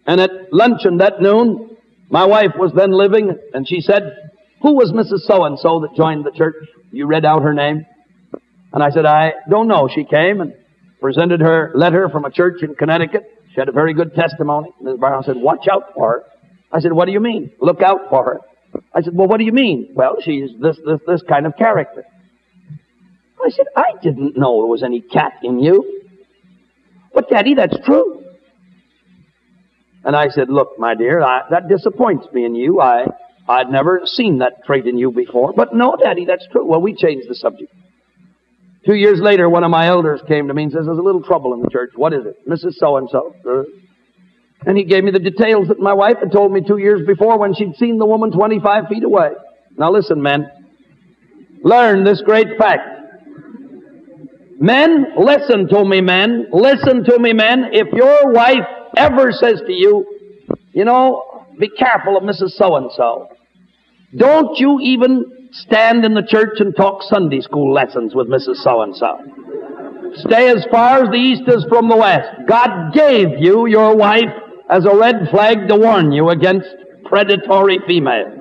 And 0.06 0.20
at 0.20 0.32
luncheon 0.52 0.98
that 0.98 1.22
noon, 1.22 1.78
my 2.10 2.26
wife 2.26 2.52
was 2.58 2.72
then 2.76 2.92
living, 2.92 3.38
and 3.54 3.68
she 3.68 3.82
said, 3.82 4.16
Who 4.62 4.76
was 4.76 4.92
Mrs. 4.92 5.22
So 5.28 5.46
and 5.46 5.58
so 5.58 5.80
that 5.82 5.96
joined 5.96 6.26
the 6.26 6.32
church? 6.32 6.56
You 6.92 7.08
read 7.08 7.26
out 7.26 7.42
her 7.44 7.54
name. 7.54 7.86
And 8.74 8.84
I 8.84 8.90
said, 8.90 9.06
I 9.06 9.34
don't 9.50 9.68
know. 9.68 9.90
She 9.94 10.04
came 10.04 10.42
and 10.42 10.54
presented 11.00 11.42
her 11.42 11.72
letter 11.76 12.10
from 12.10 12.26
a 12.26 12.32
church 12.32 12.62
in 12.64 12.76
Connecticut. 12.76 13.24
She 13.54 13.60
had 13.60 13.70
a 13.70 13.74
very 13.74 13.94
good 13.94 14.14
testimony. 14.14 14.72
Mrs. 14.82 15.00
Brown 15.00 15.24
said, 15.24 15.36
Watch 15.38 15.68
out 15.72 15.94
for 15.94 16.10
her. 16.12 16.24
I 16.72 16.80
said, 16.80 16.94
What 16.94 17.06
do 17.06 17.12
you 17.12 17.20
mean? 17.20 17.52
Look 17.60 17.82
out 17.82 18.10
for 18.10 18.24
her. 18.24 18.82
I 18.94 19.02
said, 19.02 19.16
Well, 19.16 19.28
what 19.28 19.38
do 19.38 19.44
you 19.44 19.52
mean? 19.52 19.92
Well, 19.94 20.18
she's 20.22 20.52
this, 20.62 20.78
this, 20.86 21.00
this 21.06 21.22
kind 21.28 21.46
of 21.46 21.58
character. 21.58 22.06
I 23.44 23.50
said, 23.50 23.66
I 23.76 23.94
didn't 24.02 24.38
know 24.38 24.62
there 24.62 24.68
was 24.68 24.84
any 24.84 25.02
cat 25.02 25.34
in 25.44 25.60
you. 25.60 26.01
But, 27.14 27.30
Daddy, 27.30 27.56
that's 27.56 27.78
true. 27.86 28.24
And 30.04 30.16
I 30.16 30.30
said, 30.30 30.50
Look, 30.50 30.80
my 30.80 30.96
dear, 30.96 31.22
I, 31.22 31.42
that 31.52 31.68
disappoints 31.68 32.26
me 32.34 32.46
in 32.46 32.56
you. 32.56 32.82
I, 32.82 33.06
I'd 33.48 33.70
never 33.70 34.02
seen 34.06 34.40
that 34.40 34.64
trait 34.66 34.88
in 34.88 34.98
you 34.98 35.12
before. 35.12 35.54
But 35.54 35.74
no, 35.74 35.96
Daddy, 36.02 36.26
that's 36.26 36.48
true. 36.52 36.66
Well, 36.66 36.82
we 36.82 36.96
changed 36.96 37.30
the 37.30 37.36
subject. 37.36 37.74
Two 38.86 38.96
years 38.96 39.20
later, 39.22 39.48
one 39.48 39.64
of 39.64 39.70
my 39.70 39.88
elders 39.88 40.22
came 40.28 40.48
to 40.48 40.54
me 40.54 40.64
and 40.64 40.72
says, 40.72 40.86
There's 40.86 40.98
a 40.98 41.02
little 41.04 41.22
trouble 41.22 41.54
in 41.54 41.62
the 41.62 41.70
church. 41.70 41.92
What 41.96 42.14
is 42.14 42.26
it? 42.26 42.48
Mrs. 42.48 42.76
So 42.76 42.98
and 42.98 43.10
so. 43.10 43.36
Uh, 43.48 43.64
and 44.66 44.78
he 44.78 44.84
gave 44.84 45.04
me 45.04 45.12
the 45.12 45.20
details 45.20 45.68
that 45.70 45.80
my 45.80 45.94
wife 45.94 46.18
had 46.20 46.32
told 46.32 46.52
me 46.52 46.62
two 46.62 46.78
years 46.78 47.06
before 47.06 47.38
when 47.38 47.54
she'd 47.56 47.76
seen 47.78 47.98
the 47.98 48.06
woman 48.06 48.32
25 48.32 48.88
feet 48.88 49.04
away. 49.04 49.32
Now 49.78 49.92
listen, 49.92 50.22
men. 50.22 50.52
Learn 51.64 52.04
this 52.04 52.22
great 52.22 52.58
fact. 52.58 52.91
Men, 54.62 55.16
listen 55.18 55.68
to 55.70 55.84
me, 55.84 56.02
men. 56.02 56.46
Listen 56.54 57.04
to 57.06 57.18
me, 57.18 57.34
men. 57.34 57.70
If 57.74 57.88
your 57.94 58.32
wife 58.32 58.68
ever 58.96 59.32
says 59.32 59.60
to 59.66 59.74
you, 59.74 60.06
you 60.72 60.86
know, 60.86 61.48
be 61.60 61.68
careful 61.68 62.16
of 62.16 62.22
Mrs. 62.22 62.52
So 62.52 62.76
and 62.76 62.92
so, 62.92 63.30
don't 64.16 64.60
you 64.60 64.80
even 64.80 65.50
stand 65.52 66.06
in 66.06 66.14
the 66.14 66.22
church 66.22 66.60
and 66.60 66.76
talk 66.76 67.02
Sunday 67.02 67.42
school 67.42 67.74
lessons 67.74 68.14
with 68.14 68.28
Mrs. 68.28 68.58
So 68.58 68.84
and 68.84 68.96
so. 68.96 69.18
Stay 70.28 70.52
as 70.52 70.64
far 70.70 71.06
as 71.06 71.10
the 71.10 71.18
east 71.18 71.44
is 71.48 71.66
from 71.68 71.90
the 71.90 71.98
west. 71.98 72.30
God 72.48 72.94
gave 72.94 73.30
you 73.40 73.66
your 73.66 73.96
wife 73.96 74.30
as 74.70 74.86
a 74.86 74.96
red 74.96 75.28
flag 75.32 75.70
to 75.70 75.76
warn 75.76 76.12
you 76.12 76.30
against 76.30 76.70
predatory 77.06 77.80
females. 77.88 78.38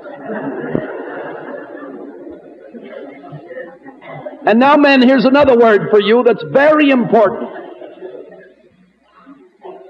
And 4.47 4.59
now, 4.59 4.77
men, 4.77 5.03
here's 5.03 5.27
another 5.27 5.57
word 5.57 5.91
for 5.91 6.01
you 6.01 6.23
that's 6.25 6.43
very 6.51 6.91
important. 6.91 7.51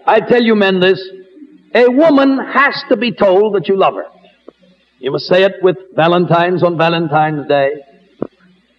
I 0.07 0.20
tell 0.20 0.42
you, 0.42 0.57
men, 0.57 0.80
this. 0.80 1.01
A 1.72 1.88
woman 1.88 2.38
has 2.53 2.82
to 2.88 2.96
be 2.96 3.12
told 3.12 3.55
that 3.55 3.68
you 3.68 3.76
love 3.76 3.94
her. 3.94 4.07
You 4.98 5.12
must 5.12 5.26
say 5.26 5.44
it 5.44 5.62
with 5.62 5.76
Valentine's 5.94 6.64
on 6.64 6.76
Valentine's 6.76 7.46
Day, 7.46 7.70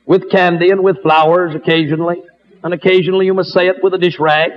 with 0.05 0.29
candy 0.29 0.71
and 0.71 0.83
with 0.83 1.01
flowers 1.01 1.55
occasionally, 1.55 2.21
and 2.63 2.73
occasionally 2.73 3.25
you 3.25 3.33
must 3.33 3.51
say 3.51 3.67
it 3.67 3.77
with 3.81 3.93
a 3.93 3.97
dish 3.97 4.19
rag. 4.19 4.51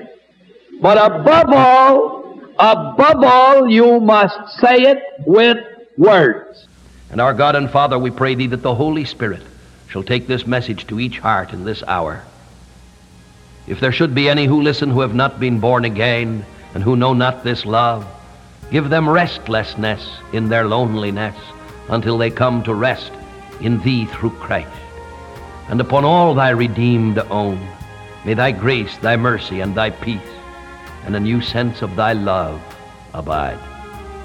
But 0.83 0.99
above 0.99 1.47
all, 1.51 2.41
above 2.59 3.23
all, 3.23 3.71
you 3.71 4.01
must 4.01 4.59
say 4.61 4.79
it 4.79 4.99
with 5.25 5.59
words. 5.97 6.67
And 7.11 7.21
our 7.21 7.33
God 7.33 7.55
and 7.55 7.71
Father, 7.71 7.99
we 8.01 8.11
pray 8.11 8.35
thee 8.35 8.49
that 8.49 8.63
the 8.63 8.75
Holy 8.75 9.05
Spirit 9.05 9.43
shall 9.89 10.03
take 10.03 10.27
this 10.27 10.47
message 10.47 10.87
to 10.87 11.01
each 11.01 11.19
heart 11.19 11.53
in 11.53 11.65
this 11.65 11.83
hour. 11.85 12.25
If 13.67 13.81
there 13.81 13.93
should 13.93 14.15
be 14.15 14.29
any 14.29 14.47
who 14.47 14.61
listen 14.61 14.91
who 14.91 15.01
have 15.01 15.15
not 15.15 15.41
been 15.41 15.61
born 15.61 15.85
again 15.85 16.45
and 16.75 16.83
who 16.83 16.97
know 16.97 17.15
not 17.15 17.45
this 17.45 17.65
love, 17.65 18.07
give 18.71 18.91
them 18.91 19.09
restlessness 19.09 20.07
in 20.33 20.49
their 20.49 20.67
loneliness 20.67 21.37
until 21.89 22.19
they 22.19 22.31
come 22.31 22.63
to 22.65 22.75
rest 22.75 23.13
in 23.61 23.81
thee 23.81 24.07
through 24.07 24.31
Christ. 24.31 24.69
And 25.69 25.81
upon 25.81 26.05
all 26.05 26.35
thy 26.35 26.51
redeemed 26.51 27.19
own, 27.19 27.67
may 28.25 28.35
thy 28.35 28.53
grace, 28.53 28.97
thy 28.99 29.17
mercy, 29.17 29.61
and 29.61 29.75
thy 29.75 29.91
peace, 29.91 30.21
and 31.05 31.17
a 31.17 31.21
new 31.21 31.41
sense 31.41 31.81
of 31.83 31.97
thy 31.97 32.13
love 32.13 32.61
abide. 33.15 33.59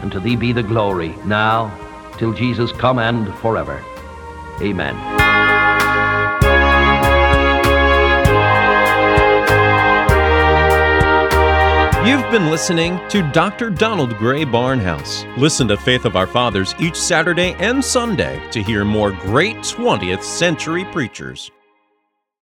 And 0.02 0.12
to 0.12 0.20
thee 0.20 0.36
be 0.36 0.52
the 0.52 0.64
glory, 0.64 1.16
now, 1.26 1.72
till 2.18 2.34
Jesus 2.34 2.72
come 2.74 3.00
and 3.00 3.34
forever. 3.36 3.84
Amen. 4.62 4.96
You've 12.08 12.32
been 12.32 12.50
listening 12.50 13.00
to 13.10 13.22
Dr. 13.32 13.70
Donald 13.70 14.18
Grey 14.18 14.44
Barnhouse. 14.44 15.26
Listen 15.38 15.68
to 15.68 15.78
Faith 15.78 16.06
of 16.06 16.16
Our 16.16 16.26
Fathers 16.26 16.74
each 16.80 16.96
Saturday 16.96 17.54
and 17.60 17.84
Sunday 17.84 18.42
to 18.52 18.64
hear 18.64 18.84
more 18.84 19.12
great 19.12 19.58
20th 19.58 20.24
century 20.24 20.86
preachers. 20.86 21.52